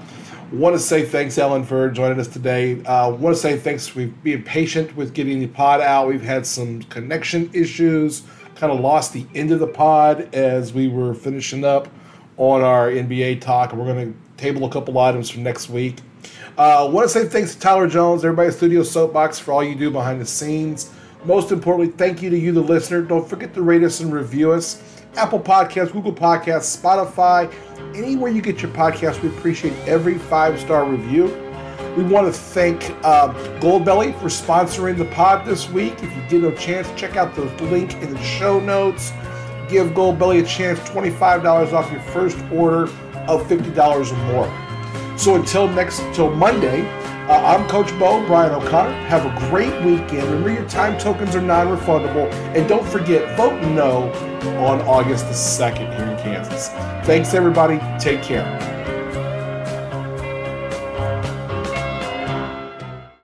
want 0.51 0.75
to 0.75 0.79
say 0.79 1.05
thanks, 1.05 1.37
Ellen, 1.37 1.63
for 1.63 1.89
joining 1.89 2.19
us 2.19 2.27
today. 2.27 2.83
Uh, 2.83 3.11
want 3.11 3.35
to 3.35 3.41
say 3.41 3.57
thanks 3.57 3.87
for 3.87 4.05
being 4.05 4.43
patient 4.43 4.95
with 4.95 5.13
getting 5.13 5.39
the 5.39 5.47
pod 5.47 5.81
out. 5.81 6.07
We've 6.07 6.21
had 6.21 6.45
some 6.45 6.83
connection 6.83 7.49
issues, 7.53 8.23
kind 8.55 8.71
of 8.71 8.79
lost 8.79 9.13
the 9.13 9.25
end 9.33 9.51
of 9.51 9.59
the 9.59 9.67
pod 9.67 10.33
as 10.35 10.73
we 10.73 10.87
were 10.87 11.13
finishing 11.13 11.63
up 11.63 11.87
on 12.37 12.61
our 12.61 12.89
NBA 12.89 13.39
talk, 13.39 13.71
we're 13.73 13.85
going 13.85 14.13
to 14.13 14.19
table 14.41 14.65
a 14.65 14.69
couple 14.69 14.97
items 14.97 15.29
for 15.29 15.39
next 15.39 15.69
week. 15.69 15.97
Uh, 16.57 16.89
want 16.91 17.05
to 17.05 17.09
say 17.09 17.27
thanks 17.27 17.53
to 17.53 17.59
Tyler 17.59 17.87
Jones, 17.87 18.25
everybody 18.25 18.47
at 18.47 18.55
Studio 18.55 18.81
Soapbox, 18.81 19.37
for 19.37 19.53
all 19.53 19.63
you 19.63 19.75
do 19.75 19.91
behind 19.91 20.19
the 20.19 20.25
scenes. 20.25 20.91
Most 21.23 21.51
importantly, 21.51 21.93
thank 21.95 22.21
you 22.21 22.31
to 22.31 22.37
you, 22.37 22.51
the 22.51 22.61
listener. 22.61 23.03
Don't 23.03 23.27
forget 23.27 23.53
to 23.53 23.61
rate 23.61 23.83
us 23.83 23.99
and 23.99 24.11
review 24.11 24.51
us. 24.51 25.00
Apple 25.15 25.39
Podcasts, 25.39 25.91
Google 25.91 26.13
Podcasts, 26.13 26.79
Spotify, 26.79 27.51
anywhere 27.95 28.31
you 28.31 28.41
get 28.41 28.61
your 28.61 28.71
podcast. 28.71 29.21
We 29.21 29.29
appreciate 29.29 29.73
every 29.87 30.17
five 30.17 30.59
star 30.59 30.85
review. 30.85 31.25
We 31.97 32.03
want 32.03 32.27
to 32.27 32.33
thank 32.33 32.89
uh, 33.03 33.33
Goldbelly 33.59 34.17
for 34.19 34.27
sponsoring 34.27 34.97
the 34.97 35.05
pod 35.05 35.45
this 35.45 35.69
week. 35.69 35.95
If 36.01 36.15
you 36.15 36.21
didn't 36.29 36.53
a 36.53 36.57
chance, 36.57 36.87
check 36.99 37.17
out 37.17 37.35
the 37.35 37.43
link 37.65 37.93
in 37.95 38.11
the 38.13 38.23
show 38.23 38.59
notes 38.59 39.11
give 39.71 39.87
Goldbelly 39.93 40.43
a 40.43 40.45
chance 40.45 40.79
$25 40.81 41.71
off 41.71 41.89
your 41.91 42.01
first 42.01 42.37
order 42.51 42.83
of 43.27 43.47
$50 43.47 44.11
or 44.11 44.15
more. 44.33 45.17
So 45.17 45.35
until 45.35 45.67
next, 45.69 45.99
until 46.01 46.29
Monday, 46.29 46.81
uh, 47.31 47.41
I'm 47.45 47.67
Coach 47.69 47.97
Bo, 47.97 48.25
Brian 48.27 48.51
O'Connor. 48.51 48.91
Have 49.07 49.25
a 49.25 49.49
great 49.49 49.73
weekend. 49.85 50.23
Remember 50.23 50.51
your 50.51 50.67
time 50.67 50.99
tokens 50.99 51.33
are 51.33 51.41
non 51.41 51.67
refundable. 51.67 52.29
And 52.53 52.67
don't 52.67 52.85
forget, 52.85 53.37
vote 53.37 53.59
no 53.69 54.11
on 54.59 54.81
August 54.81 55.27
the 55.27 55.33
2nd 55.33 55.95
here 55.95 56.07
in 56.07 56.17
Kansas. 56.17 56.69
Thanks, 57.05 57.33
everybody. 57.33 57.79
Take 57.99 58.21
care. 58.21 58.80